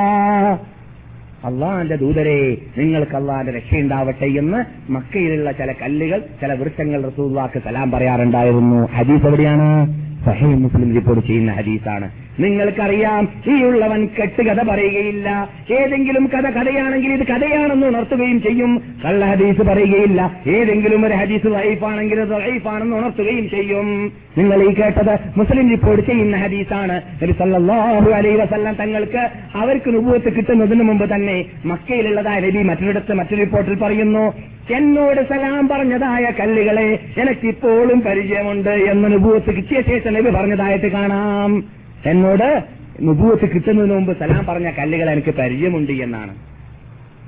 അള്ളാന്റെ 1.45 1.97
ദൂതരെ 1.97 2.57
നിങ്ങൾക്ക് 2.78 3.16
അള്ളാന്റെ 3.16 3.53
രക്ഷയുണ്ടാവട്ടെ 3.53 4.24
എന്ന് 4.24 4.91
മക്കയിലുള്ള 4.93 5.53
ചില 5.53 5.74
കല്ലുകൾ 5.82 6.18
ചില 6.41 6.53
വൃക്ഷങ്ങൾ 6.53 7.07
റസൂള്ളാക്ക് 7.07 7.62
സലാം 7.62 7.91
പറയാറുണ്ടായിരുന്നു. 7.91 8.86
ഹദീസ് 8.86 9.26
എവിടെയാണ്? 9.26 9.86
സഹേ 10.24 10.55
മുസ്ലിം 10.55 10.95
റിപ്പോർട്ട് 10.95 11.26
ചെയ്യുന്ന 11.26 11.53
ഹദീസാണ്. 11.53 12.28
നിങ്ങൾക്കറിയാം 12.39 13.28
ഈ 13.47 13.64
ഉള്ളവൻ 13.64 14.09
കെട്ടുകഥ 14.18 14.62
പറയുകയില്ല. 14.62 15.49
ഏതെങ്കിലും 15.72 16.30
കഥ 16.34 16.51
കഥയാണെങ്കിൽ 16.51 17.12
ഇത് 17.12 17.26
കഥയാണെന്ന് 17.26 17.86
ഉണർത്തുകയും 17.86 18.43
ചെയ്യും. 18.43 18.82
കള്ള 19.05 19.24
ഹദീസ് 19.24 19.62
പറയുകയില്ല. 19.62 20.41
ഏതെങ്കിലും 20.47 21.07
ഒരു 21.07 21.14
ഹദീസ് 21.14 21.47
വൈഫാണെങ്കിൽ 21.47 22.20
അത് 22.20 22.34
വൈഫാണെന്ന് 22.34 22.97
ഉണർത്തുകയും 22.97 23.51
ചെയ്യും. 23.51 24.12
നിങ്ങൾ 24.39 24.62
ഈ 24.62 24.74
കേട്ടത് 24.74 25.18
മുസ്ലിം 25.36 25.70
റിപ്പോർട്ട് 25.70 26.07
ചെയ്യുന്ന 26.07 26.36
ഹദീസാണ്. 26.36 27.03
നബി 27.22 27.32
സല്ലല്ലാഹു 27.32 28.11
അലൈഹി 28.11 28.36
വസല്ലം 28.36 28.74
തങ്ങൾക്ക് 28.74 29.28
അവർക്ക് 29.55 29.95
രൂപത്ത് 29.95 30.36
കിട്ടുന്നതിന് 30.36 30.82
മുമ്പ് 30.82 31.14
തന്നെ 31.14 31.45
മക്കയിലുള്ളതായ 31.64 32.41
നബി 32.41 32.62
മറ്റൊരിടത്ത് 32.62 33.14
മറ്റൊരു 33.14 33.41
റിപ്പോർട്ടിൽ 33.41 33.74
പറയുന്നു 33.74 34.32
എന്നോട് 34.74 35.20
സലാം 35.28 35.68
പറഞ്ഞതായ 35.68 36.30
കല്ലുകളെ 36.41 36.99
എനിക്കിപ്പോഴും 37.18 38.01
പരിചയമുണ്ട് 38.01 38.70
എന്ന് 38.70 39.12
നുബൂവത്ത് 39.12 39.57
കിട്ടിയ 39.57 39.82
ശേഷം 39.82 40.14
നബി 40.14 40.30
പറഞ്ഞതായിട്ട് 40.30 40.86
കാണാം. 40.86 41.78
എന്നോട് 42.05 42.65
നുബൂവത്ത് 43.03 43.55
കിട്ടുന്നതിന് 43.55 43.95
മുമ്പ് 43.95 44.19
സലാം 44.19 44.47
പറഞ്ഞ 44.47 44.71
കല്ലുകൾ 44.71 45.11
എനിക്ക് 45.11 45.35
പരിചയമുണ്ട് 45.35 45.93
എന്നാണ്. 45.93 46.35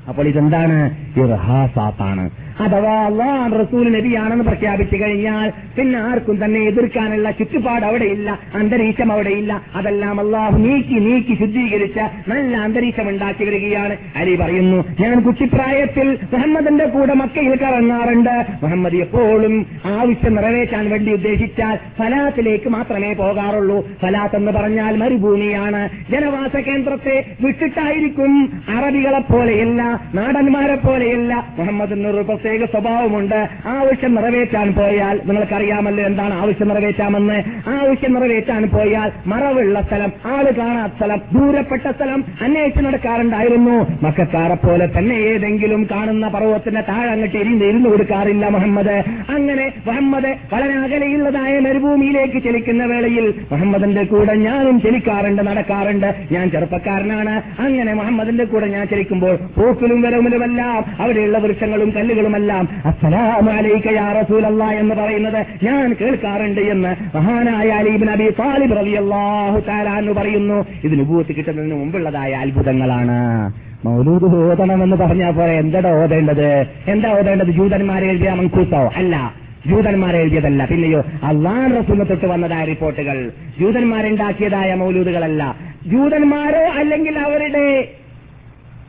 അപ്പോൾ 0.08 0.28
ഇതെന്താണ്? 0.28 0.96
ഇർഹാസാത്താണ്. 1.16 2.30
അഥവാ 2.60 2.94
അള്ളാഹ് 3.04 3.52
റസൂൽ 3.60 3.84
നബിയാണെന്ന് 3.96 4.44
പ്രഖ്യാപിച്ചു 4.44 4.96
കഴിഞ്ഞാൽ 4.96 5.52
പിന്നെ 5.76 5.98
ആർക്കും 5.98 6.44
തന്നെ 6.44 6.60
എതിർക്കാനുള്ള 6.60 7.30
ചുറ്റുപാട് 7.30 7.84
അവിടെയില്ല 7.84 8.38
അന്തരീക്ഷം 8.54 9.12
അവിടെയില്ല. 9.12 9.52
അതെല്ലാം 9.74 10.20
അള്ളാഹു 10.20 10.58
നീക്കി 10.58 10.98
നീക്കി 11.06 11.34
ശുദ്ധീകരിച്ച 11.34 11.98
നല്ല 12.28 12.56
അന്തരീക്ഷം 12.56 13.08
ഉണ്ടാക്കി 13.08 13.44
വരികയാണ്. 13.44 13.96
അലി 14.16 14.34
പറയുന്നു 14.36 14.84
ഞാൻ 15.00 15.20
കുട്ടിപ്രായത്തിൽ 15.20 16.18
മുഹമ്മദിന്റെ 16.32 16.86
കൂടെ 16.86 17.14
മക്കയിൽ 17.14 17.54
കറങ്ങാറുണ്ട്. 17.56 18.34
മുഹമ്മദ് 18.62 19.00
എപ്പോഴും 19.06 19.54
ആവശ്യം 19.84 20.34
നിറവേറ്റാൻ 20.34 20.90
വേണ്ടി 20.90 21.12
ഉദ്ദേശിച്ചാൽ 21.12 21.76
ഫലാത്തിലേക്ക് 21.98 22.68
മാത്രമേ 22.68 23.12
പോകാറുള്ളൂ. 23.12 23.78
ഫലാത്ത് 24.02 24.36
എന്ന് 24.36 24.52
പറഞ്ഞാൽ 24.52 24.96
മരുഭൂമിയാണ്. 24.96 25.82
ജനവാസ 26.12 26.56
കേന്ദ്രത്തെ 26.68 27.16
വിട്ടിട്ടായിരിക്കും 27.40 28.32
അറബികളെ 28.76 29.22
പോലെയല്ല 29.32 29.82
നാടന്മാരെ 30.14 30.78
പോലെയല്ല 30.86 31.32
മുഹമ്മദിനൊരു 31.58 32.22
പ്രത്യേക 32.50 32.70
സ്വഭാവമുണ്ട്. 32.70 33.48
ആവശ്യം 33.66 34.14
നിറവേറ്റാൻ 34.14 34.72
പോയാൽ 34.72 35.20
നിങ്ങൾക്കറിയാമല്ലോ 35.26 36.04
എന്താണ് 36.04 36.34
ആവശ്യം 36.34 36.68
നിറവേറ്റാമെന്ന്. 36.68 37.42
ആവശ്യം 37.70 38.14
നിറവേറ്റാൻ 38.14 38.62
പോയാൽ 38.68 39.12
മറവുള്ള 39.26 39.82
സ്ഥലം 39.82 40.12
ആൾ 40.26 40.44
കാണാത്ത 40.58 40.92
സ്ഥലം 40.92 41.20
ദൂരപ്പെട്ട 41.32 41.82
സ്ഥലം 41.90 42.24
അന്വേഷിച്ച് 42.42 42.84
നടക്കാറുണ്ടായിരുന്നു 42.84 43.76
മക്കാരെ 44.02 44.54
പോലെ 44.54 44.88
തന്നെ 44.98 45.14
ഏതെങ്കിലും 45.14 45.88
കാണുന്ന 45.90 46.28
പർവത്തിന്റെ 46.28 46.80
താഴെ 46.80 47.10
അങ്ങോട്ട് 47.10 47.36
എരിഞ്ഞ് 47.36 47.64
ഇരുന്ന് 47.64 47.88
കൊടുക്കാറില്ല 47.88 48.48
മുഹമ്മദ്. 48.48 48.96
അങ്ങനെ 49.28 49.72
മുഹമ്മദ് 49.86 50.34
വളരെ 50.52 50.74
അകലെയുള്ളതായ 50.74 51.58
മരുഭൂമിയിലേക്ക് 51.58 52.42
ചലിക്കുന്ന 52.42 52.84
വേളയിൽ 52.84 53.34
മുഹമ്മദിന്റെ 53.52 54.04
കൂടെ 54.04 54.34
ഞാനും 54.34 54.80
ചലിക്കാറുണ്ട് 54.80 55.46
നടക്കാറുണ്ട്. 55.46 56.14
ഞാൻ 56.32 56.50
ചെറുപ്പക്കാരനാണ്. 56.50 57.42
അങ്ങനെ 57.62 57.94
മുഹമ്മദിന്റെ 57.94 58.44
കൂടെ 58.44 58.66
ഞാൻ 58.66 58.88
ചലിക്കുമ്പോൾ 58.88 59.36
പൂക്കിലും 59.36 60.02
വരവുമിലുമെല്ലാം 60.02 60.84
അവിടെയുള്ള 61.00 61.38
വൃക്ഷങ്ങളും 61.38 61.90
കല്ലുകളുമെല്ലാം 61.90 62.38
അസ്സലാമലൈക 62.86 63.94
യാ 63.94 64.12
റസൂലല്ലാ 64.12 64.70
എന്ന് 64.72 64.94
പറയുന്നത് 64.94 65.46
ഞാൻ 65.64 65.96
കേൾക്കാറുണ്ട് 66.00 66.60
എന്ന് 66.60 67.16
മഹാനായ 67.16 67.68
അലീബിൻ 67.68 68.10
അബി 68.10 68.30
താലിബ് 68.38 68.76
റളിയല്ലാഹു 68.76 69.60
അള്ളാഹു 69.60 70.12
പറയുന്നു. 70.12 70.66
ഇത് 70.84 70.98
നുബൂത്ത് 70.98 71.36
കിട്ടുന്നതിന് 71.36 71.74
മുമ്പുള്ളതായ 71.74 72.32
അത്ഭുതങ്ങളാണ്. 72.32 73.52
മൗലൂദ് 73.84 74.24
ഓതണം 74.24 74.82
എന്ന് 74.82 74.96
പറഞ്ഞാൽ 74.96 75.30
പോലെ 75.30 75.52
എന്താ 75.52 75.90
ഓതേണ്ടത്? 76.02 76.66
എന്താ 76.88 77.10
ഓതേണ്ടത്? 77.10 77.50
ജൂതന്മാരെ 77.50 78.06
എഴുതിയ 78.06 78.30
മങ്കൂത്തോ 78.30 78.90
അല്ല 78.96 79.34
ജൂതന്മാരെ 79.66 80.18
എഴുതിയതല്ല. 80.18 80.64
പിന്നെയോ 80.64 81.00
അള്ളാൻ 81.00 81.76
റസൂലിനെ 81.76 82.04
തൊട്ട് 82.04 82.26
വന്നതായ 82.26 82.64
റിപ്പോർട്ടുകൾ. 82.64 83.30
ജൂതന്മാരുണ്ടാക്കിയതായ 83.60 84.74
മൗലൂദുകളല്ല. 84.74 85.56
ജൂതന്മാരോ 85.86 86.62
അല്ലെങ്കിൽ 86.78 87.18
അവരുടെ 87.18 87.88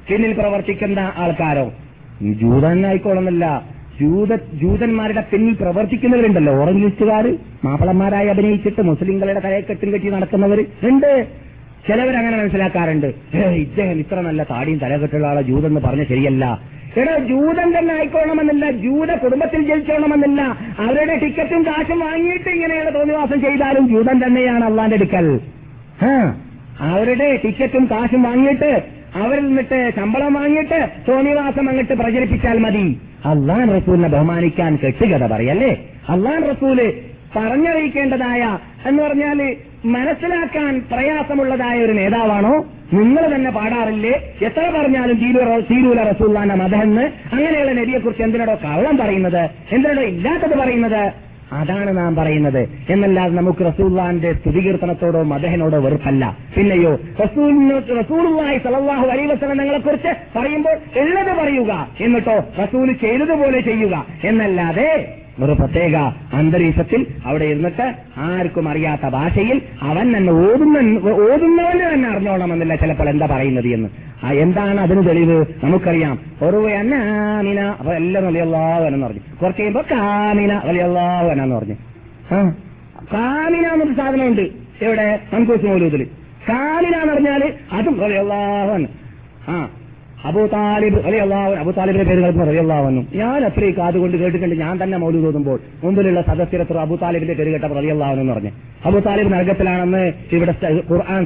പിന്നിൽ 0.10 0.34
പ്രവർത്തിക്കുന്ന 0.34 1.12
ആൾക്കാരോ? 1.18 1.72
ജൂതനായിക്കോളന്നില്ല 2.30 3.64
ജൂത 4.02 4.36
ജൂതന്മാരുടെ 4.36 5.24
പിന്നിൽ 5.32 5.54
പ്രവർത്തിക്കുന്നവരുണ്ടല്ലോ. 5.54 6.54
ഓറഞ്ച് 6.54 6.86
ലിസ്റ്റുകാർ 6.86 7.38
മാപ്പിളന്മാരായി 7.64 8.28
അഭിനയിച്ചിട്ട് 8.28 8.82
മുസ്ലിങ്ങളുടെ 8.82 9.40
തലയെക്കെട്ടും 9.40 9.94
കെട്ടി 9.94 10.10
നടക്കുന്നവർ 10.10 10.66
ഉണ്ട്. 10.84 11.28
ചിലവരങ്ങനെ 11.88 12.38
മനസ്സിലാക്കാറുണ്ട്. 12.38 13.14
"ഏ, 13.36 13.40
ഇദ്ദേഹം 13.40 14.00
ഇത്ര 14.00 14.22
നല്ല 14.22 14.44
താടിയും 14.44 14.80
തലകെട്ടുള്ള 14.80 15.28
ആളെ 15.28 15.42
ജൂതെന്ന് 15.42 15.82
പറഞ്ഞ 15.82 16.04
ശരിയല്ല. 16.04 16.60
എടാ 16.98 17.18
ജൂതൻ 17.18 17.78
തന്നെ 17.78 17.94
ആയിക്കോണമെന്നില്ല 17.94 18.72
ജൂത 18.72 19.12
കുടുംബത്തിൽ 19.12 19.68
ജയിച്ചോണമെന്നില്ല 19.68 20.42
അവരുടെ 20.80 21.18
ടിക്കറ്റും 21.18 21.66
കാശും 21.66 22.00
വാങ്ങിയിട്ട് 22.00 22.50
ഇങ്ങനെയുള്ള 22.50 22.90
തോന്നിവാസം 22.90 23.42
ചെയ്താലും 23.42 23.88
ജൂതൻ 23.88 24.28
തന്നെയാണ് 24.28 24.66
അള്ളാന്റെ 24.66 24.96
അടുക്കൽ. 24.96 25.40
അവരുടെ 26.80 27.40
ടിക്കറ്റും 27.46 27.88
കാശും 27.92 28.24
വാങ്ങിയിട്ട് 28.24 29.01
അവരിൽ 29.16 29.46
നിന്നിട്ട് 29.48 29.92
ശമ്പളം 29.96 30.34
വാങ്ങിയിട്ട് 30.34 30.90
തോന്നിവാസം 31.08 31.70
അങ്ങോട്ട് 31.70 31.94
പ്രചരിപ്പിച്ചാൽ 31.94 32.60
മതി. 32.60 33.00
അള്ളാൻ 33.26 33.76
റസൂലിനെ 33.78 34.08
ബഹുമാനിക്കാൻ 34.08 34.76
കെട്ടുകഥ 34.76 35.26
പറയല്ലേ? 35.28 35.72
അള്ളാൻ 36.10 36.44
റസൂൽ 36.50 36.94
പറഞ്ഞറിയിക്കേണ്ടതായ 37.36 38.58
എന്ന് 38.86 39.04
പറഞ്ഞാൽ 39.04 39.56
മനസ്സിലാക്കാൻ 39.86 40.82
പ്രയാസമുള്ളതായ 40.92 41.80
ഒരു 41.80 41.94
നേതാവാണോ? 41.94 42.66
നിങ്ങൾ 42.94 43.36
തന്നെ 43.36 43.52
പാടാറില്ലേ? 43.52 44.36
എത്ര 44.42 44.64
പറഞ്ഞാലും 44.78 45.18
തീരൂല 45.72 46.04
റസൂല്ലാന്റെ 46.04 46.56
മതമെന്ന് 46.56 47.02
അങ്ങനെയുള്ള 47.34 47.72
നബിയെക്കുറിച്ച് 47.72 48.24
എന്തിനോടോ 48.24 48.56
കള്ളം 48.64 48.98
പറയുന്നത്? 48.98 49.50
എന്തിനോടോ 49.72 50.02
ഇല്ലാത്തത് 50.02 50.58
പറയുന്നത്? 50.58 51.31
അതാണ് 51.52 51.98
നാം 51.98 52.16
പറയുന്നത്. 52.16 52.70
എന്നല്ലാതെ 52.90 53.34
നമുക്ക് 53.34 53.66
റസൂള്ളാന്റെ 53.66 54.34
സ്തുതികീർത്തനത്തോടോ 54.34 55.24
മദഹനോടോ 55.24 55.78
വെറുപ്പല്ല. 55.78 56.38
പിന്നെയോ 56.58 57.00
റസൂലുള്ളാഹി 57.26 58.58
സല്ലല്ലാഹു 58.58 59.08
അലൈഹി 59.08 59.28
വസല്ലം 59.28 59.58
നിങ്ങളെ 59.58 59.78
കുറിച്ച് 59.78 60.40
പറയുമ്പോൾ 60.40 61.00
ഉള്ളത് 61.00 61.38
പറയുക. 61.38 61.88
എന്നിട്ടോ 62.02 62.44
റസൂൽ 62.64 62.94
ചെയ്തതുപോലെ 62.94 63.62
ചെയ്യുക. 63.62 64.06
എന്നല്ലാതെ 64.24 65.18
ഒരു 65.40 65.52
പ്രത്യേക 65.52 65.96
അന്തരീക്ഷത്തിൽ 66.34 67.06
അവിടെ 67.26 67.46
ഇരുന്നിട്ട് 67.46 67.94
ആർക്കും 68.18 68.70
അറിയാത്ത 68.70 69.02
ഭാഷയിൽ 69.02 69.62
അവൻ 69.82 70.18
തന്നെ 70.18 70.34
ഓതുന്ന 70.34 70.78
ഓതുന്നവന് 71.10 71.94
തന്നെ 71.94 72.10
അറിഞ്ഞോളണമെന്നില്ല 72.10 72.76
ചിലപ്പോൾ 72.76 73.10
എന്താ 73.10 73.26
പറയുന്നത് 73.26 73.68
എന്ന്. 73.68 73.90
എന്താണ് 74.32 74.82
അതിന് 74.82 75.08
തെളിവ്? 75.08 75.46
നമുക്കറിയാം. 75.64 76.20
ഒരു 76.42 76.68
അന്നാമിന 76.68 77.60
അപ്പൊ 77.60 77.94
എല്ലാം 77.94 78.28
വലിയല്ലാവനെന്ന് 78.28 79.08
പറഞ്ഞു. 79.08 79.22
കുറച്ച് 79.42 79.62
കഴിയുമ്പോ 79.62 79.84
കാമിന 79.92 80.62
വലിയല്ലാവനെന്ന് 80.66 81.56
പറഞ്ഞു. 81.56 81.76
കാമിന 83.14 83.68
എന്നൊരു 83.68 83.94
സാധനമുണ്ട്. 83.94 84.42
എവിടെ? 84.82 85.20
മൻകൂസ് 85.34 85.66
മൗലൂദിൽ 85.66 86.08
കാമിന 86.50 86.96
എന്ന് 86.96 87.14
പറഞ്ഞാൽ 87.14 87.54
അതും 87.72 88.00
വലിയല്ലാവൻ 88.00 88.88
ആ 89.50 89.70
അബൂ 90.26 90.46
താലിബ് 90.46 91.06
അലിയല്ലാവൻ 91.06 91.60
അബൂ 91.60 91.72
താലിബിന്റെ 91.72 92.06
പേര് 92.06 92.20
കേൾക്കുമ്പോൾ 92.20 92.48
റലിയല്ലാവനും 92.48 93.08
ഞാൻ 93.16 93.46
അത്രയും 93.46 93.78
കാതുകൊണ്ട് 93.78 94.18
കേട്ടിട്ടുണ്ട് 94.18 94.56
ഞാൻ 94.56 94.84
തന്നെ 94.84 94.98
മൗലി 94.98 95.22
തോന്നുമ്പോൾ 95.22 95.60
മുമ്പിലുള്ള 95.84 96.22
സദസ്യരത്ര 96.22 96.78
അബൂ 96.78 96.96
താലിബിന്റെ 96.96 97.34
പേര് 97.34 97.52
കേട്ടപ്പോൾ 97.52 98.20
എന്ന് 98.20 98.34
പറഞ്ഞു. 98.34 98.50
അബൂ 98.86 99.00
താലിബ് 99.00 99.34
നരകത്തിലാണെന്ന് 99.34 100.14
ഇവിടെ 100.32 100.54
ഖുർആൻ 100.92 101.26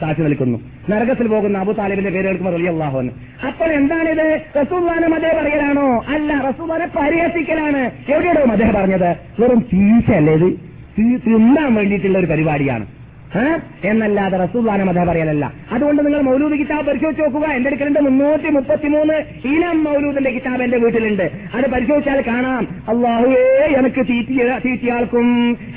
സാക്ഷി 0.00 0.22
നിൽക്കുന്നു. 0.22 0.58
നരകത്തിൽ 0.90 1.26
പോകുന്ന 1.26 1.58
അബൂ 1.58 1.72
താലിബിന്റെ 1.72 2.10
പേര് 2.10 2.24
കേൾക്കുമ്പോൾ 2.24 2.52
റലിയല്ലാഹുൻ 2.52 3.10
അപ്പോൾ 3.46 3.72
എന്താണിത്? 3.72 4.40
റസൂല്ലാനും 4.60 5.14
അതേ 5.14 5.40
പറയലാണോ 5.42 6.04
അല്ല 6.08 6.48
റസൂബാനെ 6.48 6.86
പരിഹസിക്കലാണ്. 6.86 8.12
എവിടെയാണോ 8.12 8.42
അദ്ദേഹം 8.42 8.74
പറഞ്ഞത്? 8.74 9.16
വെറും 9.42 9.66
തീറ്റയല്ലേ 9.72 10.34
ഇത്? 10.34 10.52
തീ- 10.98 11.20
തിന്നാൻ 11.26 11.74
വേണ്ടിയിട്ടുള്ള 11.74 12.18
ഒരു 12.18 12.26
പരിപാടിയാണ്? 12.26 12.97
എന്നല്ലാതെ 13.84 14.38
റസൂദാന 14.38 14.82
മത 14.82 15.04
പറയലല്ല. 15.04 15.52
അതുകൊണ്ട് 15.70 16.06
നിങ്ങൾ 16.06 16.20
മൗലൂദ് 16.20 16.52
കിതാബ് 16.52 16.86
പരിശോധിച്ച് 16.86 17.22
നോക്കുക. 17.22 17.52
എന്റെ 17.52 17.68
അടുക്കലുണ്ട് 17.68 18.00
മുന്നൂറ്റി 18.00 18.48
മുപ്പത്തിമൂന്ന് 18.48 19.16
ഇനം 19.48 19.84
മൗലൂദിന്റെ 19.84 20.30
കിതാബ് 20.30 20.62
എന്റെ 20.62 20.76
വീട്ടിലുണ്ട്. 20.76 21.22
അത് 21.54 21.70
പരിശോധിച്ചാൽ 21.70 22.24
കാണാം. 22.26 22.68
അള്ളാഹുവേ 22.88 23.42
എനിക്ക് 23.78 24.06
തീറ്റിയ 24.64 24.92
ആൾക്കും 24.92 25.26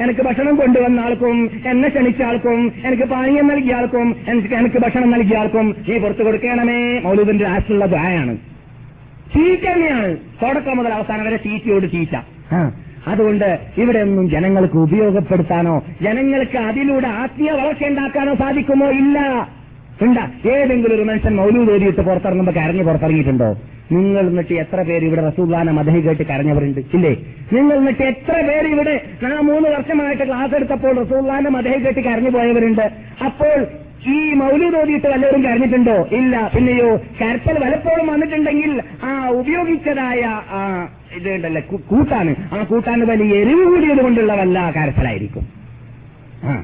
എനിക്ക് 0.01 0.21
ഭക്ഷണം 0.21 0.55
കൊണ്ടുവന്ന 0.55 0.99
ആൾക്കും 0.99 1.49
എന്നെ 1.65 1.89
ക്ഷണിച്ച 1.89 2.21
ആൾക്കും 2.21 2.71
എനിക്ക് 2.85 3.03
പാനീയം 3.03 3.47
നൽകിയ 3.47 3.75
ആൾക്കും 3.75 4.15
എനിക്ക് 4.27 4.55
എനിക്ക് 4.55 4.77
ഭക്ഷണം 4.77 5.11
നൽകിയ 5.11 5.37
ആൾക്കും 5.37 5.75
നീ 5.89 5.97
പുറത്തു 5.97 6.23
കൊടുക്കണമേ. 6.23 6.99
മൗലൂദിന്റെ 6.99 7.45
ആശുള്ള 7.47 7.85
ദയാണ് 7.85 8.37
ചീറ്റ 9.33 9.71
തന്നെയാണ്. 9.71 10.17
തുടക്കം 10.43 10.77
മുതൽ 10.77 10.93
അവസാനം 10.93 11.25
വരെ 11.25 11.37
ചീറ്റയോട് 11.37 11.87
തീറ്റ 11.93 12.15
ആ. 12.53 12.71
അതുകൊണ്ട് 13.07 13.59
ഇവിടെ 13.77 13.99
ഒന്നും 13.99 14.29
ജനങ്ങൾക്ക് 14.29 14.77
ഉപയോഗപ്പെടുത്താനോ 14.77 15.83
ജനങ്ങൾക്ക് 16.01 16.57
അതിലൂടെ 16.57 17.07
ആത്മീയ 17.07 17.51
വളർച്ച 17.51 17.85
ഉണ്ടാക്കാനോ 17.85 18.33
സാധിക്കുമോ? 18.35 18.91
ഇല്ല. 18.91 19.19
ഉണ്ട 20.01 20.17
ഏതെങ്കിലും 20.45 20.95
ഒരു 20.95 21.03
മനുഷ്യൻ 21.03 21.35
മൗലൂദ് 21.35 21.71
ഓരിയിട്ട് 21.71 22.01
പുറത്തിറങ്ങുമ്പോൾ 22.01 22.51
കരഞ്ഞു 22.51 22.83
പുറത്തിറങ്ങിയിട്ടുണ്ടോ? 22.83 23.55
നിങ്ങൾ 23.91 24.27
എന്നിട്ട് 24.27 24.53
എത്ര 24.53 24.81
പേര് 24.81 25.05
ഇവിടെ 25.05 25.21
റസൂദാന 25.21 25.71
മദഹി 25.71 25.99
കേട്ട് 25.99 26.23
കരഞ്ഞവരുണ്ട്? 26.23 26.79
ഇല്ലേ? 26.93 27.17
നിങ്ങൾ 27.53 27.77
എന്നിട്ട് 27.77 28.01
എത്ര 28.01 28.33
പേര് 28.33 28.67
ഇവിടെ 28.67 29.01
ആ 29.25 29.41
മൂന്ന് 29.41 29.69
വർഷമായിട്ട് 29.69 30.23
ക്ലാസ് 30.23 30.55
എടുത്തപ്പോൾ 30.55 30.95
റസൂദാന 30.95 31.47
മദഹി 31.47 31.85
കേട്ട് 31.85 31.99
കരഞ്ഞു 31.99 32.29
പോയവരുണ്ട്? 32.29 32.81
അപ്പോൾ 33.25 33.67
ഈ 34.07 34.33
മൗലൂദ് 34.33 34.75
ഓതിയിട്ട് 34.75 35.07
വല്ലവരും 35.07 35.43
കരഞ്ഞിട്ടുണ്ടോ? 35.43 36.07
ഇല്ല. 36.11 36.51
പിന്നെയോ 36.55 36.97
കരച്ചൽ 37.21 37.63
വലപ്പോഴും 37.63 38.07
വന്നിട്ടുണ്ടെങ്കിൽ 38.07 38.81
ആ 39.03 39.29
ഉപയോഗിച്ചതായ 39.29 40.21
ആ 40.51 40.87
ഇത് 41.17 41.29
ഉണ്ടല്ലേ 41.29 41.61
കൂട്ടാണ്. 41.61 42.35
ആ 42.53 42.63
കൂട്ടാന് 42.63 43.03
വലിയ 43.03 43.35
എരിവ് 43.35 43.63
കൂടിയത് 43.65 44.01
കൊണ്ടുള്ള 44.01 44.33
വല്ല 44.33 44.71
കരച്ചലായിരിക്കും. 44.71 45.45
ആ. 46.43 46.63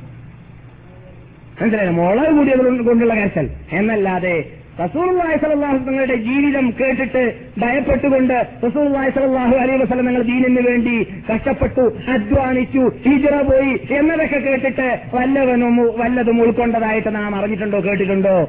മുളക് 1.92 2.32
കൂടിയത് 2.32 2.86
കൊണ്ടുള്ള 2.86 3.16
കരച്ചൽ. 3.16 3.50
എന്നല്ലാതെ 3.72 4.46
റസൂർലാഹി 4.80 5.38
സലാഹു 5.38 5.78
തങ്ങളുടെ 5.78 6.16
ജീവിതം 6.16 6.74
കേട്ടിട്ട് 6.82 7.22
ഭയപ്പെട്ടുകൊണ്ട് 7.58 8.48
റസൂർലാഹി 8.68 9.10
സലാഹു 9.10 9.56
അലൈഹി 9.56 9.84
വസ്ലം 9.84 10.06
നിങ്ങൾ 10.06 10.22
ദീനിന് 10.22 10.68
വേണ്ടി 10.68 11.08
കഷ്ടപ്പെട്ടു 11.32 11.82
അധ്വാനിച്ചു 12.12 12.80
ഹിജറ 12.80 13.42
പോയി 13.42 13.98
എന്നതൊക്കെ 14.00 14.40
കേട്ടിട്ട് 14.40 15.00
വല്ലവനും 15.14 15.78
വല്ലതും 15.98 16.42
ഉൾക്കൊണ്ടതായിട്ട് 16.42 17.16
നാം 17.16 17.36
അറിഞ്ഞിട്ടുണ്ടോ 17.36 17.80
കേട്ടിട്ടുണ്ടോ? 17.80 18.48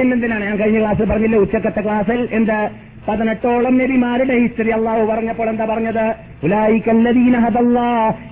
എന്നെന്തിനാണ് 0.00 0.44
ഞാൻ 0.44 0.56
കഴിഞ്ഞ 0.58 0.78
ക്ലാസ്സിൽ 0.78 1.04
പറഞ്ഞില്ല 1.04 1.36
ഉച്ചക്കത്തെ 1.36 1.80
ക്ലാസ്സിൽ 1.80 2.28
എന്താ? 2.32 2.70
പതിനെട്ടോളം 3.08 3.74
നബിമാരുടെ 3.78 4.34
ഹിസ്റ്ററി 4.42 4.70
അള്ളാഹു 4.70 5.02
പറഞ്ഞപ്പോൾ 5.06 5.48
എന്താ 5.48 5.64
പറഞ്ഞത്? 5.64 6.06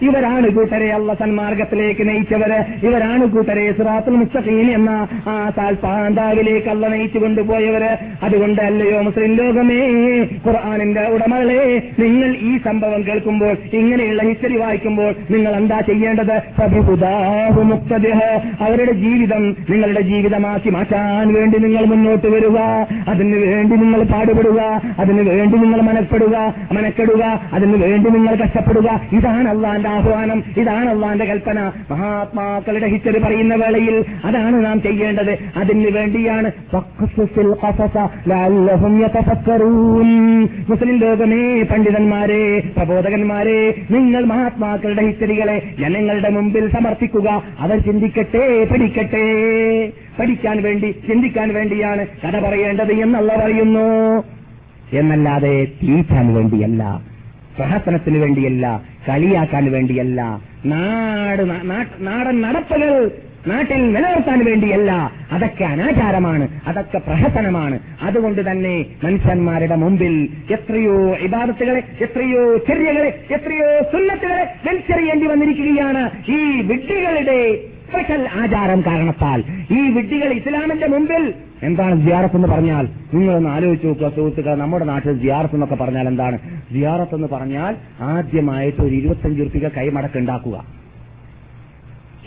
ഇവരാണ് 0.07 0.47
കൂട്ടരെ 0.55 0.89
അള്ള 0.93 1.11
സന്മാർഗത്തിലേക്ക് 1.21 2.03
നയിച്ചവര്. 2.09 2.59
ഇവരാണ് 2.87 3.25
കൂട്ടരെ 3.35 3.65
സിറാത്തുൽ 3.73 4.17
മുസ്തഖീൻ 4.23 4.67
എന്ന 4.71 4.91
ആ 5.29 5.35
താൽപാന്താവിലേക്ക് 5.59 6.69
അള്ള 6.69 6.89
നയിച്ചു 6.95 7.19
കൊണ്ടുപോയവര് 7.19 7.93
അതുകൊണ്ട് 8.23 8.61
അല്ലയോ 8.63 8.99
മുസ്ലിം 9.07 9.33
ലോകമേ 9.35 9.79
ഖുർആാനിന്റെ 10.47 11.05
ഉടമകളെ 11.15 11.61
നിങ്ങൾ 11.99 12.31
ഈ 12.51 12.53
സംഭവം 12.67 13.01
കേൾക്കുമ്പോൾ 13.07 13.55
ഇങ്ങനെയുള്ള 13.73 14.23
ഹിസ്റ്ററി 14.29 14.59
വായിക്കുമ്പോൾ 14.65 15.11
നിങ്ങൾ 15.31 15.55
എന്താ 15.61 15.81
ചെയ്യേണ്ടത്. 15.91 16.37
അവരുടെ 18.61 18.93
ജീവിതം 19.05 19.43
നിങ്ങളുടെ 19.71 20.01
ജീവിതമാക്കി 20.11 20.71
മാറ്റാൻ 20.71 21.33
വേണ്ടി 21.35 21.59
നിങ്ങൾ 21.67 21.85
മുന്നോട്ട് 21.95 22.29
വരിക. 22.37 22.59
അതിനു 23.09 23.39
വേണ്ടി 23.47 23.77
നിങ്ങൾ 23.85 24.03
പാടുപെടുക. 24.13 24.62
അതിന് 24.99 25.23
വേണ്ടി 25.31 25.59
നിങ്ങൾ 25.59 25.81
മനപ്പെടുക 25.81 26.55
മനക്കെടുക 26.73 27.23
അതിന് 27.53 27.77
വേണ്ടി 27.85 28.11
നിങ്ങൾ 28.11 28.35
കഷ്ടപ്പെടുക. 28.35 29.01
ഇതാണ് 29.13 29.49
അള്ളാന്റെ 29.49 29.89
ആഹ്വാനം 29.89 30.43
ഇതാണ് 30.57 30.91
അള്ളാന്റെ 30.91 31.25
കൽപ്പന. 31.25 31.73
മഹാത്മാക്കളുടെ 31.91 32.87
ഹിസ്റ്ററി 32.87 33.19
പറയുന്ന 33.19 33.55
വേളയിൽ 33.55 34.05
അതാണ് 34.25 34.67
നാം 34.67 34.83
ചെയ്യേണ്ടത്. 34.83 35.39
അതിന് 35.57 35.91
വേണ്ടിയാണ്. 35.91 36.51
മുസ്ലിം 40.71 40.97
ലോകമേ 40.99 41.63
പണ്ഡിതന്മാരെ 41.63 42.63
പ്രബോധകന്മാരെ 42.77 43.75
നിങ്ങൾ 43.91 44.25
മഹാത്മാക്കളുടെ 44.25 45.03
ഹിസ്റ്ററികളെ 45.03 45.63
ജനങ്ങളുടെ 45.79 46.31
മുമ്പിൽ 46.31 46.69
സമർപ്പിക്കുക. 46.71 47.43
അവർ 47.61 47.79
ചിന്തിക്കട്ടെ 47.79 48.65
പിടിക്കട്ടെ 48.65 49.27
പഠിക്കാൻ 50.19 50.63
വേണ്ടി 50.63 50.95
ചിന്തിക്കാൻ 51.09 51.55
വേണ്ടിയാണ് 51.55 52.07
കഥ 52.25 52.37
പറയേണ്ടത് 52.49 52.93
എന്നല്ല 52.93 53.45
പറയുന്നു. 53.45 53.89
എന്നല്ലാതെ 54.93 55.65
തീറ്റാൻ 55.83 56.35
വേണ്ടിയല്ല 56.35 57.01
പ്രഹസനത്തിന് 57.59 58.19
വേണ്ടിയല്ല 58.19 58.83
കളിയാക്കാൻ 59.09 59.73
വേണ്ടിയല്ല 59.73 60.21
നാട് 60.67 61.43
നാടൻ 62.01 62.41
നടപ്പുകൾ 62.43 63.11
നാട്ടിൽ 63.47 63.93
നിലനിർത്താൻ 63.93 64.45
വേണ്ടിയല്ല. 64.45 64.93
അതൊക്കെ 65.33 65.65
അനാചാരമാണ് 65.65 66.49
അതൊക്കെ 66.67 66.99
പ്രഹസനമാണ്. 66.99 67.81
അതുകൊണ്ട് 68.03 68.51
തന്നെ 68.51 68.85
മനുഷ്യന്മാരുടെ 69.05 69.75
മുമ്പിൽ 69.75 70.15
എത്രയോ 70.51 71.17
ഇബാദത്തുകളെ 71.17 71.83
എത്രയോ 72.01 72.57
ചെറിയകളെ 72.57 73.11
എത്രയോ 73.31 73.83
സുന്നത്തുകളെ 73.93 74.45
വലിച്ചെറിയേണ്ടി 74.69 75.27
വന്നിരിക്കുകയാണ് 75.27 76.11
ഈ 76.29 76.61
വിഡ്ഢികളുടെ 76.61 77.41
സ്പെഷ്യൽ 77.93 78.29
ആചാരം 78.29 78.81
കാരണത്താൽ 78.81 79.45
ഈ 79.71 79.91
വിഡ്ഢികൾ 79.91 80.33
ഇസ്ലാമിന്റെ 80.33 80.87
മുമ്പിൽ 80.87 81.35
എന്താണ് 81.63 82.07
സിയാറത്ത് 82.07 82.37
എന്ന് 82.37 82.49
പറഞ്ഞാൽ? 82.49 82.89
നിങ്ങളൊന്ന് 83.15 83.49
ആലോചിച്ച് 83.49 83.87
നോക്കുക 83.87 84.09
സുഹൃത്തുക്കൾ 84.09 84.55
നമ്മുടെ 84.55 84.85
നാട്ടിൽ 84.85 85.21
സിയാറത്ത് 85.21 85.55
എന്നൊക്കെ 85.55 85.75
പറഞ്ഞാൽ 85.75 86.09
എന്താണ്? 86.09 86.39
സിയാറത്ത് 86.73 87.15
എന്ന് 87.15 87.29
പറഞ്ഞാൽ 87.29 87.77
ആദ്യമായിട്ട് 88.01 88.83
ഒരു 88.83 88.95
ഇരുപത്തഞ്ച് 88.95 89.43
റുപ്യ 89.43 89.69
കൈമടക്ക് 89.77 90.19
ഉണ്ടാക്കുക. 90.19 90.65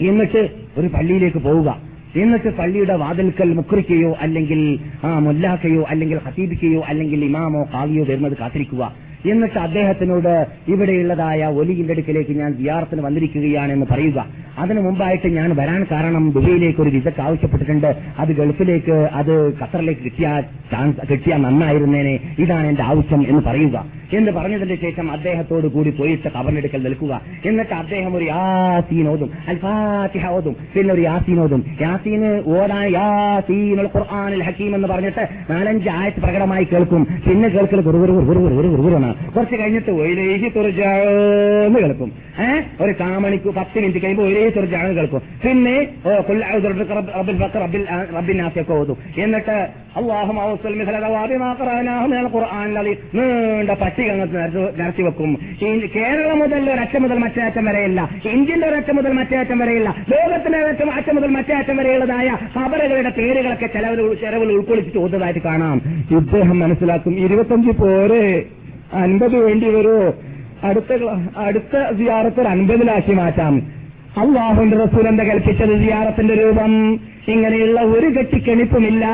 എന്നിട്ട് 0.02 0.50
ഒരു 0.78 0.88
പള്ളിയിലേക്ക് 0.88 1.38
പോവുക. 1.38 1.78
എന്നിട്ട് 2.16 2.58
പള്ളിയുടെ 2.58 2.96
വാതിൽക്കൽ 2.96 3.54
മുക്രിക്കയോ 3.54 4.16
അല്ലെങ്കിൽ 4.22 4.80
ആ 5.04 5.20
മുല്ലാക്കയോ 5.20 5.86
അല്ലെങ്കിൽ 5.90 6.18
ഹസീബിക്കയോ 6.18 6.84
അല്ലെങ്കിൽ 6.88 7.26
ഇമാമോ 7.26 7.68
കാവിയോ 7.74 8.06
വരുന്നത് 8.06 8.38
കാത്തിരിക്കുക. 8.38 9.05
എന്നിട്ട് 9.30 9.60
അദ്ദേഹത്തിനോട് 9.60 10.48
ഇവിടെയുള്ളതായ 10.68 11.46
ഒലിയിന്റെ 11.46 11.94
അടുക്കിലേക്ക് 11.94 12.32
ഞാൻ 12.32 12.54
സിയാറത്തിന് 12.54 13.02
വന്നിരിക്കുകയാണെന്ന് 13.02 13.86
പറയുക. 13.92 14.26
അതിനു 14.60 14.82
മുമ്പായിട്ട് 14.82 15.28
ഞാൻ 15.28 15.56
വരാൻ 15.56 15.86
കാരണം 15.92 16.32
ദുബൈയിലേക്ക് 16.32 16.82
ഒരു 16.82 16.90
വിസക്ക് 16.90 17.22
ആവശ്യപ്പെട്ടിട്ടുണ്ട്. 17.22 17.96
അത് 18.20 18.30
ഗൾഫിലേക്ക് 18.30 18.92
അത് 18.92 19.50
ഖത്തറിലേക്ക് 19.50 20.02
കിട്ടിയ 20.02 20.44
ചാൻസ് 20.72 21.10
കിട്ടിയ 21.10 21.36
നന്നായിരുന്നേനെ. 21.36 22.20
ഇതാണ് 22.40 22.68
എന്റെ 22.68 22.84
ആവശ്യം 22.84 23.28
എന്ന് 23.28 23.42
പറയുക. 23.42 23.86
എന്ന് 24.14 24.32
പറഞ്ഞതിന് 24.32 24.76
ശേഷം 24.76 25.12
അദ്ദേഹത്തോട് 25.12 25.68
കൂടി 25.68 25.90
പോയിട്ട് 25.90 26.30
കവറിനെടുക്കൽ 26.30 26.84
നിൽക്കുക. 26.84 27.22
എന്നിട്ട് 27.46 27.74
അദ്ദേഹം 27.74 28.16
ഒരു 28.16 28.26
യാസീൻ 28.26 29.08
ഓതും. 29.08 29.30
ഓതും. 30.30 30.56
പിന്നെ 30.76 30.94
ഒരു 30.94 31.02
യാസീൻ 31.02 31.40
ഓതും. 31.40 31.64
യാസീന് 31.82 32.44
ഓതാൻ 32.46 32.92
യാസീനുൽ 32.92 33.90
ഖുർആനിൽ 33.96 34.44
ഹക്കീം 34.44 34.76
എന്ന് 34.76 34.88
പറഞ്ഞിട്ട് 34.88 35.28
നാലഞ്ച് 35.50 35.90
ആയത്ത് 35.90 36.22
പ്രകടമായി 36.22 36.64
കേൾക്കും. 36.64 37.04
പിന്നെ 37.04 37.50
കേൾക്കൽ 37.50 37.82
ഗുരുഗുരുഗുരുഗുരുഗുരുഗുരുന്നാണ് 37.82 39.15
കുറച്ച് 39.36 39.56
കഴിഞ്ഞിട്ട് 39.56 39.92
ഒയിലേഹി 39.92 40.50
തുറജാന്ന് 40.50 41.80
കേൾക്കും. 41.80 42.12
ഏഹ് 42.40 42.84
ഒരു 42.84 42.92
കാമണിക്ക് 43.00 43.50
പത്ത് 43.50 43.80
മിനിറ്റ് 43.80 44.00
കഴിയുമ്പോൾ 44.00 44.24
ഒരേ 44.24 44.50
തുറജാന്ന് 44.50 44.96
കേൾക്കും. 44.96 45.20
പിന്നെ 45.20 45.88
എന്നിട്ട് 49.18 49.76
നീണ്ട 53.14 53.70
പട്ടിക 53.70 54.12
നിരത്തി- 54.12 55.06
വെക്കും. 55.06 55.38
കേരളം 55.96 56.40
മുതൽ 56.40 56.72
ഒരറ്റം 56.72 57.04
മുതൽ 57.04 57.18
മറ്റേ 57.18 57.42
അറ്റം 57.42 57.66
വരെയില്ല. 57.66 58.10
ഇന്ത്യന്റെ 58.32 58.68
ഒരറ്റം 58.68 58.96
മുതൽ 58.96 59.12
മറ്റേ 59.12 59.38
അറ്റം 59.38 59.60
വരെയില്ല. 59.60 59.96
ലോകത്തിന്റെ 60.10 60.60
ഒരറ്റം 60.60 60.94
അറ്റം 60.94 61.16
മുതൽ 61.16 61.28
മറ്റേ 61.28 61.54
അറ്റം 61.54 61.78
വരെയുള്ളതായ 61.78 62.38
ഖബറുകളുടെ 62.60 63.10
പേരുകളൊക്കെ 63.10 63.66
ചെലവിൽ 63.66 64.14
ചെലവിൽ 64.14 64.52
ഉൾക്കൊള്ളിച്ചിട്ട് 64.52 65.00
ഓതുന്നതായിട്ട് 65.00 65.40
കാണാം. 65.40 65.82
ഇദ്ദേഹം 66.12 66.60
മനസ്സിലാക്കും 66.60 67.20
ഇരുപത്തഞ്ച് 67.20 67.72
പോരെ. 67.82 68.44
അൻപത് 68.96 69.36
വേണ്ടി 69.36 69.70
വരുമോ 69.70 70.14
അടുത്ത 70.64 70.98
അടുത്ത 71.38 71.98
സിയാറത്തിൽ 71.98 72.48
അൻപതിലാക്കി 72.48 73.12
മാറ്റാം. 73.12 73.56
അള്ളാഹുന്റെ 74.18 74.78
റസൂൽ 74.78 75.08
കൽപ്പിച്ചത്? 75.24 75.84
സിയാറത്തിന്റെ 75.84 76.34
രൂപം. 76.34 77.00
ഇങ്ങനെയുള്ള 77.28 77.82
ഒരു 77.82 78.08
കെട്ടിക്കെണിപ്പുമില്ല 78.08 79.06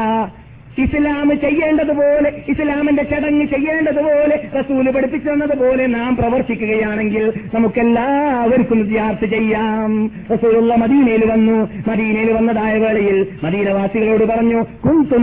ഇസ്ലാം 0.80 1.40
ചെയ്യേണ്ടതുപോലെ 1.40 2.34
ഇസ്ലാമിന്റെ 2.50 3.04
ചടങ്ങ് 3.04 3.48
ചെയ്യേണ്ടതുപോലെ 3.48 4.50
റസൂൽ 4.60 4.92
പഠിപ്പിച്ചു 4.92 5.30
തന്നതുപോലെ 5.30 5.88
നാം 5.88 6.16
പ്രവർത്തിക്കുകയാണെങ്കിൽ 6.16 7.34
നമുക്കെല്ലാവർക്കും 7.56 8.78
വിദ്യാർത്ഥി 8.78 9.26
ചെയ്യാം. 9.26 10.12
റസൂലുള്ള 10.34 10.76
മദീനയിൽ 10.76 11.32
വന്നു. 11.32 11.70
മദീനയിൽ 11.88 12.32
വന്നതായ 12.32 12.78
വേളയിൽ 12.78 13.28
മദീനവാസികളോട് 13.44 14.26
പറഞ്ഞു 14.26 14.66
കുന്തു 14.86 15.18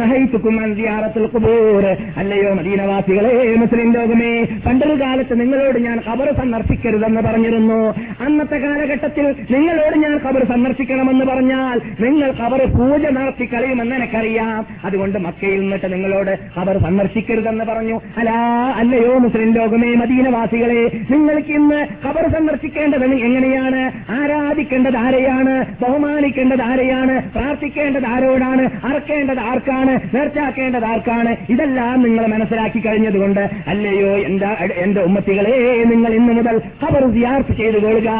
അല്ലയോ 2.16 2.55
മദീനവാസികളെ 2.55 3.55
മുസ്ലിം 3.55 3.92
ലോകമേ 3.92 4.42
പണ്ടൊരു 4.66 5.01
കാലത്ത് 5.01 5.40
നിങ്ങളോട് 5.40 5.78
ഞാൻ 5.78 6.01
ഖബർ 6.09 6.32
സന്ദർശിക്കരുതെന്ന് 6.32 7.20
പറഞ്ഞിരുന്നു. 7.20 7.94
അന്നത്തെ 8.24 8.57
കാലഘട്ടത്തിൽ 8.57 9.34
നിങ്ങളോട് 9.51 9.99
ഞാൻ 9.99 10.20
ഖബർ 10.26 10.44
സന്ദർശിക്കണമെന്ന് 10.44 11.24
പറഞ്ഞാൽ 11.24 11.80
നിങ്ങൾ 12.01 12.34
ഖബർ 12.42 12.64
പൂജ 12.64 13.03
നടത്തി 13.07 13.44
കളയുമെന്ന് 13.44 13.96
എനിക്കറിയാം. 13.96 14.66
അതുകൊണ്ട് 14.84 15.18
മക്കയിൽ 15.39 15.61
നിന്നിട്ട് 15.61 15.89
നിങ്ങളോട് 15.93 16.30
അവർ 16.61 16.74
സന്ദർശിക്കരുതെന്ന് 16.82 17.64
പറഞ്ഞു. 17.64 17.97
അലാ 18.18 18.39
അല്ലയോ 18.76 19.12
മുസ്ലിം 19.24 19.51
ലോകമേ 19.55 19.91
മദീനവാസികളെ 19.95 20.80
നിങ്ങൾക്ക് 21.11 21.53
ഇന്ന് 21.59 21.80
ഖബർ 22.07 22.24
സന്ദർശിക്കേണ്ടത് 22.32 23.05
എങ്ങനെയാണ്? 23.26 23.82
ആരാധിക്കേണ്ടത് 24.11 24.97
ആരെയാണ്? 24.97 25.55
ബഹുമാനിക്കേണ്ടത് 25.82 26.62
ആരെയാണ്? 26.62 27.14
പ്രാർത്ഥിക്കേണ്ടത് 27.34 28.07
ആരോടാണ്? 28.14 28.64
അറക്കേണ്ടത് 28.86 29.41
ആർക്കാണ്? 29.51 29.95
നേർച്ചാക്കേണ്ടത് 30.14 30.86
ആർക്കാണ്? 30.93 31.32
ഇതെല്ലാം 31.51 32.03
നിങ്ങൾ 32.03 32.26
മനസ്സിലാക്കി 32.34 32.80
കഴിഞ്ഞതുകൊണ്ട് 32.86 33.45
അല്ലയോ 33.66 34.12
എന്താ 34.30 34.51
എന്റെ 34.84 35.01
ഉമ്മത്തികളെ 35.09 35.55
നിങ്ങൾ 35.93 36.12
ഇന്ന് 36.20 36.34
മുതൽ 36.41 36.57
ഖബർ 36.82 37.05
സിയാർത്ത് 37.14 37.55
ചെയ്തു 37.61 37.78
കൊള്ളുക. 37.86 38.11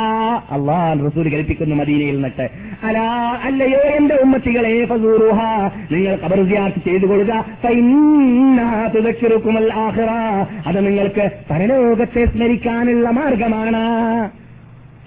അള്ളാൻ 0.57 0.97
റസൂൽ 1.07 1.29
കൽപ്പിക്കുന്നു 1.35 1.77
മദീനയിൽ 1.83 2.15
നിന്നിട്ട്. 2.15 2.49
അലാ 2.87 3.09
അല്ലയോ 3.49 3.83
എന്റെ 3.99 4.15
ഉമ്മത്തികളെ 4.25 4.75
ഫസൂറുഹ 4.91 5.39
നിങ്ങൾ 5.93 6.15
ഖബർ 6.25 6.41
സിയാർത്ത് 6.49 6.81
ചെയ്തു 6.89 7.07
ആഖിറ. 9.73 10.11
അത് 10.67 10.87
നിങ്ങൾക്ക് 10.87 11.31
പരലോകത്തെ 11.51 12.25
സ്മരിക്കാനുള്ള 12.25 13.11
മാർഗമാണ്. 13.11 14.31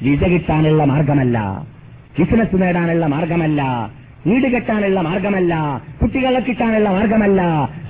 വിസ 0.04 0.24
കിട്ടാനുള്ള 0.24 0.84
മാർഗമല്ല. 0.84 1.66
ബിസിനസ് 2.20 2.62
നേടാനുള്ള 2.62 3.06
മാർഗമല്ല. 3.06 3.92
വീട് 4.28 4.48
കെട്ടാനുള്ള 4.54 5.00
മാർഗമല്ല 5.02 5.54
കുട്ടികളെ 6.02 6.40
കിട്ടാനുള്ള 6.40 6.90
മാർഗമല്ല. 6.90 7.42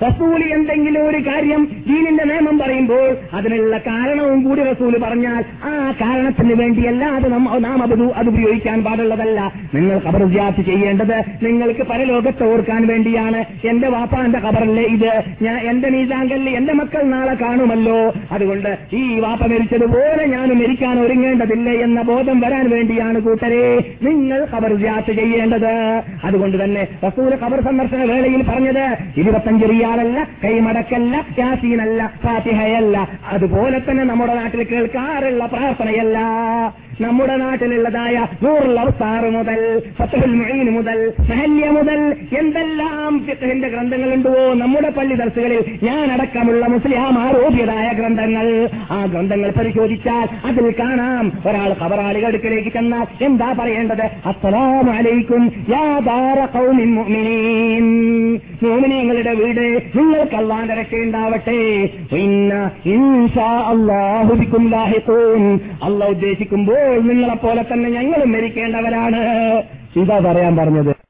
റസൂൽ 0.07 0.41
എന്തെങ്കിലും 0.53 1.03
ഒരു 1.09 1.19
കാര്യം 1.27 1.61
ദീനിന്റെ 1.87 2.23
നിയമം 2.23 2.55
പറയുമ്പോൾ 2.59 3.09
അതിനുള്ള 3.33 3.77
കാരണവും 3.77 4.39
കൂടി 4.43 4.61
റസൂൽ 4.61 4.93
പറഞ്ഞാൽ 5.03 5.41
ആ 5.63 5.71
കാരണത്തിന് 6.01 6.55
വേണ്ടിയല്ല 6.61 7.03
അത് 7.17 7.27
നാം 7.33 7.81
അത് 7.83 8.03
അത് 8.19 8.27
ഉപയോഗിക്കാൻ 8.29 8.83
പാടുള്ളതല്ല. 8.83 9.39
നിങ്ങൾ 9.75 9.97
ഖബർ 10.07 10.23
ചെയ്യേണ്ടത് 10.69 11.17
നിങ്ങൾക്ക് 11.45 11.83
പരലോകത്ത് 11.91 12.43
ഓർക്കാൻ 12.53 12.87
വേണ്ടിയാണ്. 12.87 13.41
എന്റെ 13.67 13.87
വാപ്പാന്റെ 13.87 14.39
ഖബറല്ലേ 14.39 14.83
ഇത്? 14.83 15.11
ഞാൻ 15.41 15.59
എന്റെ 15.71 15.89
മീസാങ്കല്ല് 15.89 16.51
എന്റെ 16.59 16.73
മക്കൾ 16.73 17.03
നാളെ 17.03 17.35
കാണുമല്ലോ. 17.43 17.99
അതുകൊണ്ട് 18.31 18.71
ഈ 18.93 19.19
വാപ്പ 19.19 19.43
മരിച്ചതുപോലെ 19.53 20.25
ഞാൻ 20.35 20.47
മരിക്കാൻ 20.61 20.99
ഒരുങ്ങേണ്ടതില്ലേ 20.99 21.75
എന്ന 21.81 22.01
ബോധം 22.01 22.39
വരാൻ 22.39 22.69
വേണ്ടിയാണ് 22.69 23.19
കൂട്ടരെ 23.21 23.65
നിങ്ങൾ 24.03 24.47
ഖബർ 24.55 24.73
ചെയ്യേണ്ടത്. 25.21 25.73
അതുകൊണ്ട് 26.23 26.63
തന്നെ 26.63 26.83
റസൂൽ 27.07 27.31
കബർ 27.35 27.59
സന്ദർശന 27.61 28.03
വേളയിൽ 28.03 28.41
പറഞ്ഞത് 28.49 28.85
ഇരുപത്തഞ്ച് 29.17 29.65
റിയാലല്ല 29.69 30.17
കൈമടക്കല്ല 30.43 31.15
യാസീനല്ല 31.39 32.01
ഫാത്തിഹയല്ല. 32.23 32.97
അതുപോലെ 33.31 33.79
തന്നെ 33.79 34.03
നമ്മുടെ 34.03 34.33
നാട്ടിൽ 34.33 34.63
കേൾക്കാറുള്ള 34.63 35.45
പ്രാർത്ഥനയല്ല. 35.45 36.17
നമ്മുടെ 37.01 37.37
നാട്ടിലുള്ളതായ 37.37 38.27
നൂറുൽ 38.43 38.77
മുതൽ 39.29 39.81
ഫത്തുൽ 39.99 40.33
മുഈൻ 40.33 40.69
മുതൽ 40.69 41.13
മഹല്യ 41.19 41.69
മുതൽ 41.69 42.15
എന്തെല്ലാം 42.39 43.25
ഫിഖഹിന്റെ 43.25 43.67
ഗ്രന്ഥങ്ങളുണ്ടോ? 43.67 44.53
നമ്മുടെ 44.53 44.89
പള്ളി 44.89 45.15
ദർസുകളിൽ 45.15 45.79
ഞാൻ 45.83 46.11
അടക്കമുള്ള 46.11 46.67
മുസ്ലിം 46.67 47.19
ആരോഗ്യതായ 47.19 47.89
ഗ്രന്ഥങ്ങൾ. 47.93 48.69
ആ 48.91 49.05
ഗ്രന്ഥങ്ങൾ 49.05 49.51
പരിശോധിച്ചാൽ 49.51 50.27
അതിൽ 50.45 50.73
കാണാം. 50.79 51.31
ഒരാൾ 51.47 51.73
കബറാളികൾ 51.73 52.27
അടുക്കലേക്ക് 52.27 52.69
ചെന്നാൽ 52.69 53.23
എന്താ 53.23 53.55
പറയേണ്ടത്? 53.59 54.03
അസ്സലാമു 54.25 54.91
അലൈക്കും 54.91 55.51
വീട് 59.31 59.91
നിങ്ങൾക്ക് 60.01 60.35
അള്ളാന്റെ 60.35 60.73
രക്ഷയുണ്ടാവട്ടെ. 60.73 61.89
ഇന്ന 62.15 62.71
ഇൻഷാ 62.85 63.63
അല്ലാഹു 63.67 64.33
ബിക്കും 64.33 64.69
ലാഹിഖൂൻ. 64.69 65.59
അള്ളാഹ് 65.83 66.11
ഉദ്ദേശിക്കുമ്പോൾ 66.11 66.80
നിങ്ങളെ 66.81 67.35
പോലെ 67.35 67.61
തന്നെ 67.61 67.89
ഞങ്ങളും 67.89 68.31
മരിക്കേണ്ടവരാണ്. 68.31 69.21
ഇതാ 69.99 70.19
പറയാൻ 70.19 70.55
പറഞ്ഞത്. 70.55 71.00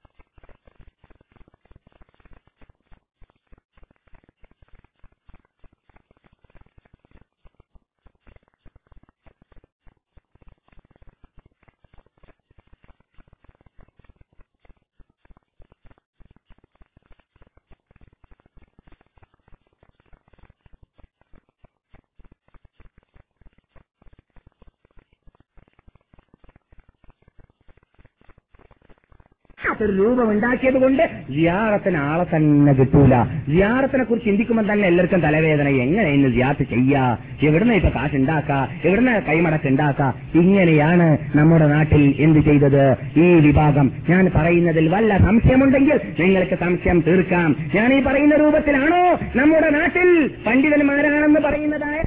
ഒരു 29.83 29.91
രൂപം 29.91 30.31
ഉണ്ടാക്കിയത് 30.31 30.73
കൊണ്ട് 30.73 31.09
ജിയാറത്തിന് 31.31 31.97
ആളെ 31.97 32.25
തന്നെ 32.35 32.73
കിട്ടൂല. 32.73 33.15
ജിയാറത്തിനെ 33.49 34.03
കുറിച്ച് 34.03 34.29
ചിന്തിക്കുമ്പോൾ 34.29 34.73
തന്നെ 34.73 34.87
എല്ലാവർക്കും 34.87 35.21
തലവേദന. 35.21 35.67
എങ്ങനെ 35.67 36.09
ഇന്ന് 36.09 36.29
ജിയാത്ത് 36.29 36.63
ചെയ്യാ? 36.63 37.17
എവിടുന്ന 37.43 37.73
ഇപ്പൊ 37.73 37.89
കാശ് 37.89 38.15
ഉണ്ടാക്ക 38.15 38.51
എവിടുന്ന 38.87 39.19
കൈമടക്ക് 39.19 39.67
ഉണ്ടാക്ക 39.67 40.01
ഇങ്ങനെയാണ് 40.37 41.17
നമ്മുടെ 41.35 41.67
നാട്ടിൽ 41.67 42.15
എന്ത് 42.19 42.39
ചെയ്തത്? 42.39 42.97
ഈ 43.17 43.27
വിഭാഗം. 43.47 43.91
ഞാൻ 44.09 44.31
പറയുന്നതിൽ 44.35 44.87
വല്ല 44.87 45.17
സംശയമുണ്ടെങ്കിൽ 45.17 45.99
നിങ്ങൾക്ക് 46.19 46.57
സംശയം 46.59 47.03
തീർക്കാം. 47.07 47.55
ഞാൻ 47.75 47.93
ഈ 47.93 48.01
പറയുന്ന 48.03 48.35
രൂപത്തിലാണോ 48.35 49.19
നമ്മുടെ 49.35 49.69
നാട്ടിൽ 49.69 50.29
പണ്ഡിതന്മാരാണെന്ന് 50.47 51.39
പറയുന്നതായ 51.39 52.01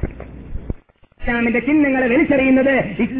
ഇസ്ലാമിന്റെ 1.25 1.59
ചിഹ്നങ്ങളെ 1.67 2.07
വലിച്ചെറിയുന്നത് 2.09 2.73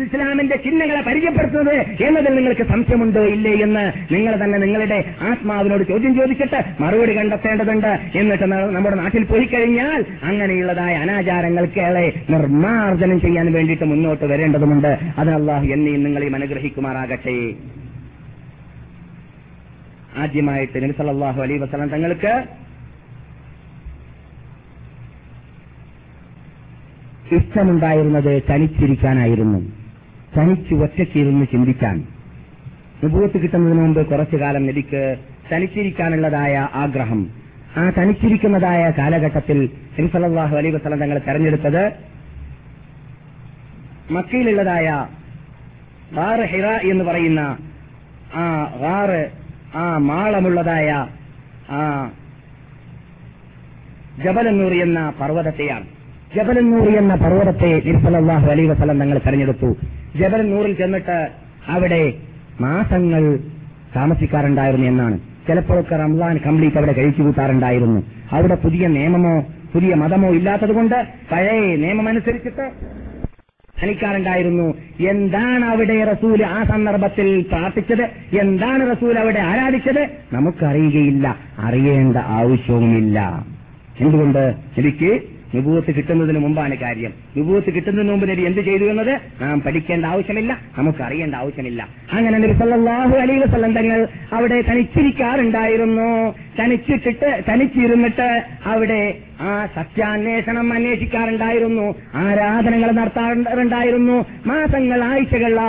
ഇസ്ലാമിന്റെ 0.04 0.56
ചിഹ്നങ്ങളെ 0.56 1.02
പരിചയപ്പെടുത്തുന്നത് 1.08 1.76
എന്നതിൽ 2.06 2.34
നിങ്ങൾക്ക് 2.36 2.66
സംശയമുണ്ടോ 2.72 3.22
ഇല്ലേ 3.32 3.54
എന്ന് 3.66 3.84
നിങ്ങൾ 4.14 4.34
തന്നെ 4.42 4.58
നിങ്ങളുടെ 4.64 4.98
ആത്മാവിനോട് 5.30 5.84
ചോദ്യം 5.92 6.14
ചോദിച്ചിട്ട് 6.20 6.60
മറുപടി 6.84 7.14
കണ്ടെത്തേണ്ടതുണ്ട് 7.18 7.90
എന്നിട്ട് 8.20 8.48
നമ്മുടെ 8.76 8.98
നാട്ടിൽ 9.02 9.24
പോയി 9.24 9.46
കഴിഞ്ഞാൽ 9.46 10.00
അങ്ങനെയുള്ളതായ 10.30 10.96
അനാചാരങ്ങൾക്കേളെ 10.98 12.06
നിർമാർജനം 12.34 13.22
ചെയ്യാൻ 13.22 13.50
വേണ്ടിയിട്ട് 13.54 13.88
മുന്നോട്ട് 13.94 14.28
വരേണ്ടതുണ്ട് 14.34 14.92
അതിനല്ലാഹു 15.18 15.66
എന്നെയും 15.76 16.04
നിങ്ങളെയും 16.04 16.38
അനുഗ്രഹിക്കുമാറാകട്ടെ. 16.40 17.38
ആദ്യമായിട്ട് 20.24 20.78
നബി 20.84 20.96
സല്ലല്ലാഹു 21.00 21.42
അലൈഹി 21.42 21.62
വസല്ലം 21.64 21.90
തങ്ങൾക്ക് 21.90 22.34
ഇഷ്ടമുണ്ടായിരുന്നത് 27.32 28.44
തനിച്ചിരിക്കാനായിരുന്നു. 28.50 29.60
തനിച്ച് 30.38 30.74
ഒറ്റയ്ക്കിരുന്ന് 30.74 31.46
ചിന്തിക്കാൻ. 31.52 32.04
വിഭവത്ത് 33.04 33.38
കിട്ടുന്നതിന് 33.38 33.82
മുമ്പ് 33.82 34.06
കുറച്ചു 34.06 34.38
കാലം 34.38 34.68
നബിക്ക് 34.68 35.18
തനിച്ചിരിക്കാനുള്ളതായ 35.54 36.70
ആഗ്രഹം. 36.74 37.28
ആ 37.78 37.92
തനിച്ചിരിക്കുന്നതായ 37.98 38.94
കാലഘട്ടത്തിൽ 38.98 39.70
നബി 40.00 40.08
സല്ലല്ലാഹു 40.08 40.56
അലൈഹി 40.56 40.76
വസല്ലം 40.76 41.00
തങ്ങൾ 41.00 41.18
തെരഞ്ഞെടുത്തത് 41.18 41.92
മക്കയിലുള്ളതായ 44.12 45.06
ഗാറ് 46.14 46.46
ഹിറ 46.46 46.66
എന്ന് 46.66 47.04
പറയുന്ന 47.04 47.58
ആ 48.36 48.74
ഗാറ് 48.82 49.32
ആ 49.76 49.98
മാളമുള്ളതായ 49.98 51.08
ആ 51.70 52.12
ജബലന്നൂർ 54.26 54.74
എന്ന 54.74 55.14
പർവതത്തെയാണ്. 55.22 55.95
ജബലന്നൂർ 56.36 56.90
എന്ന 56.90 57.16
പർവതത്തെ 57.16 57.82
നിർഫലാഹു 57.86 58.52
അലൈ 58.52 58.66
വസലം 58.66 59.00
തങ്ങൾ 59.00 59.18
തെരഞ്ഞെടുത്തു. 59.18 59.76
ജബലന്നൂറിൽ 60.16 60.74
ചെന്നിട്ട് 60.74 61.30
അവിടെ 61.68 62.14
മാസങ്ങൾ 62.62 63.40
താമസിക്കാറുണ്ടായിരുന്നു 63.96 64.88
എന്നാണ്. 64.88 65.20
ചിലപ്പോഴൊക്കെ 65.48 65.96
റംസാൻ 65.96 66.38
കംപ്ലീറ്റ് 66.38 66.78
അവിടെ 66.78 66.94
കഴിച്ചു 66.94 67.22
കൂട്ടാറുണ്ടായിരുന്നു. 67.22 68.04
അവിടെ 68.32 68.56
പുതിയ 68.56 68.88
നിയമമോ 68.88 69.46
പുതിയ 69.74 69.94
മതമോ 69.94 70.30
ഇല്ലാത്തതുകൊണ്ട് 70.30 71.08
പഴയ 71.32 71.76
നിയമമനുസരിച്ചിട്ട് 71.76 72.72
ധനിക്കാറുണ്ടായിരുന്നു. 73.82 74.74
എന്താണ് 75.00 75.66
അവിടെ 75.66 76.04
റസൂൽ 76.04 76.46
ആ 76.46 76.64
സന്ദർഭത്തിൽ 76.64 77.42
പ്രാർത്ഥിച്ചത്? 77.42 78.36
എന്താണ് 78.40 78.92
റസൂൽ 78.92 79.20
അവിടെ 79.20 79.40
ആരാധിച്ചത്? 79.40 80.10
നമുക്കറിയുകയില്ല. 80.34 81.36
അറിയേണ്ട 81.60 82.18
ആവശ്യവുമില്ല. 82.18 83.46
എന്തുകൊണ്ട്? 84.00 84.56
എനിക്ക് 84.78 85.35
വിഭൂത്ത് 85.56 85.96
കിട്ടുന്നതിന് 85.96 86.40
മുമ്പാണ് 86.40 86.78
കാര്യം. 86.78 87.14
വിഭൂത്ത് 87.36 87.74
കിട്ടുന്നതിന് 87.74 88.12
മുമ്പ് 88.12 88.30
നബി 88.30 88.42
എന്ത് 88.42 88.62
ചെയ്തു 88.62 88.84
എന്നത്? 88.84 89.20
നാം 89.42 89.62
പഠിക്കേണ്ട 89.62 90.06
ആവശ്യമില്ല. 90.06 90.60
നമുക്ക് 90.78 91.04
അറിയേണ്ട 91.04 91.36
ആവശ്യമില്ല. 91.36 91.88
അങ്ങനെ 92.12 92.40
നബി 92.40 92.54
സല്ലല്ലാഹു 92.54 93.18
അലൈഹി 93.18 93.40
വസല്ലം 93.40 93.74
തങ്ങൾ 93.74 94.08
അവിടെ 94.34 94.62
തനിച്ചിരിക്കാറുണ്ടായിരുന്നു. 94.62 96.34
തനിച്ചിട്ടിട്ട് 96.62 97.44
തനിച്ചിരുന്നിട്ട് 97.54 98.44
അവിടെ 98.66 99.18
ആ 99.42 99.66
സത്യാന്വേഷണം 99.76 100.74
അന്വേഷിക്കാറുണ്ടായിരുന്നു. 100.74 101.96
ആരാധനകൾ 102.16 102.92
നടത്താറുണ്ടായിരുന്നു. 102.92 104.26
മാസങ്ങൾ 104.46 105.04
ആഴ്ചകൾ 105.04 105.60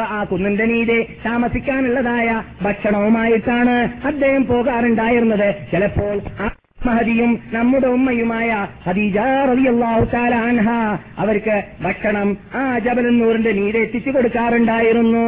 ആ- 0.00 0.24
കുന്നിന്റെ 0.24 0.64
നീതെ 0.64 1.06
താമസിക്കാനുള്ളതായ 1.26 2.42
ഭക്ഷണവുമായിട്ടാണ് 2.62 4.06
അദ്ദേഹം 4.06 4.46
പോകാറുണ്ടായിരുന്നത്. 4.46 5.54
ചിലപ്പോൾ 5.72 6.20
മഹദിയും 6.86 7.40
നമ്മുടെ 7.52 7.86
ഉമ്മയുമായ 7.86 8.66
ഹദീജ 8.86 9.18
റളിയല്ലാഹു 9.50 10.16
അൻഹ 10.16 10.68
അവർക്ക് 11.18 11.62
ഭക്ഷണം 11.82 12.36
ആ 12.54 12.78
ജബലന്നൂറിന്റെ 12.78 13.52
നീരെ 13.52 13.80
എത്തിച്ചു 13.80 14.10
കൊടുക്കാറുണ്ടായിരുന്നു. 14.10 15.26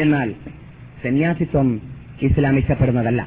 എന്നാൽ 0.00 0.34
സന്യാസിത്വം 1.02 1.80
ഇസ്ലാം 2.22 2.58
ഇഷ്ടപ്പെടുന്നതല്ല. 2.58 3.22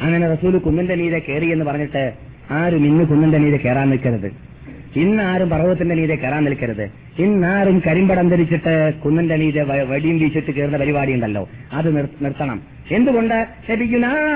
അങ്ങനെ 0.00 0.32
റസൂൽ 0.32 0.58
കുന്നിന്റെ 0.58 0.94
നീരെ 0.94 1.18
കയറി 1.18 1.46
എന്ന് 1.46 1.64
പറഞ്ഞിട്ട് 1.64 2.12
ആരും 2.50 2.86
ഇന്ന് 2.86 3.04
കുന്നിന്റെ 3.04 3.38
നീരെ 3.38 3.56
കയറാൻ 3.56 3.90
നിൽക്കരുത്. 3.90 4.51
ഇന്നാരും 4.96 5.50
പർവതത്തിന്റെ 5.50 5.94
മീതെ 5.94 6.14
കയറാൻ 6.14 6.44
നിൽക്കരുത്. 6.44 6.90
ഇന്നാരും 7.18 7.82
കരിമ്പടം 7.86 8.28
ധരിച്ചിട്ട് 8.28 8.92
കുന്നിന്റെ 9.04 9.62
വ- 9.62 9.84
വടിയും 9.88 10.18
വീശിട്ട് 10.18 10.50
കയറുന്ന 10.50 10.76
പരിപാടി 10.76 11.12
ഉണ്ടല്ലോ. 11.12 11.48
അത് 11.72 11.96
നിർത്തണം. 11.96 12.62
എന്തുകൊണ്ട്? 12.90 13.46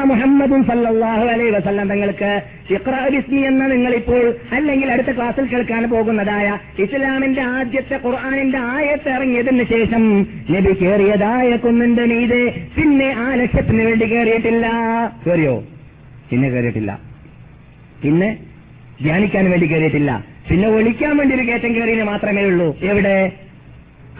മുഹമ്മദും 0.05 0.65
സല്ലല്ലാഹു 0.65 1.25
അലൈഹി 1.25 1.51
വസല്ലം 1.51 1.89
തങ്ങൾക്ക് 1.89 2.43
ഇസ്മി 3.17 3.41
എന്ന് 3.41 3.71
നിങ്ങൾ 3.71 3.95
ഇപ്പോൾ 3.95 4.35
അല്ലെങ്കിൽ 4.53 4.93
അടുത്ത 4.93 5.17
ക്ലാസ്സിൽ 5.17 5.45
കേൾക്കാൻ 5.47 5.91
പോകുന്നതായ 5.91 6.59
ഇസ്ലാമിന്റെ 6.79 7.43
ആദ്യത്തെ 7.43 8.01
ഖുർആാനിന്റെ 8.07 8.59
ആയത്ത് 8.59 9.09
ഇറങ്ങിയതിന് 9.09 9.65
ശേഷം 9.65 10.21
നബി 10.51 10.73
കയറിയതായ 10.73 11.57
കുന്നിന്റെ 11.57 12.05
മീതെ 12.05 12.71
പിന്നെ 12.77 13.15
ആ 13.19 13.35
ലക്ഷ്യത്തിന് 13.35 13.83
വേണ്ടി 13.83 14.05
കയറിയിട്ടില്ല 14.05 14.67
കയറിയോ 15.27 15.65
പിന്നെ 16.31 16.49
കയറിയിട്ടില്ല 16.49 17.01
പിന്നെ 18.03 18.37
ധ്യാനിക്കാൻ 19.03 19.51
വേണ്ടി 19.51 19.67
കയറിയിട്ടില്ല 19.67 20.36
പിന്നെ 20.51 20.69
ഒളിക്കാൻ 20.69 21.17
വേണ്ടി 21.17 21.35
ഒരു 21.35 21.43
കയറ്റം 21.43 21.75
കയറിയെന്ന് 21.75 22.05
മാത്രമേ 22.05 22.43
ഉള്ളൂ. 22.43 22.77
എവിടെ? 22.83 23.33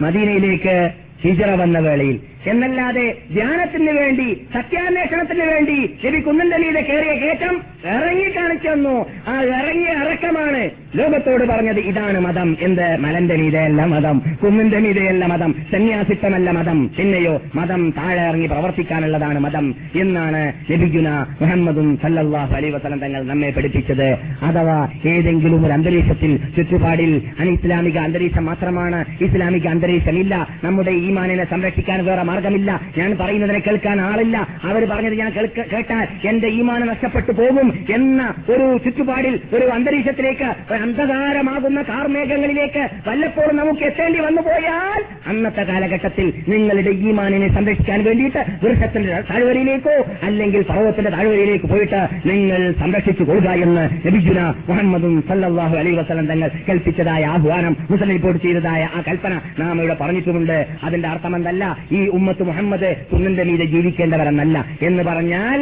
മദീനയിലേക്ക് 0.01 0.91
ഹിജറ 1.21 1.49
വന്ന 1.49 1.79
വേളയിൽ. 1.79 2.19
എന്നല്ലാതെ 2.51 3.05
ധ്യാനത്തിന് 3.33 3.91
വേണ്ടി 3.91 4.27
സത്യാന്വേഷണത്തിന് 4.55 5.45
വേണ്ടി 5.51 5.77
ശരി 6.03 6.19
കുന്നന്തലിയുടെ 6.19 6.81
കയറിയ 6.81 7.13
കയറ്റം 7.21 7.55
ഇറങ്ങി 7.93 8.29
കാണിച്ചു 8.35 8.69
തന്നു. 8.69 8.93
ആ 9.27 9.33
ഇറങ്ങിയ 9.57 9.91
ഇറക്കമാണ് 10.03 10.61
ലോകത്തോട് 10.95 11.43
പറഞ്ഞത് 11.49 11.79
ഇതാണ് 11.79 12.19
മതം 12.19 12.57
എന്ത് 12.61 12.97
മലന്റെ 12.97 13.35
മീതയല്ല 13.35 13.81
മതം 13.85 14.17
കുന്നിന്റെ 14.41 14.79
മീതയല്ല 14.85 15.25
മതം 15.25 15.51
സന്യാസിത്വമല്ല 15.71 16.49
മതം. 16.51 16.79
പിന്നെയോ 16.97 17.41
മതം 17.55 17.81
താഴെ 17.97 18.21
ഇറങ്ങി 18.29 18.47
പ്രവർത്തിക്കാനുള്ളതാണ് 18.47 19.39
മതം 19.39 19.65
എന്നാണ് 20.01 20.41
ലഭിക്കുന്ന 20.71 21.09
മുഹമ്മദും 21.41 21.97
സല്ലല്ലാഹു 22.03 22.53
അലൈഹി 22.59 22.73
വസല്ലം 22.77 22.99
തങ്ങൾ 22.99 23.21
നമ്മെ 23.31 23.49
പഠിപ്പിച്ചത്. 23.57 24.07
അഥവാ 24.49 24.77
ഏതെങ്കിലും 25.13 25.65
ഒരു 25.65 25.73
അന്തരീക്ഷത്തിൽ 25.73 26.39
ചുറ്റുപാടിൽ 26.57 27.13
അനിസ്ലാമിക 27.39 27.97
അന്തരീക്ഷം 27.97 28.45
മാത്രമാണ് 28.45 29.05
ഇസ്ലാമിക 29.27 29.67
അന്തരീക്ഷം 29.67 30.17
ഇല്ല 30.23 30.33
നമ്മുടെ 30.63 30.91
ഈമാനിനെ 30.91 31.47
സംരക്ഷിക്കാൻ 31.53 32.05
വേറെ 32.05 32.25
മാർഗമില്ല. 32.29 32.69
ഞാൻ 32.97 33.09
പറയുന്നതിനെ 33.21 33.59
കേൾക്കാൻ 33.67 33.97
ആളില്ല. 34.01 34.37
അവർ 34.63 34.83
പറഞ്ഞത് 34.91 35.15
ഞാൻ 35.21 35.31
കേട്ടാൽ 35.73 36.07
എന്റെ 36.27 36.47
ഈമാന 36.59 36.83
നഷ്ടപ്പെട്ടു 36.83 37.31
പോകും 37.31 37.67
എന്ന 37.89 38.21
ഒരു 38.49 38.65
ചുറ്റുപാടിൽ 38.85 39.35
ഒരു 39.53 39.65
അന്തരീക്ഷത്തിലേക്ക് 39.77 40.49
ഒരു 40.71 40.79
അന്ധകാരമാകുന്ന 40.81 41.81
കാർമേഘങ്ങളിലേക്ക് 41.81 42.83
വല്ലപ്പോഴും 43.07 43.55
നമുക്ക് 43.57 43.83
എത്തേണ്ടി 43.83 44.19
വന്നു 44.19 44.41
പോയാൽ 44.41 45.01
അന്നത്തെ 45.27 45.63
കാലഘട്ടത്തിൽ 45.63 46.27
നിങ്ങളുടെ 46.47 46.91
ഈമാനിനെ 47.07 47.47
സംരക്ഷിക്കാൻ 47.55 48.03
വേണ്ടിയിട്ട് 48.03 48.41
വൃക്ഷത്തിന്റെ 48.63 49.13
താഴ്വരയിലേക്കോ 49.29 49.95
അല്ലെങ്കിൽ 50.23 50.61
സർവത്തിന്റെ 50.67 51.11
താഴ്വരയിലേക്ക് 51.11 51.65
പോയിട്ട് 51.65 52.01
നിങ്ങൾ 52.25 52.61
സംരക്ഷിച്ചു 52.79 53.23
കൊള്ളുക 53.23 53.49
എന്ന് 53.65 53.83
നബിജുന 54.07 54.41
മുഹമ്മദും 54.69 55.13
സല്ലാഹു 55.27 55.75
അലൈ 55.77 55.91
വസല്ലം 55.91 56.25
തങ്ങൾ 56.25 56.49
കൽപ്പിച്ചതായ 56.69 57.23
ആഹ്വാനം 57.25 57.73
മുസ്ലിം 57.91 58.11
റിപ്പോർട്ട് 58.11 58.41
ചെയ്തതായ 58.43 58.83
ആ 58.95 59.01
കൽപ്പന 59.07 59.33
നാം 59.59 59.75
ഇവിടെ 59.79 59.97
പറഞ്ഞിട്ടുമുണ്ട്. 60.01 60.57
അതിന്റെ 60.83 61.07
അർത്ഥമെന്തല്ല? 61.09 61.63
ഈ 61.91 62.01
ഉമ്മത്ത് 62.17 62.43
മുഹമ്മദ് 62.49 62.89
കുന്നിന്റെ 63.11 63.43
മീതെ 63.49 63.65
ജീവിക്കേണ്ടവരെന്നല്ല 63.75 64.57
എന്ന് 64.81 65.03
പറഞ്ഞാൽ 65.03 65.61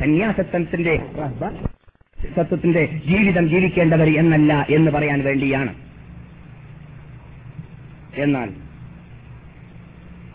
സന്യാസത്വത്തിന്റെ 0.00 0.96
സത്വത്തിന്റെ 2.36 2.82
ജീവിതം 3.10 3.44
ജീവിക്കേണ്ടവർ 3.48 4.08
എന്നല്ല 4.22 4.52
എന്ന് 4.70 4.90
പറയാൻ 4.96 5.20
വേണ്ടിയാണ്. 5.28 5.72
എന്നാൽ 8.24 8.50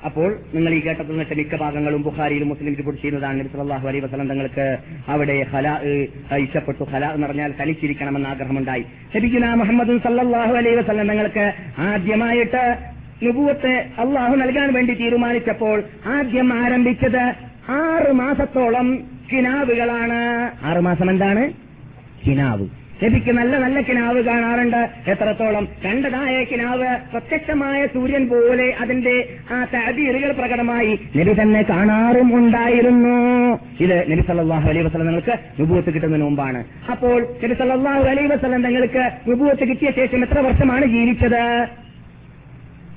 അപ്പോൾ 0.07 0.29
നിങ്ങൾ 0.53 0.71
ഈ 0.73 0.79
കേട്ടത്തിൽ 0.81 1.11
നിന്നിട്ട് 1.11 1.35
മിക്ക 1.37 1.55
ഭാഗങ്ങളും 1.61 2.01
ബുഖാരിയിലും 2.07 2.49
മുസ്ലിം 2.49 2.73
റിപ്പോർട്ട് 2.79 2.99
ചെയ്യുന്നതാണ്. 3.01 3.39
നബി 3.39 3.49
സല്ലല്ലാഹു 3.53 3.85
അലൈഹി 3.87 4.03
വസല്ലം 4.05 4.27
തങ്ങൾക്ക് 4.31 4.65
അവിടെ 5.13 5.37
ഹലാ 5.53 5.73
ഇഷ്ടപ്പെട്ടു. 6.43 6.83
ഹലാ 6.93 7.09
എന്ന് 7.15 7.27
പറഞ്ഞാൽ 7.27 7.53
തനിച്ചിരിക്കണമെന്ന് 7.61 8.29
ആഗ്രഹമുണ്ടായി. 8.29 8.83
നബിഗുന 9.15 9.53
മുഹമ്മദ് 9.61 9.95
സല്ലല്ലാഹു 10.03 10.53
അലൈഹി 10.61 10.77
വസല്ലം 10.81 11.07
തങ്ങൾക്ക് 11.11 11.45
ആദ്യമായിട്ട് 11.87 12.63
നുബുവത്ത് 13.23 13.85
അള്ളാഹു 13.99 14.35
നൽകാൻ 14.35 14.73
വേണ്ടി 14.73 14.93
തീരുമാനിച്ചപ്പോൾ 14.93 15.83
ആദ്യം 16.05 16.53
ആരംഭിച്ചത് 16.53 17.23
ആറ് 17.69 18.11
മാസത്തോളം 18.11 19.03
കിനാവുകളാണ്. 19.31 20.51
ആറ് 20.63 20.79
മാസം 20.79 21.09
എന്താണ്? 21.09 21.51
കിനാവ്. 22.27 22.67
ലഭിക്ക് 23.03 23.31
നല്ല 23.31 23.57
നല്ല 23.57 23.81
കിനാവ് 23.81 24.23
കാണാറുണ്ട്. 24.23 24.89
എത്രത്തോളം? 25.07 25.67
കണ്ടതായ 25.85 26.43
കിനാവ് 26.43 26.97
പ്രത്യക്ഷമായ 27.11 27.85
സൂര്യൻ 27.85 28.27
പോലെ 28.27 28.73
അതിന്റെ 28.79 29.29
ആ 29.51 29.65
തഅബീറുകൾ 29.73 30.31
പ്രകടമായി 30.31 30.99
നബി 31.15 31.41
തന്നെ 31.41 31.61
കാണാറും 31.61 32.35
ഉണ്ടായിരുന്നു. 32.35 33.15
ഇത് 33.79 34.11
നബി 34.11 34.21
സല്ലാഹു 34.21 34.69
അലൈഹി 34.69 34.85
വസ്ലം 34.85 35.05
നിങ്ങൾക്ക് 35.05 35.39
വിഭൂത്ത് 35.59 35.93
കിട്ടുന്നതിന് 35.93 36.25
മുമ്പാണ്. 36.25 36.63
അപ്പോൾ 36.91 37.27
നബി 37.43 37.53
സല്ലാഹു 37.53 38.03
അലൈഹി 38.03 38.27
വസ്ലം 38.27 38.61
നിങ്ങൾക്ക് 38.61 39.11
വിഭൂത്ത് 39.29 39.67
കിട്ടിയ 39.67 39.91
ശേഷം 39.91 40.21
എത്ര 40.21 40.39
വർഷമാണ് 40.39 40.85
ജീവിച്ചത്? 40.85 41.84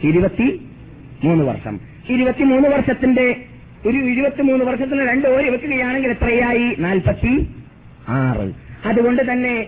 ഇരുപത്തി 0.02 0.48
മൂന്ന് 1.24 1.44
വർഷം. 1.44 1.80
ഇരുപത്തിമൂന്ന് 2.10 2.68
വർഷത്തിന്റെ 2.68 3.36
ഒരു 3.86 3.98
ഇരുപത്തിമൂന്ന് 3.98 4.64
വർഷത്തിന് 4.64 5.00
രണ്ട് 5.00 5.28
ഓരി 5.28 5.48
വെക്കുകയാണെങ്കിൽ 5.48 6.10
എത്രയായി? 6.10 6.76
നാൽപ്പത്തി 6.78 7.34
ആറ് 8.08 8.46
അതുകൊണ്ട് 8.86 9.22
തന്നെ 9.32 9.66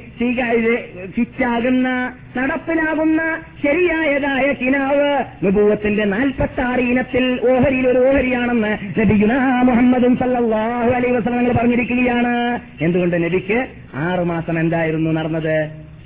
ഫിറ്റാകുന്ന 1.16 1.88
നടപ്പിലാകുന്ന 2.36 3.20
ശരിയായതായ 3.62 4.52
കിനാവ് 4.52 5.24
വിഭൂവത്തിന്റെ 5.42 6.04
നാൽപ്പത്തി 6.04 6.60
ആറ് 6.60 6.80
ഇനത്തിൽ 6.80 7.40
ഓഹരിയിൽ 7.50 7.88
ഒരു 7.88 7.98
ഓഹരിയാണെന്ന് 7.98 9.00
നബിഗുന 9.00 9.32
മുഹമ്മദും 9.62 10.16
സല്ലാഹു 10.16 10.90
വസല്ലം 10.90 11.56
പറഞ്ഞിരിക്കുകയാണ്. 11.56 12.34
എന്തുകൊണ്ട് 12.80 13.24
നബിക്ക് 13.24 13.66
ആറ് 13.94 14.24
മാസം 14.24 14.60
എന്തായിരുന്നു 14.60 15.10
നടന്നത്? 15.10 15.56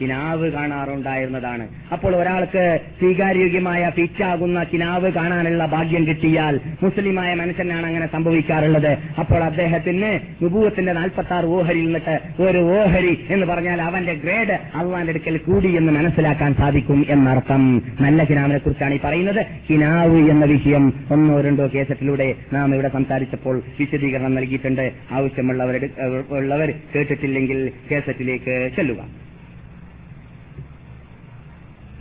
കിനാവ് 0.01 0.47
കാണാറുണ്ടായിരുന്നതാണ്. 0.53 1.65
അപ്പോൾ 1.93 2.17
ഒരാൾക്ക് 2.17 2.81
സ്വീകാര്യോഗ്യമായ 2.99 3.91
ഫിറ്റാകുന്ന 3.97 4.65
കിനാവ് 4.73 5.11
കാണാനുള്ള 5.13 5.67
ഭാഗ്യം 5.67 6.07
കിട്ടിയാൽ 6.07 6.61
മുസ്ലിമായ 6.83 7.35
മനുഷ്യനാണ് 7.35 7.87
അങ്ങനെ 7.87 8.07
സംഭവിക്കാറുള്ളത്. 8.13 8.91
അപ്പോൾ 9.19 9.41
അദ്ദേഹത്തിന് 9.45 10.13
നുപൂവത്തിന്റെ 10.43 10.93
നാൽപ്പത്തി 10.93 11.35
ആറ് 11.35 11.45
ഓഹരി 11.45 11.81
നിന്നിട്ട് 11.81 12.43
ഒരു 12.43 12.63
ഓഹരി 12.79 13.15
എന്ന് 13.31 13.47
പറഞ്ഞാൽ 13.47 13.83
അവന്റെ 13.83 14.15
ഗ്രേഡ് 14.15 14.57
അള്ളാന്റെ 14.75 15.11
അടുക്കൽ 15.11 15.37
കൂടി 15.49 15.77
എന്ന് 15.77 15.93
മനസ്സിലാക്കാൻ 15.99 16.55
സാധിക്കും 16.55 17.07
എന്നർത്ഥം. 17.09 17.83
നല്ല 18.01 18.25
കിനാവിനെ 18.25 18.59
കുറിച്ചാണ് 18.59 18.95
ഈ 18.95 19.01
പറയുന്നത്. 19.05 19.43
കിനാവ് 19.71 20.21
എന്ന 20.31 20.45
വിഷയം 20.55 20.93
ഒന്നോ 21.13 21.41
രണ്ടോ 21.41 21.67
കേസറ്റിലൂടെ 21.75 22.29
നാം 22.53 22.75
ഇവിടെ 22.75 22.89
സംസാരിച്ചപ്പോൾ 22.89 23.63
വിശദീകരണം 23.81 24.35
നൽകിയിട്ടുണ്ട്. 24.35 24.87
ആവശ്യമുള്ളവർ 25.13 26.71
കേട്ടിട്ടില്ലെങ്കിൽ 26.95 27.61
കേസറ്റിലേക്ക് 27.91 28.57
ചെല്ലുക. 28.77 29.24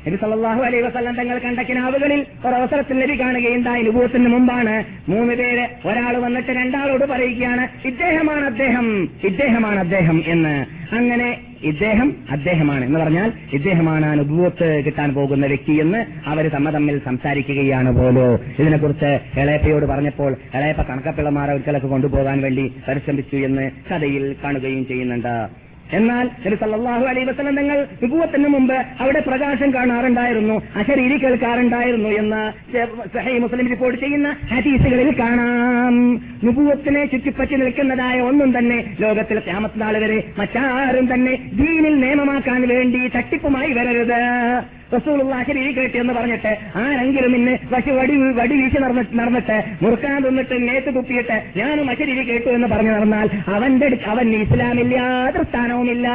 നബി 0.08 0.16
സല്ലാഹു 0.16 0.62
അലൈ 0.62 0.82
വസല്ലം 0.82 1.16
തങ്ങൾ 1.16 1.38
കണ്ട 1.38 1.60
കിനാവുകളിൽ 1.60 2.26
ഒരവസരത്തിൽ 2.46 3.00
നബി 3.00 3.20
കാണുകയുണ്ടായി 3.20 3.84
നുബൂത്തിന് 3.84 4.28
മുമ്പാണ്. 4.28 4.84
മൂന്ന് 5.10 5.36
പേര് 5.36 5.66
ഒരാൾ 5.88 6.18
വന്നിട്ട് 6.18 6.52
രണ്ടാളോട് 6.52 7.06
പറയുകയാണ് 7.06 7.88
ഇദ്ദേഹമാണ് 7.88 8.46
അദ്ദേഹം 8.46 9.10
ഇദ്ദേഹമാണ് 9.24 9.80
അദ്ദേഹം 9.80 10.24
എന്ന്. 10.28 10.66
അങ്ങനെ 10.96 11.30
ഇദ്ദേഹം 11.64 12.16
അദ്ദേഹമാണ് 12.32 12.86
എന്ന് 12.86 13.00
പറഞ്ഞാൽ 13.00 13.32
ഇദ്ദേഹമാണ് 13.54 14.06
അനുഭവത്ത് 14.06 14.86
കിട്ടാൻ 14.86 15.14
പോകുന്ന 15.14 15.46
വ്യക്തി 15.46 15.72
എന്ന് 15.72 16.06
അവർ 16.26 16.48
തമ്മ 16.48 16.70
തമ്മിൽ 16.70 17.02
സംസാരിക്കുകയാണ് 17.06 17.92
പോലോ. 17.98 18.28
ഇതിനെക്കുറിച്ച് 18.60 19.40
ഇളയപ്പയോട് 19.40 19.86
പറഞ്ഞപ്പോൾ 19.86 20.32
ഇളയപ്പ 20.56 20.82
കണക്കപ്പിള്ളമാരെ 20.82 21.54
ഒരിക്കലൊക്കെ 21.54 21.88
കൊണ്ടുപോകാൻ 21.88 22.42
വേണ്ടി 22.42 22.72
പരിശ്രമിച്ചു 22.88 23.36
എന്ന് 23.36 23.72
കഥയിൽ 23.92 24.36
കാണുകയും 24.44 24.88
ചെയ്യുന്നുണ്ട്. 24.88 25.63
എന്നാൽ 25.92 26.30
നബി 26.46 26.56
സല്ലല്ലാഹു 26.56 27.06
അലൈഹി 27.06 27.26
വസല്ലം 27.26 27.56
തങ്ങൾ 27.56 27.88
നുബുവത്തിന് 28.04 28.48
മുമ്പ് 28.48 28.74
അവിടെ 28.74 29.20
പ്രകാശം 29.20 29.74
കാണാറുണ്ടായിരുന്നു 29.74 30.62
അശരീരി 30.76 31.18
കേൾക്കാറുണ്ടായിരുന്നു 31.18 32.10
എന്ന് 32.10 32.42
സഹൈ 33.16 33.38
മുസ്ലിം 33.38 33.68
റിപ്പോർട്ട് 33.68 34.00
ചെയ്യുന്ന 34.00 34.36
ഹദീസുകളിൽ 34.54 35.20
കാണാം. 35.20 35.96
നുബുവത്തിനെ 36.44 37.06
ചുറ്റിപ്പറ്റി 37.06 37.56
നിൽക്കുന്നതായ 37.56 38.22
ഒന്നും 38.22 38.58
തന്നെ 38.58 38.96
ലോകത്തിൽ 39.00 39.40
ക്യാമത്ത് 39.40 39.80
വരെ 39.84 40.24
മറ്റാരും 40.38 41.14
തന്നെ 41.14 41.36
ദീനിൽ 41.54 42.00
നിയമമാക്കാൻ 42.00 42.68
വേണ്ടി 42.68 43.08
തട്ടിപ്പുമായി 43.08 43.74
വരരുത്. 43.74 44.22
റസൂലുള്ള 44.96 45.36
അശരീരി 45.36 45.72
കേട്ടി 45.72 45.98
എന്ന് 46.00 46.14
പറഞ്ഞിട്ട് 46.14 46.58
ആരെങ്കിലും 46.76 47.32
നിന്നെ 47.32 47.60
പക്ഷെ 47.74 47.92
വടി 47.92 48.16
വടി 48.34 48.56
വീശി 48.62 48.82
നടന്നിട്ട് 48.82 49.64
മുറുക്കാൻ 49.82 50.24
തിന്നിട്ട് 50.24 50.68
നേത്ത് 50.68 50.94
കുത്തിയിട്ട് 50.94 51.44
ഞാനും 51.58 51.90
അശരി 51.90 52.24
കേട്ടു 52.30 52.50
എന്ന് 52.50 52.68
പറഞ്ഞു 52.68 52.92
നടന്നാൽ 52.92 53.30
അവന്റെ 53.48 53.98
അവൻ 54.08 54.36
ഇസ്ലാമില്ല 54.36 54.94
യാതൊരു 54.96 55.44
സ്ഥാനവുമില്ല. 55.44 56.08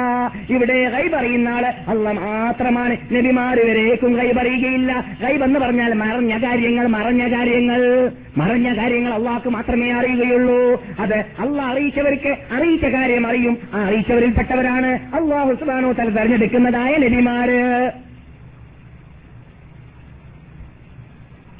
ഇവിടെ 0.51 0.89
കൈ 0.89 1.09
പറയുന്ന 1.09 1.49
ആൾ 1.49 1.65
അല്ല 1.89 2.13
മാത്രമാണ്. 2.13 2.97
നബിമാര് 3.13 3.59
വരേക്കും 3.71 4.19
കൈ 4.19 4.33
പറയുകയില്ല 4.33 5.05
കൈബ് 5.23 5.45
എന്ന് 5.45 5.61
പറഞ്ഞാൽ 5.61 5.93
മറഞ്ഞ 5.93 6.37
കാര്യങ്ങൾ 6.37 6.87
മറഞ്ഞ 6.87 7.37
കാര്യങ്ങൾ. 7.37 8.11
മറഞ്ഞ 8.37 8.77
കാര്യങ്ങൾ 8.79 9.15
അള്ളാഹ്ക്ക് 9.15 9.49
മാത്രമേ 9.49 9.93
അറിയുകയുള്ളൂ. 9.93 10.85
അത് 11.01 11.15
അള്ളാഹ് 11.15 11.73
അറിയിച്ചവർക്ക് 11.73 12.37
അറിയിച്ച 12.53 12.85
കാര്യം 12.85 13.27
അറിയും. 13.27 13.59
ആ 13.75 13.85
അറിയിച്ചവരിൽപ്പെട്ടവരാണ്. 13.87 14.91
അള്ളാഹു 15.15 15.55
സുബാനോ 15.55 15.93
തല 15.93 16.09
തെരഞ്ഞെടുക്കുന്നതായ 16.09 16.97
നബിമാര്. 16.97 17.91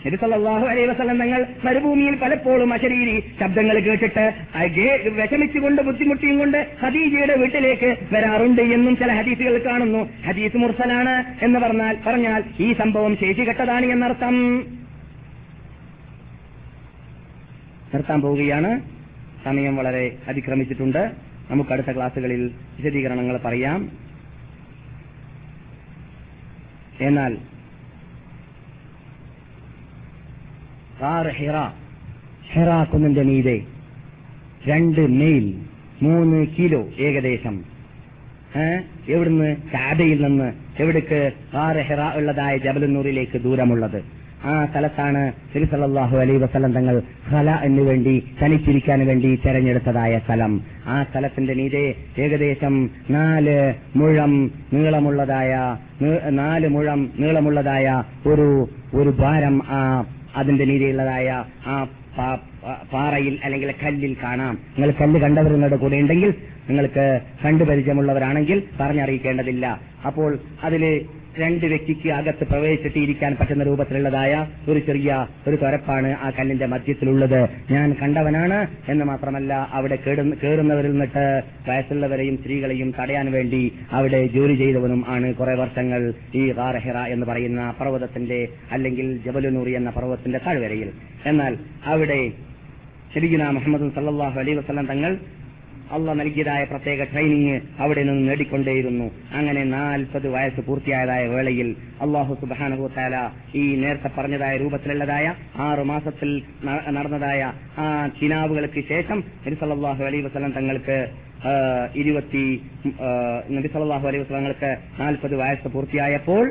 നബിസല്ലാഹു 0.09 0.67
അലൈ 0.67 0.87
വസല്ലം 0.87 1.19
തങ്ങൾ 1.19 1.47
മരുഭൂമിയിൽ 1.65 2.17
പലപ്പോഴും 2.17 2.73
അശരീരി 2.73 3.21
ശബ്ദങ്ങൾ 3.41 3.79
കേട്ടിട്ട് 3.79 4.33
വിഷമിച്ചുകൊണ്ട് 5.11 5.83
ബുദ്ധിമുട്ടിയും 5.83 6.39
കൊണ്ട് 6.39 6.77
ഹദീജയുടെ 6.83 7.37
വീട്ടിലേക്ക് 7.37 7.97
വരാറുണ്ട് 8.13 8.63
എന്നും 8.63 8.97
ചില 8.97 9.13
ഹദീസുകൾ 9.13 9.59
കാണുന്നു. 9.67 10.09
ഹദീസ് 10.27 10.57
മുർസലാണ് 10.57 11.45
എന്ന് 11.45 11.61
പറഞ്ഞാൽ 11.61 11.97
പറഞ്ഞാൽ 12.07 12.45
ഈ 12.61 12.73
സംഭവം 12.73 13.17
ശേഷി 13.17 13.41
കെട്ടതാണ് 13.41 13.87
എന്നർത്ഥം. 13.87 14.59
നിർത്താൻ 17.95 18.21
പോവുകയാണ്. 18.21 18.81
സമയം 19.45 19.77
വളരെ 19.77 20.17
അതിക്രമിച്ചിട്ടുണ്ട്. 20.29 21.11
നമുക്ക് 21.51 21.73
അടുത്ത 21.73 21.97
ക്ലാസ്സുകളിൽ 21.97 22.51
വിശദീകരണങ്ങൾ 22.79 23.37
പറയാം. 23.37 23.89
എന്നാൽ 27.01 27.37
ഹിറ. 31.01 31.57
ഹിറ 32.53 32.85
കുന്നിന്റെ 32.85 33.23
മീതെ. 33.23 33.61
രണ്ട് 34.67 35.01
മെയിൽ 35.01 35.55
മൂന്ന് 36.03 36.47
കിലോ 36.59 36.89
ഏകദേശം? 36.99 37.65
എവിടുന്ന്? 39.09 39.57
കാബയിൽ 39.57 40.25
നിന്ന് 40.25 40.53
എവിടേക്ക്? 40.79 41.33
ആറ് 41.57 41.77
ഹിറ 41.77 42.01
ഉള്ളതായ 42.17 42.57
ജബലുന്നൂറിലേക്ക് 42.57 43.39
ദൂരമുള്ളത്. 43.39 44.03
ആ 44.45 44.67
സ്ഥലത്താണ് 44.67 45.33
ശ്രീസലാഹു 45.53 46.17
അലൈ 46.17 46.37
വസലം 46.37 46.73
തങ്ങൾ 46.73 47.03
ഹല 47.29 47.51
എന്നു 47.51 47.83
വേണ്ടി 47.83 48.25
തനിച്ചിരിക്കാൻ 48.43 49.07
വേണ്ടി 49.07 49.41
തെരഞ്ഞെടുത്തതായ 49.47 50.19
സ്ഥലം. 50.19 50.61
ആ 50.87 51.03
സ്ഥലത്തിന്റെ 51.03 51.55
മീതെ 51.55 51.95
ഏകദേശം 52.19 52.91
നാല് 53.11 53.75
മുഴം 53.97 54.51
നീളമുള്ളതായ 54.73 55.77
നാല് 56.31 56.69
മുഴം 56.69 57.11
നീളമുള്ളതായ 57.19 58.03
ഒരു 58.27 58.69
ഒരു 58.95 59.11
ഭാരം 59.11 59.63
ആ 59.69 60.05
അതിന്റെ 60.41 60.65
മീതെയുള്ളതായ 60.71 61.29
ആ 61.67 61.75
പാറയിൽ 62.93 63.35
അല്ലെങ്കിൽ 63.45 63.71
കല്ലിൽ 63.83 64.13
കാണാം. 64.23 64.55
നിങ്ങൾ 64.73 64.91
കല്ല് 65.01 65.19
കണ്ടവർ 65.21 65.51
നിങ്ങളുടെ 65.53 65.79
കൂടെ 65.83 65.97
ഉണ്ടെങ്കിൽ 66.03 66.31
നിങ്ങൾക്ക് 66.69 67.05
കണ്ടുപരിചയമുള്ളവരാണെങ്കിൽ 67.45 68.59
പറഞ്ഞറിയിക്കേണ്ടതില്ല. 68.81 69.67
അപ്പോൾ 70.07 70.31
അതിൽ 70.65 70.85
രണ്ട് 71.37 71.67
വ്യക്തിക്ക് 71.67 72.09
അകത്ത് 72.09 72.45
പ്രവേശിച്ചിട്ടിരിക്കാൻ 72.45 73.37
പറ്റുന്ന 73.41 73.63
രൂപത്തിലുള്ളതായ 73.63 74.33
ഒരു 74.69 74.79
ചെറിയ 74.79 75.27
ഒരു 75.49 75.57
തുരപ്പാണ് 75.57 76.11
ആ 76.25 76.31
കല്ലിന്റെ 76.31 76.67
മധ്യത്തിലുള്ളത്. 76.67 77.41
ഞാൻ 77.71 77.97
കണ്ടവനാണ് 78.03 78.59
എന്ന് 78.89 79.05
മാത്രമല്ല 79.05 79.53
അവിടെ 79.73 79.97
കേറുന്നവരിൽ 80.43 80.93
നിന്നിട്ട് 80.93 81.25
വയസ്സുള്ളവരെയും 81.69 82.37
സ്ത്രീകളെയും 82.37 82.91
തടയാൻ 82.99 83.33
വേണ്ടി 83.33 83.73
അവിടെ 83.91 84.27
ജോലി 84.27 84.55
ചെയ്തവനും 84.55 85.05
ആണ് 85.09 85.35
കുറെ 85.35 85.55
വർഷങ്ങൾ 85.55 86.13
ഈ 86.35 86.53
റാറഹിറ 86.53 86.99
എന്ന് 87.15 87.27
പറയുന്ന 87.27 87.71
പർവതത്തിന്റെ 87.81 88.49
അല്ലെങ്കിൽ 88.73 89.19
ജബലുനൂറി 89.27 89.71
എന്ന 89.71 89.91
പർവതത്തിന്റെ 89.91 90.39
താഴ്വരയിൽ. 90.47 90.91
എന്നാൽ 91.25 91.55
അവിടെ 91.85 92.21
ശരിഗിന 93.15 93.51
മുഹമ്മദ് 93.51 93.91
സല്ലാഹു 93.99 94.41
അലൈ 94.41 94.55
വസ്ലം 94.55 94.87
തങ്ങൾ 94.87 95.13
അള്ള 95.91 96.13
നൽകിയതായ 96.15 96.63
പ്രത്യേക 96.65 97.01
ട്രെയിനിങ് 97.11 97.55
അവിടെ 97.79 98.03
നിന്ന് 98.03 98.23
നേടിക്കൊണ്ടേയിരുന്നു. 98.29 99.07
അങ്ങനെ 99.39 99.63
നാൽപ്പത് 99.71 100.27
വയസ്സ് 100.35 100.63
പൂർത്തിയായതായ 100.67 101.23
വേളയിൽ 101.29 101.69
അള്ളാഹു 102.01 102.33
സുബാനുഭൂത്താല 102.41 103.17
ഈ 103.55 103.65
നേരത്തെ 103.77 104.11
പറഞ്ഞതായ 104.17 104.57
രൂപത്തിലുള്ളതായ 104.59 105.27
ആറു 105.67 105.85
മാസത്തിൽ 105.85 106.31
നടന്നതായ 106.91 107.41
ആ 107.79 107.87
ചിനാവുകൾക്ക് 108.19 108.83
ശേഷം 108.89 109.19
നബി 109.43 109.57
അലൈ 110.05 110.21
വസല്ലം 110.23 110.53
തങ്ങൾക്ക് 110.53 110.99
ഇരുപത്തി 111.97 112.45
ആ, 113.01 113.11
നബി 113.51 113.69
സല്ലല്ലാഹു 113.69 114.07
അലൈഹി 114.09 114.23
വസല്ലം 114.23 114.41
തങ്ങൾക്ക് 114.41 114.71
നാൽപ്പത് 115.01 115.37
വയസ്സ് 115.41 115.69
പൂർത്തിയായപ്പോൾ 115.75 116.45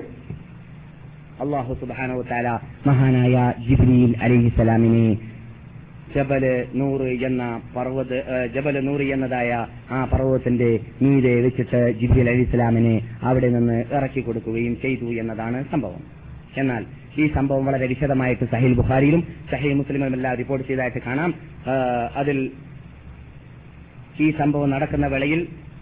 അള്ളാഹു 1.40 1.74
സുബാനുഭൂത്താല 1.82 2.48
മഹാനായ 2.88 3.36
ജിബ്രീൽ 3.66 4.14
അലൈഹിസ്സലാമിനെ 4.22 5.08
ജബൽ 6.16 6.44
നൂറ് 6.80 7.10
എന്ന 7.28 7.44
പർവത 7.76 8.14
ജബൽ 8.56 8.76
നൂറ് 8.88 9.06
എന്നതായ 9.16 9.52
ആ 9.92 9.98
പർവതത്തിന്റെ 10.12 10.70
മീതെ 11.02 11.34
വെച്ചിട്ട് 11.46 11.82
ജിബ്രീൽ 12.02 12.30
അലി 12.30 12.42
ഇസ്ലാമിനെ 12.42 12.96
അവിടെ 13.24 13.50
നിന്ന് 13.56 13.78
ഇറക്കി 13.98 14.22
കൊടുക്കുകയും 14.22 14.76
ചെയ്തു 14.82 15.10
എന്നതാണ് 15.22 15.66
സംഭവം. 15.72 16.02
എന്നാൽ 16.58 16.86
ഈ 17.22 17.28
സംഭവം 17.36 17.66
വളരെ 17.66 17.88
വിശദമായിട്ട് 17.88 18.46
സഹീൽ 18.54 18.74
ബുഖാരിയിലും 18.74 19.22
സഹീൽ 19.52 19.74
മുസ്ലിമിലും 19.74 20.16
എല്ലാം 20.18 20.36
റിപ്പോർട്ട് 20.38 20.68
ചെയ്തതായിട്ട് 20.68 21.02
കാണാം. 21.08 21.34
അതിൽ 22.16 22.40
ഈ 24.22 24.28
സംഭവം 24.32 24.70
നടക്കുന്ന 24.70 25.08
വേളയിൽ 25.08 25.42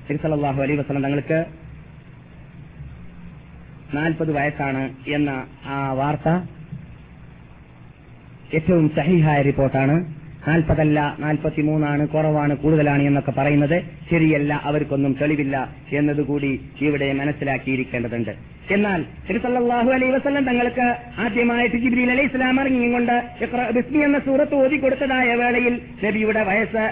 തിരുസലാഹു 0.09 0.61
അലൈ 0.61 0.75
വസ്ലം 0.75 1.03
തങ്ങൾക്ക് 1.03 1.45
നാൽപ്പത് 3.93 4.31
വയസ്സാണ് 4.35 4.83
എന്ന 5.07 5.29
ആ 5.65 5.93
വാർത്ത 5.93 6.29
ഏറ്റവും 8.53 8.91
സഹിഹായ 8.95 9.41
റിപ്പോർട്ടാണ്. 9.41 10.05
നാൽപ്പതല്ല 10.47 11.17
നാൽപ്പത്തിമൂന്നാണ് 11.19 12.07
കുറവാണ് 12.07 12.57
കൂടുതലാണ് 12.57 13.03
എന്നൊക്കെ 13.03 13.31
പറയുന്നത്. 13.31 13.83
ശരിയല്ല 14.11 14.53
അവർക്കൊന്നും 14.63 15.15
തെളിവില്ല 15.21 15.69
എന്നതുകൂടി 15.93 16.59
ഇവിടെ 16.81 17.13
മനസ്സിലാക്കിയിരിക്കേണ്ടതുണ്ട്. 17.13 18.54
എന്നാൽ 18.69 19.03
തിരുസല്ലാഹു 19.27 19.89
അലൈ 19.91 20.07
വസ്ലം 20.09 20.43
തങ്ങൾക്ക് 20.45 20.85
ആദ്യമായിട്ട് 21.17 21.77
ജിബ്രീൽ 21.77 22.11
അലൈഹി 22.11 22.29
ഇസ്ലാം 22.29 22.59
ഇറങ്ങിക്കൊണ്ട് 22.61 23.15
ബിസ്മി 23.75 23.99
എന്ന 23.99 24.19
സൂറത്ത് 24.19 24.55
ഓതി 24.55 24.77
കൊടുത്തതായ 24.77 25.33
വേളയിൽ 25.33 25.81
നബിയുടെ 26.05 26.43
വയസ്സ് 26.43 26.83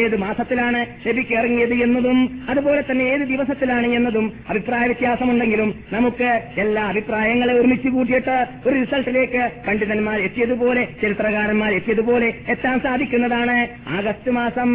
ഏത് 0.00 0.16
മാസത്തിലാണ് 0.16 0.80
നബിക്ക് 1.06 1.34
ഇറങ്ങിയത് 1.34 1.74
എന്നതും 1.74 2.18
അതുപോലെ 2.48 2.80
തന്നെ 2.80 3.04
ഏത് 3.04 3.24
ദിവസത്തിലാണ് 3.24 3.86
എന്നതും 3.86 4.32
അഭിപ്രായ 4.48 4.86
വ്യത്യാസമുണ്ടെങ്കിലും 4.86 5.74
നമുക്ക് 5.92 6.28
എല്ലാ 6.56 6.84
അഭിപ്രായങ്ങളെ 6.84 7.52
ഒരുമിച്ച് 7.52 7.88
കൂട്ടിയിട്ട് 7.88 8.36
ഒരു 8.66 8.74
റിസൾട്ടിലേക്ക് 8.80 9.50
പണ്ഡിതന്മാർ 9.66 10.20
എത്തിയതുപോലെ 10.20 10.84
ചരിത്രകാരന്മാർ 11.02 11.72
എത്തിയതുപോലെ 11.72 12.28
എത്താൻ 12.48 12.80
സാധിക്കുന്നതാണ് 12.80 13.56
ആഗസ്റ്റ് 13.98 14.30
മാസം 14.30 14.70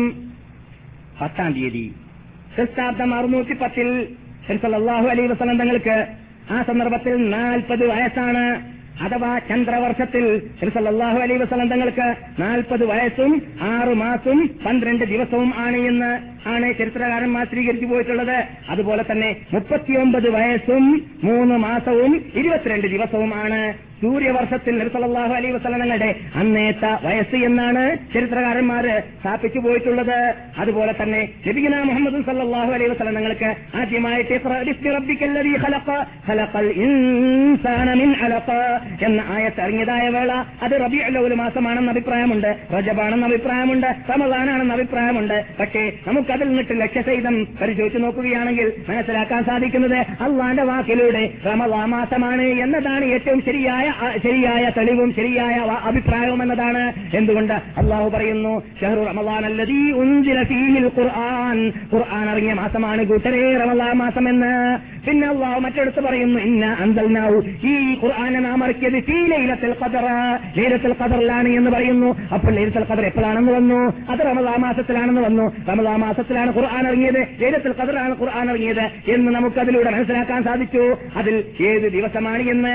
പത്താം 1.22 1.54
തീയതി. 1.54 1.86
ക്രിസ്താബ്ദം 2.56 3.14
അറുന്നൂറ്റി 3.14 3.54
പത്തിൽ 3.54 3.88
അലൈഹി 5.12 5.28
വസല്ലം 5.28 5.58
തങ്ങൾക്ക് 5.58 5.96
ആ 6.52 6.64
സന്ദർഭത്തിൽ 6.64 7.30
നാൽപ്പത് 7.30 7.88
വയസ്സാണ്. 7.88 8.46
അഥവാ 9.02 9.40
ചന്ദ്രവർഷത്തിൽ 9.40 10.24
ശ്രീസല്ലാഹു 10.60 11.18
അലൈഹി 11.20 11.40
വസല്ലം 11.40 11.70
തങ്ങൾക്ക് 11.70 12.16
നാൽപ്പത് 12.40 12.86
വയസ്സും 12.86 13.42
ആറു 13.62 13.94
മാസവും 13.94 14.40
പന്ത്രണ്ട് 14.66 15.06
ദിവസവും 15.06 15.54
ആണ് 15.58 15.78
എന്ന്. 15.78 16.12
ആണ് 16.48 16.78
ചരിത്രകാരന്മാർ 16.78 17.46
സ്വീകരിച്ചു 17.46 17.86
പോയിട്ടുള്ളത്. 17.86 18.46
അതുപോലെ 18.70 19.06
തന്നെ 19.12 19.36
മുപ്പത്തിയൊമ്പത് 19.54 20.30
വയസ്സും 20.30 21.08
മൂന്ന് 21.24 21.56
മാസവും 21.56 22.22
ഇരുപത്തിരണ്ട് 22.36 22.88
ദിവസവുമാണ് 22.88 23.90
സൂര്യവർഷത്തിൽ 24.02 24.78
നിർത്തലാഹു 24.80 25.34
അലൈ 25.34 25.52
വസലങ്ങളുടെ 25.52 26.16
അന്നേത്ത 26.36 26.86
വയസ്സ് 27.04 27.36
എന്നാണ് 27.36 27.98
ചരിത്രകാരന്മാര് 28.14 29.04
സ്ഥാപിച്ചു 29.22 29.60
പോയിട്ടുള്ളത്. 29.60 30.34
അതുപോലെ 30.58 30.94
തന്നെ 31.02 31.30
ലബിഗന 31.48 31.84
മുഹമ്മദ് 31.84 32.26
സല്ലാഹു 32.26 32.72
അലൈ 32.72 32.88
വസലങ്ങൾക്ക് 32.88 33.56
ആദ്യമായിട്ട് 33.76 34.40
എന്ന 39.06 39.24
ആയത്ത് 39.30 39.62
ഇറങ്ങിയതായ 39.62 40.10
വേള. 40.10 40.32
അത് 40.62 40.72
റബീഉൽ 40.72 41.18
അവ്വൽ 41.18 41.34
മാസമാണെന്ന് 41.34 41.92
അഭിപ്രായമുണ്ട് 41.92 42.58
റജബാണെന്ന് 42.74 43.28
അഭിപ്രായമുണ്ട് 43.28 43.88
റമദാനാണെന്ന് 44.10 44.74
അഭിപ്രായമുണ്ട്. 44.74 45.46
പക്ഷേ 45.60 45.92
നമുക്കതിൽ 46.30 46.50
നിന്നിട്ട് 46.50 46.82
ലക്ഷ്യസഹിതം 46.82 47.48
പരിശോധിച്ചു 47.62 48.00
നോക്കുകയാണെങ്കിൽ 48.00 48.72
മനസ്സിലാക്കാൻ 48.90 49.44
സാധിക്കുന്നത് 49.44 49.98
അള്ളാന്റെ 49.98 50.64
വാക്കിലൂടെ 50.64 51.30
ക്രമവാമാസമാണ് 51.44 51.90
മാസമാണ് 51.90 52.42
എന്നതാണ് 52.42 53.06
ഏറ്റവും 53.06 53.42
ശരിയായ 53.46 53.94
ശരിയായ 54.24 54.72
തെളിവും 54.78 55.14
ശരിയായ 55.14 55.56
അഭിപ്രായവും 55.86 56.44
എന്നതാണ്. 56.44 56.94
എന്തുകൊണ്ട്? 57.14 57.54
അള്ളാഹു 57.54 58.10
പറയുന്നു 58.10 58.62
ഷഹറു 58.82 59.00
റമദാൻ 59.00 59.46
അല്ലതീ 59.46 59.92
ഫീഹിൽ 60.44 60.92
ഖുർആൻ. 60.98 61.72
ഖുർആൻ 61.94 62.30
ഇറങ്ങിയ 62.30 62.54
മാസമാണ് 62.54 63.06
കൂട്ടരേ 63.06 63.58
റമദാൻ 63.58 63.94
മാസം 63.94 64.30
എന്ന്. 64.30 64.78
പിന്നെ 65.08 65.28
അള്ളാഹു 65.28 65.60
മറ്റെടുത്ത് 65.60 66.02
പറയുന്നു 66.02 66.40
ഇന്ന 66.40 66.66
അന്തൽനാവു 66.66 67.44
ഈ 67.68 67.98
ഖുർആനെ 68.04 68.40
നാം 68.40 68.64
ഇറക്കിയത് 68.66 69.04
ഫീ 69.04 69.26
ലൈലത്തുൽ 69.26 69.76
ഖദർ 69.84 70.06
ലൈലത്തുൽ 70.58 70.96
ഖദറിലാണ് 71.02 71.50
എന്ന് 71.50 71.72
പറയുന്നു. 71.72 72.16
അപ്പോൾ 72.34 72.52
ലൈലത്തുൽ 72.52 72.86
ഖദർ 72.92 73.06
എപ്പോഴാണെന്ന് 73.06 73.52
വന്നു? 73.52 73.82
അത് 74.10 74.20
റമദാ 74.20 74.56
മാസത്തിലാണെന്ന് 74.60 75.22
വന്നു. 75.22 75.52
റമദാ 75.72 75.96
മാസത്തിലാണ് 76.20 76.52
ഖുർആൻ 76.58 76.84
ഇറങ്ങിയത് 76.90 77.22
ലൈലത്തുൽ 77.42 77.74
ഖദറാണ് 77.80 78.14
ഖുർആൻ 78.22 78.48
ഇറങ്ങിയത് 78.52 78.86
എന്ന് 79.14 79.30
നമുക്ക് 79.36 79.60
അതിലൂടെ 79.64 79.90
മനസ്സിലാക്കാൻ 79.96 80.40
സാധിച്ചു. 80.48 80.84
അതിൽ 81.20 81.36
ഏത് 81.70 81.88
ദിവസമാണ് 81.98 82.44
എന്ന് 82.54 82.74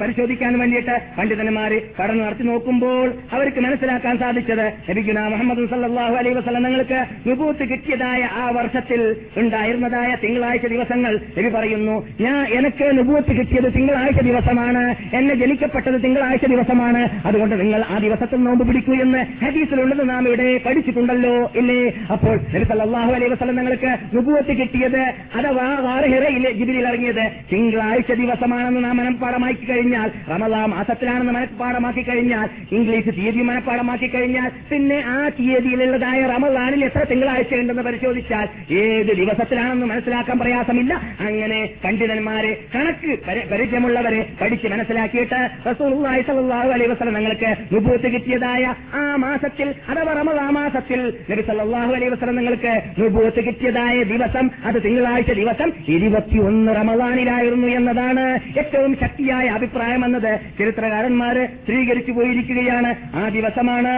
പരിശോധിക്കാൻ 0.00 0.52
വേണ്ടിയിട്ട് 0.58 0.94
പണ്ഡിതന്മാര് 1.18 1.78
പഠനം 1.98 2.20
നടത്തി 2.24 2.44
നോക്കുമ്പോൾ 2.50 3.06
അവർക്ക് 3.32 3.60
മനസ്സിലാക്കാൻ 3.66 4.14
സാധിച്ചത് 4.22 4.64
ലഭിക്കുന്ന 4.88 5.26
മുഹമ്മദ് 5.34 5.66
സല്ലാഹു 5.72 6.14
അലൈ 6.20 6.32
വസ്ലം 6.38 6.62
നിങ്ങൾക്ക് 6.68 7.00
വിഭൂത്ത് 7.26 7.64
കിട്ടിയതായ 7.70 8.22
ആ 8.42 8.44
വർഷത്തിൽ 8.58 9.02
ഉണ്ടായിരുന്നതായ 9.42 10.10
തിങ്കളാഴ്ച 10.24 10.66
ദിവസങ്ങൾ 10.74 11.12
നബി 11.38 11.50
പറയുന്നു 11.56 11.96
ഞാൻ 12.20 12.40
എനിക്ക് 12.58 12.88
നുഭൂത്ത് 12.98 13.32
കിട്ടിയത് 13.40 13.68
തിങ്കളാഴ്ച 13.76 14.20
ദിവസമാണ് 14.30 14.84
എന്നെ 15.18 15.34
ജനിക്കപ്പെട്ടത് 15.42 15.98
തിങ്കളാഴ്ച 16.06 16.46
ദിവസമാണ്. 16.54 17.02
അതുകൊണ്ട് 17.26 17.54
നിങ്ങൾ 17.60 17.80
ആ 17.94 17.98
ദിവസത്തിൽ 18.06 18.40
നോമ്പ് 18.46 18.64
പിടിക്കൂ 18.68 18.94
എന്ന് 19.04 19.20
ഹദീസിലുള്ളത് 19.44 20.02
നാം 20.10 20.22
ഇവിടെ 20.28 20.48
പഠിച്ചിട്ടുണ്ടല്ലോ 20.66 21.34
ഇല്ലേ? 21.60 21.80
അപ്പോൾ 22.14 22.34
അലൈ 22.80 23.14
അലൈഹി 23.14 23.32
വസല്ലം 23.32 23.56
നിങ്ങൾക്ക് 23.56 23.90
നുബുവത്ത് 24.14 24.52
കിട്ടിയത് 24.52 25.00
അഥവാ 25.34 25.74
വാർഹിറയിൽ 25.80 26.52
ജിബിരിൽ 26.52 26.88
ഇറങ്ങിയത്. 26.88 27.24
തിങ്കളാഴ്ച 27.52 28.12
ദിവസമാണെന്ന് 28.12 28.84
നാം 28.84 28.96
മനഃപ്പാടമാക്കി 28.96 29.64
കഴിഞ്ഞാൽ 29.66 30.08
റമദാ 30.30 30.66
മാസത്തിലാണെന്ന് 30.66 31.32
മനഃപ്പാടമാക്കി 31.32 32.02
കഴിഞ്ഞാൽ 32.02 32.46
ഇംഗ്ലീഷ് 32.72 33.10
തീയതി 33.16 33.42
മനഃപ്പാടമാക്കി 33.42 34.06
കഴിഞ്ഞാൽ 34.06 34.48
പിന്നെ 34.70 34.98
ആ 35.06 35.28
തീയതിയിലുള്ളതായ 35.38 36.26
റമദാനിൽ 36.26 36.84
എത്ര 36.84 37.04
തിങ്കളാഴ്ച 37.04 37.54
ഉണ്ടെന്ന് 37.54 37.82
പരിശോധിച്ചാൽ 37.82 38.46
ഏത് 38.78 39.12
ദിവസത്തിലാണെന്ന് 39.16 39.86
മനസ്സിലാക്കാൻ 39.86 40.38
പ്രയാസമില്ല. 40.38 40.92
അങ്ങനെ 41.20 41.60
പണ്ഡിതന്മാരെ 41.84 42.52
കണക്ക് 42.74 43.18
പരി- 43.26 43.46
പരിചയമുള്ളവരെ 43.50 44.20
പഠിച്ച് 44.40 44.68
മനസ്സിലാക്കിയിട്ട് 44.68 45.38
റസൂലുള്ളാഹി 45.66 46.22
സ്വല്ലല്ലാഹു 46.22 46.68
അലൈഹി 46.68 46.90
വസല്ലം 46.90 47.14
നിങ്ങൾക്ക് 47.14 47.50
നുബൂത്ത് 47.72 48.08
കിട്ടിയതായ 48.08 48.64
ആ 48.94 49.16
മാസത്തിൽ 49.18 49.68
അഥവാ 49.88 50.12
റമദാ 50.12 50.50
മാസത്തിൽ 50.50 51.00
നബി 51.30 51.42
സല്ലല്ലാഹു 51.42 51.92
അലൈഹി 51.92 52.12
വസല്ലം 52.12 52.36
നിങ്ങൾക്ക് 52.36 52.67
നുബൂത്ത് 52.98 53.40
കിട്ടിയതായ 53.46 54.02
ദിവസം 54.02 54.50
അത് 54.64 54.82
തിങ്കളാഴ്ച 54.84 55.32
ദിവസം 55.32 55.72
ഇരുപത്തിയൊന്ന് 55.88 56.72
റമദാനിലായിരുന്നു 56.76 57.68
എന്നതാണ് 57.68 58.24
ഏറ്റവും 58.58 58.96
ശക്തിയായ 59.02 59.46
അഭിപ്രായം 59.48 60.04
എന്നത് 60.04 60.30
ചരിത്രകാരന്മാര് 60.58 61.44
സ്ഥിരീകരിച്ചു 61.62 62.12
പോയിരിക്കുകയാണ്. 62.12 62.90
ആ 63.14 63.28
ദിവസമാണ് 63.28 63.92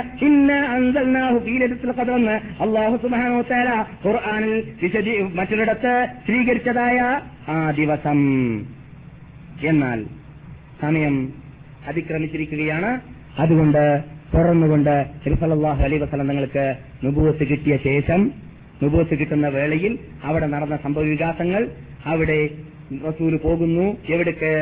വതആല 3.41 3.71
ഖുർആനിൽ 4.07 4.53
മറ്റൊരിടത്ത് 5.35 5.95
സ്ഥിരീകരിച്ചതായ 6.23 6.99
ആ 7.49 7.71
ദിവസം. 7.71 8.19
എന്നാൽ 9.71 10.01
സമയം 10.83 11.17
അതിക്രമിച്ചിരിക്കുകയാണ്. 11.89 12.91
അതുകൊണ്ട് 13.39 13.85
തുറന്നുകൊണ്ട് 14.35 14.95
സല്ലല്ലാഹു 15.41 15.81
അലൈഹി 15.85 16.03
വസല്ലം 16.03 16.29
നിങ്ങൾക്ക് 16.29 16.65
നുപൂത്ത് 17.05 17.45
കിട്ടിയ 17.49 17.77
ശേഷം 17.85 18.21
നുബുവത്ത് 18.83 19.15
കിട്ടുന്ന 19.19 19.49
വേളയിൽ 19.49 19.93
അവിടെ 20.23 20.47
നടന്ന 20.47 20.77
സംഭവ 20.77 21.03
വികാസങ്ങൾ 21.03 21.63
അവിടെ 22.05 22.39
റസൂൽ 23.09 23.37
പോകുന്നു. 23.37 23.87
എവിടേക്ക് 24.09 24.53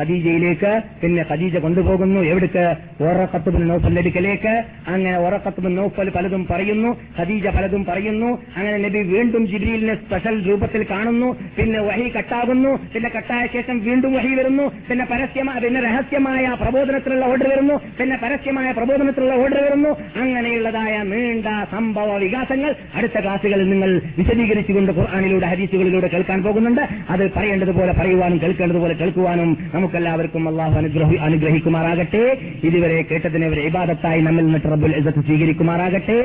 ഖദീജയിലേക്ക് 0.00 0.82
പിന്നെ 1.02 1.24
ഖദീജ 1.30 1.56
കൊണ്ടുപോകുന്നു. 1.56 2.20
എവിടേക്ക്? 2.20 2.76
ഓറക്കത്തുബിൻ 3.04 3.94
ലഭിക്കലേക്ക് 3.94 4.64
അങ്ങനെ 4.88 5.18
ഓറക്കത്തുബിൻ 5.18 5.74
നൗഫൽ 5.74 6.10
പലതും 6.10 6.46
പറയുന്നു. 6.50 6.96
ഖദീജ 7.20 7.46
പലതും 7.46 7.84
പറയുന്നു. 7.84 8.38
അങ്ങനെ 8.56 8.78
നബി 8.78 8.98
വീണ്ടും 8.98 9.46
ജിബ്രീലിനെ 9.46 9.94
സ്പെഷ്യൽ 9.94 10.48
രൂപത്തിൽ 10.48 10.86
കാണുന്നു. 10.90 11.32
പിന്നെ 11.32 11.80
വഹി 11.80 12.08
കട്ടാകുന്നു. 12.08 12.76
പിന്നെ 12.94 13.10
കട്ടായ 13.16 13.46
ശേഷം 13.46 13.84
വീണ്ടും 13.84 14.12
വഹി 14.12 14.34
വരുന്നു. 14.34 14.62
പിന്നെ 14.88 15.04
പരസ്യമായ 15.04 15.60
പിന്നെ 15.60 15.80
രഹസ്യമായ 15.80 16.56
പ്രബോധനത്തിലുള്ള 16.60 17.24
ഓർഡർ 17.24 17.48
വരുന്നു. 17.48 17.74
പിന്നെ 17.74 18.16
പരസ്യമായ 18.16 18.72
പ്രബോധനത്തിലുള്ള 18.72 19.34
ഓർഡർ 19.34 19.62
വരുന്നു. 19.64 19.88
അങ്ങനെയുള്ളതായ 20.16 21.02
നീണ്ട 21.02 21.46
സംഭവ 21.70 22.16
വികാസങ്ങൾ 22.16 22.74
അടുത്ത 22.94 23.20
ക്ലാസ്സുകളിൽ 23.20 23.70
നിങ്ങൾ 23.70 24.00
വിശദീകരിച്ചുകൊണ്ട് 24.18 24.92
ഖുർആാനിലൂടെ 24.92 25.46
ഹദീസുകളിലൂടെ 25.46 26.06
കേൾക്കാൻ 26.06 26.42
പോകുന്നുണ്ട്. 26.42 26.80
അത് 27.10 27.32
പറയേണ്ടതുപോലെ 27.36 27.92
പറയുവാനും 27.92 28.40
കേൾക്കേണ്ടതുപോലെ 28.42 28.94
കേൾക്കുവാനും 28.94 29.58
നമുക്കെല്ലാവർക്കും 29.88 30.44
അള്ളാഹു 30.48 30.74
അനുഗ്രഹി 30.80 31.16
അനുഗ്രഹിക്കുമാറാകട്ടെ. 31.26 32.24
ഇതുവരെ 32.68 32.98
കേട്ടതിനെ 33.10 33.48
ഇബാദത്തായി 33.68 34.20
നമ്മിൽ 34.28 34.44
നിന്ന് 34.44 34.60
റബ്ബുൽ 34.74 34.96
ഇസ്സത്ത് 35.00 35.24
സ്വീകരിക്കുമാറാകട്ടെ. 35.30 36.18